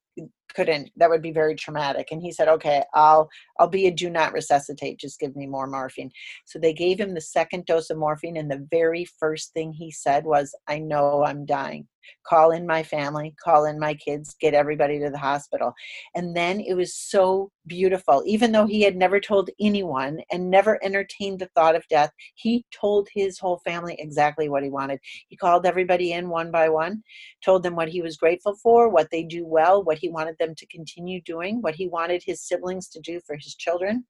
couldn't. 0.54 0.90
That 0.96 1.10
would 1.10 1.22
be 1.22 1.32
very 1.32 1.54
traumatic. 1.54 2.08
And 2.10 2.20
he 2.20 2.32
said 2.32 2.48
okay 2.48 2.82
i'll 2.94 3.28
i'll 3.58 3.68
be 3.68 3.86
a 3.86 3.90
do 3.90 4.10
not 4.10 4.32
resuscitate. 4.32 4.98
Just 4.98 5.20
give 5.20 5.36
me 5.36 5.46
more 5.46 5.66
morphine. 5.66 6.10
So 6.44 6.58
they 6.58 6.72
gave 6.72 6.98
him 6.98 7.14
the 7.14 7.20
second 7.20 7.66
dose 7.66 7.90
of 7.90 7.98
morphine 7.98 8.36
and 8.36 8.50
the 8.50 8.66
very 8.70 9.04
first 9.18 9.52
thing 9.52 9.72
he 9.72 9.90
said 9.90 10.24
was 10.24 10.54
i 10.68 10.78
know 10.78 11.24
i'm 11.24 11.46
dying 11.46 11.86
call 12.26 12.50
in 12.52 12.66
my 12.66 12.82
family, 12.82 13.34
call 13.42 13.64
in 13.64 13.78
my 13.78 13.94
kids, 13.94 14.34
get 14.40 14.54
everybody 14.54 14.98
to 15.00 15.10
the 15.10 15.18
hospital. 15.18 15.72
And 16.14 16.36
then 16.36 16.60
it 16.60 16.74
was 16.74 16.94
so 16.94 17.50
beautiful. 17.66 18.22
Even 18.26 18.52
though 18.52 18.66
he 18.66 18.82
had 18.82 18.96
never 18.96 19.20
told 19.20 19.50
anyone 19.60 20.20
and 20.30 20.50
never 20.50 20.78
entertained 20.84 21.38
the 21.38 21.50
thought 21.54 21.76
of 21.76 21.86
death, 21.88 22.10
he 22.34 22.64
told 22.72 23.08
his 23.14 23.38
whole 23.38 23.60
family 23.64 23.96
exactly 23.98 24.48
what 24.48 24.62
he 24.62 24.70
wanted. 24.70 24.98
He 25.28 25.36
called 25.36 25.66
everybody 25.66 26.12
in 26.12 26.28
one 26.28 26.50
by 26.50 26.68
one, 26.68 27.02
told 27.44 27.62
them 27.62 27.76
what 27.76 27.88
he 27.88 28.02
was 28.02 28.16
grateful 28.16 28.54
for, 28.62 28.88
what 28.88 29.08
they 29.10 29.22
do 29.22 29.46
well, 29.46 29.82
what 29.82 29.98
he 29.98 30.08
wanted 30.08 30.36
them 30.38 30.54
to 30.56 30.66
continue 30.66 31.20
doing, 31.22 31.60
what 31.60 31.74
he 31.74 31.88
wanted 31.88 32.22
his 32.24 32.42
siblings 32.42 32.88
to 32.88 33.00
do 33.00 33.20
for 33.26 33.36
his 33.36 33.54
children 33.54 34.04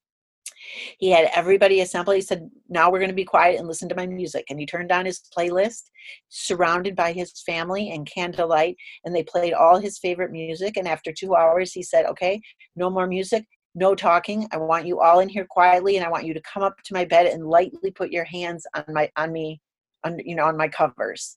he 0.98 1.10
had 1.10 1.30
everybody 1.34 1.80
assemble. 1.80 2.12
He 2.12 2.20
said, 2.20 2.50
Now 2.68 2.90
we're 2.90 2.98
going 2.98 3.10
to 3.10 3.14
be 3.14 3.24
quiet 3.24 3.58
and 3.58 3.68
listen 3.68 3.88
to 3.88 3.94
my 3.94 4.06
music. 4.06 4.44
And 4.50 4.58
he 4.58 4.66
turned 4.66 4.92
on 4.92 5.06
his 5.06 5.22
playlist, 5.36 5.90
surrounded 6.28 6.96
by 6.96 7.12
his 7.12 7.32
family 7.42 7.90
and 7.90 8.10
candlelight, 8.10 8.76
and 9.04 9.14
they 9.14 9.22
played 9.22 9.52
all 9.52 9.78
his 9.78 9.98
favorite 9.98 10.32
music. 10.32 10.76
And 10.76 10.88
after 10.88 11.12
two 11.12 11.34
hours, 11.34 11.72
he 11.72 11.82
said, 11.82 12.06
Okay, 12.06 12.40
no 12.76 12.90
more 12.90 13.06
music, 13.06 13.46
no 13.74 13.94
talking. 13.94 14.46
I 14.52 14.58
want 14.58 14.86
you 14.86 15.00
all 15.00 15.20
in 15.20 15.28
here 15.28 15.46
quietly, 15.48 15.96
and 15.96 16.04
I 16.04 16.10
want 16.10 16.26
you 16.26 16.34
to 16.34 16.42
come 16.42 16.62
up 16.62 16.76
to 16.84 16.94
my 16.94 17.04
bed 17.04 17.26
and 17.26 17.46
lightly 17.46 17.90
put 17.90 18.10
your 18.10 18.24
hands 18.24 18.66
on 18.74 18.84
my 18.88 19.10
on 19.16 19.32
me, 19.32 19.60
on 20.04 20.18
you 20.24 20.34
know, 20.34 20.44
on 20.44 20.56
my 20.56 20.68
covers. 20.68 21.36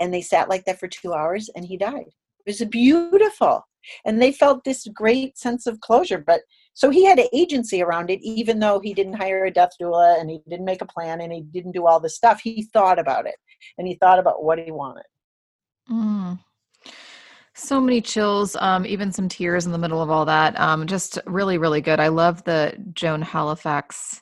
And 0.00 0.12
they 0.12 0.22
sat 0.22 0.48
like 0.48 0.64
that 0.66 0.78
for 0.78 0.88
two 0.88 1.14
hours, 1.14 1.50
and 1.54 1.64
he 1.64 1.76
died. 1.76 2.06
It 2.46 2.50
was 2.50 2.64
beautiful. 2.68 3.66
And 4.04 4.20
they 4.20 4.32
felt 4.32 4.64
this 4.64 4.86
great 4.88 5.38
sense 5.38 5.66
of 5.66 5.80
closure. 5.80 6.18
But 6.18 6.40
so 6.76 6.90
he 6.90 7.06
had 7.06 7.18
an 7.18 7.28
agency 7.32 7.80
around 7.80 8.10
it, 8.10 8.20
even 8.22 8.58
though 8.58 8.80
he 8.80 8.92
didn't 8.92 9.14
hire 9.14 9.46
a 9.46 9.50
death 9.50 9.70
doula 9.80 10.20
and 10.20 10.28
he 10.28 10.42
didn't 10.46 10.66
make 10.66 10.82
a 10.82 10.86
plan 10.86 11.22
and 11.22 11.32
he 11.32 11.40
didn't 11.40 11.72
do 11.72 11.86
all 11.86 11.98
this 11.98 12.14
stuff. 12.14 12.38
He 12.42 12.68
thought 12.70 12.98
about 12.98 13.26
it 13.26 13.36
and 13.78 13.88
he 13.88 13.94
thought 13.94 14.18
about 14.18 14.44
what 14.44 14.58
he 14.58 14.70
wanted. 14.70 15.06
Mm. 15.90 16.38
So 17.54 17.80
many 17.80 18.02
chills, 18.02 18.56
um, 18.56 18.84
even 18.84 19.10
some 19.10 19.26
tears 19.26 19.64
in 19.64 19.72
the 19.72 19.78
middle 19.78 20.02
of 20.02 20.10
all 20.10 20.26
that. 20.26 20.60
Um, 20.60 20.86
just 20.86 21.18
really, 21.24 21.56
really 21.56 21.80
good. 21.80 21.98
I 21.98 22.08
love 22.08 22.44
the 22.44 22.76
Joan 22.92 23.22
Halifax 23.22 24.20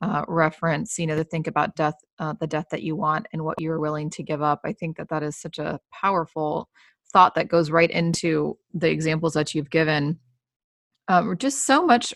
uh, 0.00 0.24
reference. 0.26 0.98
You 0.98 1.06
know, 1.06 1.14
to 1.14 1.22
think 1.22 1.46
about 1.46 1.76
death, 1.76 1.94
uh, 2.18 2.34
the 2.40 2.48
death 2.48 2.66
that 2.72 2.82
you 2.82 2.96
want, 2.96 3.28
and 3.32 3.44
what 3.44 3.60
you're 3.60 3.78
willing 3.78 4.10
to 4.10 4.24
give 4.24 4.42
up. 4.42 4.62
I 4.64 4.72
think 4.72 4.96
that 4.96 5.08
that 5.10 5.22
is 5.22 5.36
such 5.36 5.60
a 5.60 5.78
powerful 5.92 6.68
thought 7.12 7.36
that 7.36 7.46
goes 7.46 7.70
right 7.70 7.90
into 7.92 8.58
the 8.74 8.90
examples 8.90 9.34
that 9.34 9.54
you've 9.54 9.70
given 9.70 10.18
um, 11.12 11.36
just 11.36 11.66
so 11.66 11.84
much 11.84 12.14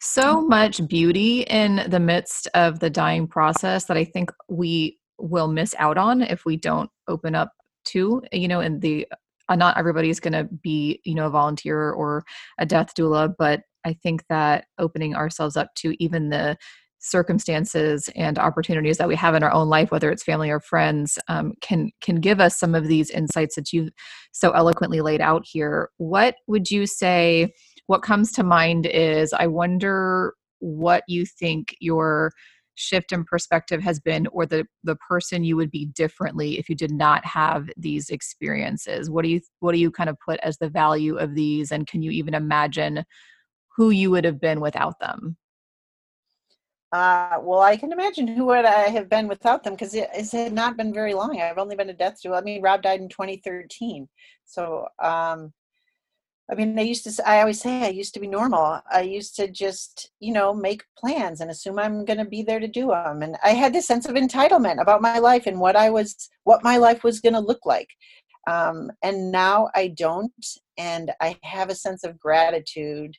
so 0.00 0.40
much 0.40 0.86
beauty 0.86 1.42
in 1.42 1.84
the 1.88 2.00
midst 2.00 2.48
of 2.54 2.80
the 2.80 2.90
dying 2.90 3.26
process 3.26 3.84
that 3.84 3.96
i 3.96 4.04
think 4.04 4.30
we 4.48 4.98
will 5.18 5.48
miss 5.48 5.74
out 5.78 5.98
on 5.98 6.22
if 6.22 6.44
we 6.44 6.56
don't 6.56 6.90
open 7.08 7.34
up 7.34 7.52
to 7.84 8.22
you 8.32 8.48
know 8.48 8.60
and 8.60 8.80
the 8.80 9.06
uh, 9.48 9.56
not 9.56 9.76
everybody's 9.76 10.20
going 10.20 10.32
to 10.32 10.44
be 10.62 11.00
you 11.04 11.14
know 11.14 11.26
a 11.26 11.30
volunteer 11.30 11.90
or 11.92 12.24
a 12.58 12.66
death 12.66 12.94
doula 12.94 13.32
but 13.38 13.62
i 13.84 13.92
think 13.92 14.24
that 14.28 14.66
opening 14.78 15.14
ourselves 15.14 15.56
up 15.56 15.74
to 15.74 15.94
even 16.02 16.30
the 16.30 16.56
circumstances 16.98 18.08
and 18.16 18.38
opportunities 18.38 18.96
that 18.96 19.06
we 19.06 19.14
have 19.14 19.34
in 19.34 19.42
our 19.42 19.52
own 19.52 19.68
life 19.68 19.90
whether 19.90 20.10
it's 20.10 20.24
family 20.24 20.50
or 20.50 20.58
friends 20.58 21.18
um, 21.28 21.52
can 21.60 21.90
can 22.00 22.16
give 22.16 22.40
us 22.40 22.58
some 22.58 22.74
of 22.74 22.88
these 22.88 23.10
insights 23.10 23.54
that 23.54 23.72
you've 23.72 23.90
so 24.36 24.50
eloquently 24.50 25.00
laid 25.00 25.20
out 25.20 25.44
here. 25.50 25.90
What 25.96 26.36
would 26.46 26.70
you 26.70 26.86
say 26.86 27.54
what 27.86 28.02
comes 28.02 28.32
to 28.32 28.42
mind 28.42 28.86
is 28.86 29.32
I 29.32 29.46
wonder 29.46 30.34
what 30.58 31.04
you 31.06 31.26
think 31.26 31.76
your 31.80 32.32
shift 32.76 33.12
in 33.12 33.24
perspective 33.24 33.82
has 33.82 33.98
been 33.98 34.26
or 34.28 34.44
the 34.46 34.66
the 34.84 34.96
person 34.96 35.44
you 35.44 35.56
would 35.56 35.70
be 35.70 35.86
differently 35.86 36.58
if 36.58 36.68
you 36.68 36.74
did 36.74 36.92
not 36.92 37.24
have 37.24 37.68
these 37.76 38.10
experiences 38.10 39.08
what 39.08 39.22
do 39.22 39.30
you 39.30 39.40
what 39.60 39.72
do 39.72 39.78
you 39.78 39.90
kind 39.90 40.10
of 40.10 40.16
put 40.20 40.38
as 40.40 40.58
the 40.58 40.68
value 40.68 41.16
of 41.16 41.34
these 41.34 41.72
and 41.72 41.86
can 41.86 42.02
you 42.02 42.10
even 42.10 42.34
imagine 42.34 43.02
who 43.74 43.90
you 43.90 44.10
would 44.10 44.24
have 44.24 44.40
been 44.40 44.60
without 44.60 44.98
them 45.00 45.36
uh, 46.92 47.38
well, 47.42 47.60
I 47.60 47.76
can 47.76 47.92
imagine 47.92 48.28
who 48.28 48.46
would 48.46 48.64
I 48.64 48.88
have 48.88 49.08
been 49.08 49.26
without 49.26 49.64
them 49.64 49.74
because 49.74 49.92
it, 49.92 50.08
it 50.14 50.30
had 50.30 50.52
not 50.52 50.76
been 50.76 50.94
very 50.94 51.14
long. 51.14 51.38
I've 51.40 51.58
only 51.58 51.74
been 51.74 51.90
a 51.90 51.92
death 51.92 52.20
doula. 52.24 52.38
I 52.38 52.40
mean, 52.42 52.62
Rob 52.62 52.80
died 52.80 53.00
in 53.00 53.08
2013, 53.08 54.08
so 54.44 54.86
um, 55.02 55.52
I 56.50 56.54
mean, 56.54 56.78
I 56.78 56.82
used 56.82 57.04
to, 57.04 57.28
I 57.28 57.40
always 57.40 57.60
say 57.60 57.82
I 57.82 57.88
used 57.88 58.14
to 58.14 58.20
be 58.20 58.28
normal. 58.28 58.80
I 58.90 59.00
used 59.00 59.34
to 59.36 59.48
just, 59.48 60.12
you 60.20 60.32
know, 60.32 60.54
make 60.54 60.84
plans 60.96 61.40
and 61.40 61.50
assume 61.50 61.78
I'm 61.78 62.04
going 62.04 62.18
to 62.18 62.24
be 62.24 62.42
there 62.42 62.60
to 62.60 62.68
do 62.68 62.88
them. 62.88 63.22
And 63.22 63.36
I 63.42 63.50
had 63.50 63.72
this 63.72 63.86
sense 63.86 64.06
of 64.06 64.14
entitlement 64.14 64.80
about 64.80 65.02
my 65.02 65.18
life 65.18 65.46
and 65.46 65.58
what 65.58 65.74
I 65.74 65.90
was, 65.90 66.30
what 66.44 66.62
my 66.62 66.76
life 66.76 67.02
was 67.02 67.20
going 67.20 67.32
to 67.32 67.40
look 67.40 67.66
like. 67.66 67.88
Um, 68.48 68.92
and 69.02 69.32
now 69.32 69.70
I 69.74 69.88
don't. 69.88 70.46
And 70.78 71.10
I 71.20 71.36
have 71.42 71.68
a 71.68 71.74
sense 71.74 72.04
of 72.04 72.18
gratitude 72.18 73.16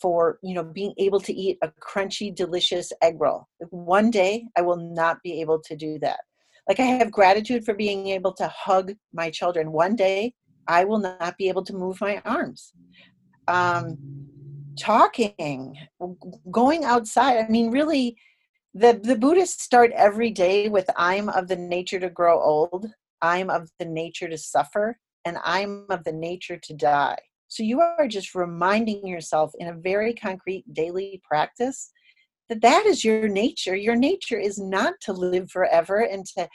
for 0.00 0.38
you 0.42 0.54
know 0.54 0.64
being 0.64 0.94
able 0.98 1.20
to 1.20 1.32
eat 1.32 1.58
a 1.62 1.70
crunchy 1.80 2.34
delicious 2.34 2.92
egg 3.02 3.16
roll 3.18 3.46
one 3.70 4.10
day 4.10 4.46
i 4.56 4.62
will 4.62 4.76
not 4.76 5.18
be 5.22 5.40
able 5.40 5.60
to 5.60 5.76
do 5.76 5.98
that 5.98 6.20
like 6.68 6.80
i 6.80 6.84
have 6.84 7.10
gratitude 7.10 7.64
for 7.64 7.74
being 7.74 8.06
able 8.08 8.32
to 8.32 8.48
hug 8.48 8.92
my 9.12 9.30
children 9.30 9.70
one 9.72 9.94
day 9.94 10.32
i 10.70 10.84
will 10.84 10.98
not 10.98 11.36
be 11.36 11.48
able 11.48 11.64
to 11.64 11.74
move 11.74 12.00
my 12.00 12.20
arms 12.24 12.72
um, 13.48 13.98
talking 14.78 15.76
going 16.50 16.84
outside 16.84 17.38
i 17.38 17.48
mean 17.48 17.70
really 17.70 18.16
the 18.74 19.00
the 19.02 19.16
buddhists 19.16 19.62
start 19.62 19.90
every 19.94 20.30
day 20.30 20.68
with 20.68 20.88
i'm 20.96 21.28
of 21.30 21.48
the 21.48 21.56
nature 21.56 22.00
to 22.00 22.08
grow 22.08 22.40
old 22.40 22.86
i'm 23.20 23.50
of 23.50 23.68
the 23.78 23.84
nature 23.84 24.28
to 24.28 24.38
suffer 24.38 24.96
and 25.24 25.36
i'm 25.44 25.86
of 25.90 26.04
the 26.04 26.12
nature 26.12 26.58
to 26.62 26.72
die 26.74 27.18
so 27.48 27.64
you 27.64 27.80
are 27.80 28.06
just 28.06 28.34
reminding 28.34 29.06
yourself 29.06 29.50
in 29.58 29.68
a 29.68 29.74
very 29.74 30.14
concrete 30.14 30.64
daily 30.72 31.20
practice 31.28 31.90
that 32.50 32.60
that 32.62 32.84
is 32.84 33.04
your 33.04 33.28
nature. 33.28 33.74
Your 33.76 33.96
nature 33.96 34.38
is 34.38 34.58
not 34.58 34.94
to 35.02 35.12
live 35.12 35.50
forever 35.50 36.00
and 36.00 36.26
to, 36.36 36.48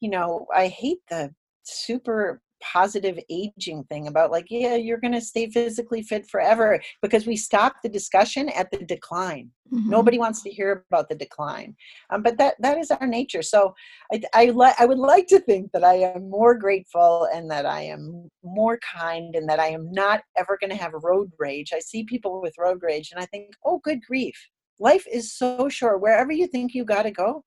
you 0.00 0.08
know, 0.08 0.46
I 0.54 0.68
hate 0.68 1.00
the 1.10 1.34
super 1.64 2.40
positive 2.62 3.18
aging 3.30 3.84
thing 3.84 4.06
about 4.06 4.30
like 4.30 4.46
yeah 4.50 4.74
you're 4.74 5.00
going 5.00 5.12
to 5.12 5.20
stay 5.20 5.48
physically 5.48 6.02
fit 6.02 6.28
forever 6.28 6.80
because 7.02 7.26
we 7.26 7.36
stop 7.36 7.76
the 7.82 7.88
discussion 7.88 8.48
at 8.50 8.70
the 8.70 8.78
decline. 8.78 9.50
Mm-hmm. 9.72 9.88
nobody 9.88 10.18
wants 10.18 10.42
to 10.42 10.50
hear 10.50 10.84
about 10.90 11.08
the 11.08 11.14
decline. 11.14 11.76
Um, 12.10 12.24
but 12.24 12.36
that 12.38 12.56
that 12.60 12.76
is 12.78 12.90
our 12.90 13.06
nature. 13.06 13.42
So 13.42 13.74
i 14.12 14.20
I, 14.34 14.44
li- 14.46 14.74
I 14.78 14.84
would 14.86 14.98
like 14.98 15.26
to 15.28 15.40
think 15.40 15.70
that 15.72 15.84
i 15.84 15.94
am 15.94 16.28
more 16.28 16.54
grateful 16.54 17.28
and 17.32 17.50
that 17.50 17.66
i 17.66 17.82
am 17.82 18.28
more 18.42 18.78
kind 18.78 19.36
and 19.36 19.48
that 19.48 19.60
i 19.60 19.68
am 19.68 19.92
not 19.92 20.22
ever 20.36 20.58
going 20.60 20.70
to 20.70 20.82
have 20.82 20.92
road 21.02 21.30
rage. 21.38 21.72
I 21.72 21.78
see 21.80 22.04
people 22.04 22.40
with 22.42 22.58
road 22.58 22.80
rage 22.82 23.10
and 23.12 23.20
i 23.22 23.26
think 23.26 23.54
oh 23.64 23.80
good 23.82 24.00
grief. 24.06 24.38
Life 24.78 25.04
is 25.12 25.34
so 25.34 25.68
short. 25.68 26.00
Wherever 26.00 26.32
you 26.32 26.46
think 26.46 26.74
you 26.74 26.84
got 26.84 27.02
to 27.02 27.10
go 27.10 27.44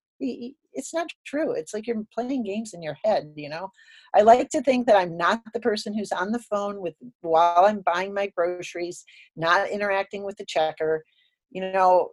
it's 0.73 0.93
not 0.93 1.07
true 1.25 1.53
it's 1.53 1.73
like 1.73 1.87
you're 1.87 2.03
playing 2.13 2.43
games 2.43 2.73
in 2.73 2.81
your 2.81 2.97
head 3.03 3.31
you 3.35 3.49
know 3.49 3.69
i 4.15 4.21
like 4.21 4.49
to 4.49 4.61
think 4.61 4.85
that 4.85 4.95
i'm 4.95 5.17
not 5.17 5.41
the 5.53 5.59
person 5.59 5.97
who's 5.97 6.11
on 6.11 6.31
the 6.31 6.39
phone 6.39 6.81
with 6.81 6.95
while 7.21 7.65
i'm 7.65 7.81
buying 7.81 8.13
my 8.13 8.27
groceries 8.35 9.03
not 9.35 9.69
interacting 9.69 10.23
with 10.23 10.37
the 10.37 10.45
checker 10.45 11.03
you 11.51 11.61
know 11.61 12.09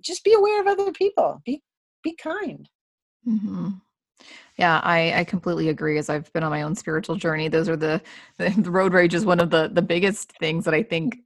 just 0.00 0.24
be 0.24 0.34
aware 0.34 0.60
of 0.60 0.66
other 0.66 0.92
people 0.92 1.40
be 1.44 1.62
be 2.02 2.14
kind 2.16 2.68
mm-hmm. 3.26 3.70
Yeah, 4.56 4.80
I, 4.82 5.20
I 5.20 5.24
completely 5.24 5.68
agree. 5.68 5.98
As 5.98 6.08
I've 6.08 6.32
been 6.32 6.42
on 6.42 6.50
my 6.50 6.62
own 6.62 6.74
spiritual 6.74 7.16
journey, 7.16 7.48
those 7.48 7.68
are 7.68 7.76
the, 7.76 8.00
the 8.38 8.70
road 8.70 8.94
rage 8.94 9.14
is 9.14 9.26
one 9.26 9.40
of 9.40 9.50
the 9.50 9.68
the 9.70 9.82
biggest 9.82 10.32
things 10.38 10.64
that 10.64 10.74
I 10.74 10.82
think 10.82 11.18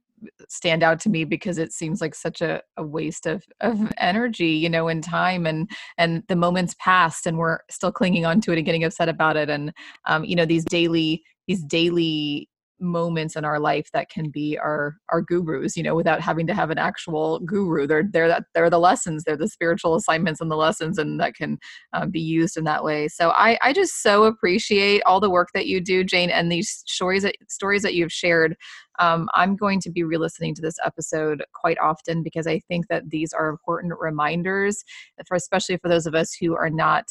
stand 0.49 0.83
out 0.83 0.99
to 0.99 1.09
me 1.09 1.23
because 1.23 1.57
it 1.57 1.71
seems 1.71 2.01
like 2.01 2.13
such 2.13 2.41
a, 2.41 2.61
a 2.77 2.83
waste 2.83 3.25
of, 3.25 3.43
of 3.61 3.91
energy 3.97 4.49
you 4.49 4.69
know 4.69 4.87
and 4.87 5.03
time 5.03 5.45
and 5.45 5.69
and 5.97 6.23
the 6.27 6.35
moments 6.35 6.75
passed 6.79 7.25
and 7.25 7.37
we're 7.37 7.59
still 7.69 7.91
clinging 7.91 8.25
on 8.25 8.41
to 8.41 8.51
it 8.51 8.57
and 8.57 8.65
getting 8.65 8.83
upset 8.83 9.09
about 9.09 9.37
it. 9.37 9.49
And 9.49 9.73
um, 10.05 10.23
you 10.25 10.35
know 10.35 10.45
these 10.45 10.65
daily 10.65 11.23
these 11.47 11.63
daily 11.63 12.49
moments 12.81 13.35
in 13.35 13.45
our 13.45 13.59
life 13.59 13.89
that 13.93 14.09
can 14.09 14.29
be 14.29 14.57
our 14.57 14.97
our 15.09 15.21
gurus 15.21 15.77
you 15.77 15.83
know 15.83 15.95
without 15.95 16.19
having 16.19 16.47
to 16.47 16.53
have 16.53 16.69
an 16.69 16.77
actual 16.77 17.39
guru. 17.39 17.87
They're 17.87 18.03
they're 18.11 18.27
that 18.27 18.45
they're 18.53 18.69
the 18.69 18.79
lessons 18.79 19.23
they're 19.23 19.37
the 19.37 19.47
spiritual 19.47 19.95
assignments 19.95 20.41
and 20.41 20.51
the 20.51 20.55
lessons 20.55 20.97
and 20.97 21.19
that 21.19 21.35
can 21.35 21.57
um, 21.93 22.09
be 22.09 22.19
used 22.19 22.57
in 22.57 22.63
that 22.65 22.83
way. 22.83 23.07
So 23.07 23.29
i 23.31 23.57
i 23.61 23.71
just 23.71 24.01
so 24.01 24.23
appreciate 24.25 25.01
all 25.05 25.19
the 25.19 25.29
work 25.29 25.49
that 25.53 25.67
you 25.67 25.79
do 25.79 26.03
jane 26.03 26.29
and 26.29 26.51
these 26.51 26.83
stories 26.87 27.23
that 27.23 27.35
stories 27.47 27.83
that 27.83 27.93
you've 27.93 28.11
shared. 28.11 28.55
Um, 28.99 29.29
i'm 29.33 29.55
going 29.55 29.79
to 29.81 29.89
be 29.89 30.03
re-listening 30.03 30.53
to 30.55 30.61
this 30.61 30.75
episode 30.85 31.43
quite 31.53 31.77
often 31.79 32.23
because 32.23 32.45
i 32.45 32.59
think 32.59 32.87
that 32.87 33.09
these 33.09 33.31
are 33.33 33.47
important 33.47 33.93
reminders 33.99 34.83
for 35.25 35.35
especially 35.35 35.77
for 35.77 35.87
those 35.87 36.05
of 36.05 36.13
us 36.13 36.35
who 36.39 36.55
are 36.55 36.69
not 36.69 37.05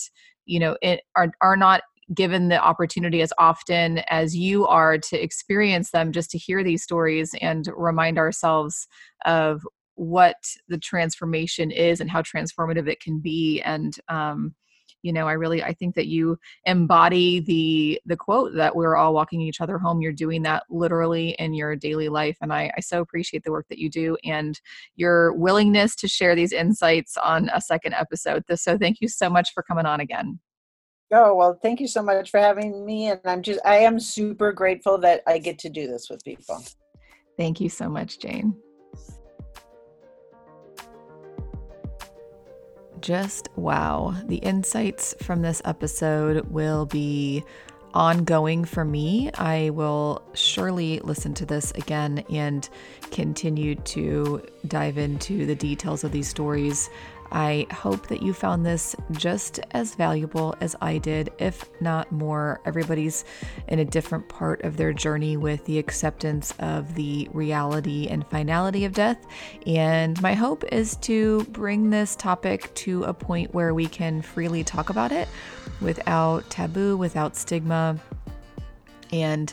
you 0.44 0.58
know 0.58 0.76
it, 0.82 1.00
are 1.16 1.32
are 1.40 1.56
not 1.56 1.82
given 2.14 2.48
the 2.48 2.58
opportunity 2.58 3.22
as 3.22 3.32
often 3.38 3.98
as 4.08 4.36
you 4.36 4.66
are 4.66 4.98
to 4.98 5.22
experience 5.22 5.90
them, 5.90 6.12
just 6.12 6.30
to 6.30 6.38
hear 6.38 6.64
these 6.64 6.82
stories 6.82 7.34
and 7.40 7.68
remind 7.76 8.18
ourselves 8.18 8.88
of 9.24 9.62
what 9.94 10.36
the 10.68 10.78
transformation 10.78 11.70
is 11.70 12.00
and 12.00 12.10
how 12.10 12.22
transformative 12.22 12.88
it 12.88 13.00
can 13.00 13.20
be. 13.20 13.60
And, 13.62 13.96
um, 14.08 14.54
you 15.02 15.12
know 15.12 15.26
i 15.26 15.32
really 15.32 15.62
i 15.62 15.72
think 15.72 15.94
that 15.94 16.06
you 16.06 16.38
embody 16.64 17.40
the 17.40 18.00
the 18.06 18.16
quote 18.16 18.54
that 18.54 18.74
we're 18.74 18.96
all 18.96 19.14
walking 19.14 19.40
each 19.40 19.60
other 19.60 19.78
home. 19.78 20.00
You're 20.00 20.12
doing 20.12 20.42
that 20.42 20.64
literally 20.70 21.30
in 21.38 21.54
your 21.54 21.76
daily 21.76 22.08
life 22.08 22.36
and 22.40 22.52
i 22.52 22.70
i 22.76 22.80
so 22.80 23.00
appreciate 23.00 23.44
the 23.44 23.50
work 23.50 23.66
that 23.68 23.78
you 23.78 23.90
do 23.90 24.16
and 24.24 24.60
your 24.96 25.32
willingness 25.34 25.94
to 25.96 26.08
share 26.08 26.34
these 26.34 26.52
insights 26.52 27.16
on 27.16 27.50
a 27.54 27.60
second 27.60 27.94
episode. 27.94 28.44
So 28.54 28.76
thank 28.76 29.00
you 29.00 29.08
so 29.08 29.30
much 29.30 29.52
for 29.54 29.62
coming 29.62 29.86
on 29.86 30.00
again 30.00 30.40
Oh, 31.12 31.34
well, 31.34 31.58
thank 31.60 31.80
you 31.80 31.88
so 31.88 32.02
much 32.02 32.30
for 32.30 32.38
having 32.38 32.86
me. 32.86 33.08
And 33.08 33.20
I'm 33.24 33.42
just, 33.42 33.60
I 33.64 33.78
am 33.78 33.98
super 33.98 34.52
grateful 34.52 34.98
that 34.98 35.22
I 35.26 35.38
get 35.38 35.58
to 35.60 35.68
do 35.68 35.88
this 35.88 36.08
with 36.08 36.24
people. 36.24 36.62
Thank 37.36 37.60
you 37.60 37.68
so 37.68 37.88
much, 37.88 38.18
Jane. 38.18 38.54
Just 43.00 43.48
wow. 43.56 44.14
The 44.26 44.36
insights 44.36 45.14
from 45.22 45.42
this 45.42 45.62
episode 45.64 46.46
will 46.50 46.86
be 46.86 47.42
ongoing 47.94 48.64
for 48.64 48.84
me. 48.84 49.30
I 49.34 49.70
will 49.70 50.22
surely 50.34 51.00
listen 51.00 51.34
to 51.34 51.46
this 51.46 51.72
again 51.72 52.24
and 52.30 52.68
continue 53.10 53.74
to 53.74 54.46
dive 54.68 54.98
into 54.98 55.46
the 55.46 55.54
details 55.54 56.04
of 56.04 56.12
these 56.12 56.28
stories 56.28 56.88
I 57.32 57.66
hope 57.72 58.08
that 58.08 58.22
you 58.22 58.32
found 58.32 58.66
this 58.66 58.96
just 59.12 59.60
as 59.70 59.94
valuable 59.94 60.54
as 60.60 60.74
I 60.80 60.98
did, 60.98 61.30
if 61.38 61.64
not 61.80 62.10
more. 62.10 62.60
Everybody's 62.64 63.24
in 63.68 63.78
a 63.78 63.84
different 63.84 64.28
part 64.28 64.62
of 64.62 64.76
their 64.76 64.92
journey 64.92 65.36
with 65.36 65.64
the 65.64 65.78
acceptance 65.78 66.52
of 66.58 66.94
the 66.94 67.28
reality 67.32 68.08
and 68.08 68.26
finality 68.26 68.84
of 68.84 68.92
death. 68.92 69.24
And 69.66 70.20
my 70.20 70.34
hope 70.34 70.64
is 70.72 70.96
to 70.96 71.44
bring 71.44 71.90
this 71.90 72.16
topic 72.16 72.74
to 72.76 73.04
a 73.04 73.14
point 73.14 73.54
where 73.54 73.74
we 73.74 73.86
can 73.86 74.22
freely 74.22 74.64
talk 74.64 74.90
about 74.90 75.12
it 75.12 75.28
without 75.80 76.48
taboo, 76.50 76.96
without 76.96 77.36
stigma, 77.36 77.96
and 79.12 79.52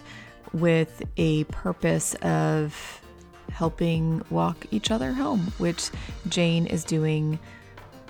with 0.53 1.03
a 1.17 1.43
purpose 1.45 2.15
of 2.15 3.01
helping 3.51 4.23
walk 4.30 4.65
each 4.71 4.91
other 4.91 5.13
home, 5.13 5.51
which 5.57 5.89
Jane 6.28 6.65
is 6.67 6.84
doing 6.84 7.39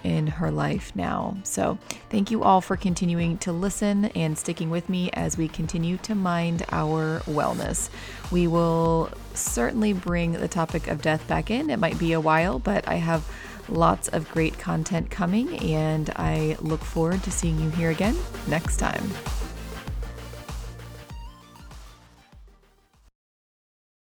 in 0.03 0.27
her 0.27 0.51
life 0.51 0.95
now. 0.95 1.37
So, 1.43 1.77
thank 2.09 2.31
you 2.31 2.43
all 2.43 2.61
for 2.61 2.75
continuing 2.75 3.37
to 3.39 3.51
listen 3.51 4.05
and 4.05 4.37
sticking 4.37 4.69
with 4.69 4.89
me 4.89 5.09
as 5.13 5.37
we 5.37 5.47
continue 5.47 5.97
to 5.97 6.15
mind 6.15 6.65
our 6.71 7.19
wellness. 7.21 7.89
We 8.31 8.47
will 8.47 9.11
certainly 9.33 9.93
bring 9.93 10.33
the 10.33 10.47
topic 10.47 10.87
of 10.87 11.01
death 11.01 11.27
back 11.27 11.51
in. 11.51 11.69
It 11.69 11.79
might 11.79 11.99
be 11.99 12.13
a 12.13 12.21
while, 12.21 12.59
but 12.59 12.87
I 12.87 12.95
have 12.95 13.29
lots 13.69 14.07
of 14.07 14.29
great 14.31 14.57
content 14.57 15.09
coming, 15.09 15.57
and 15.59 16.09
I 16.15 16.57
look 16.59 16.81
forward 16.81 17.23
to 17.23 17.31
seeing 17.31 17.59
you 17.59 17.69
here 17.71 17.89
again 17.89 18.15
next 18.47 18.77
time. 18.77 19.11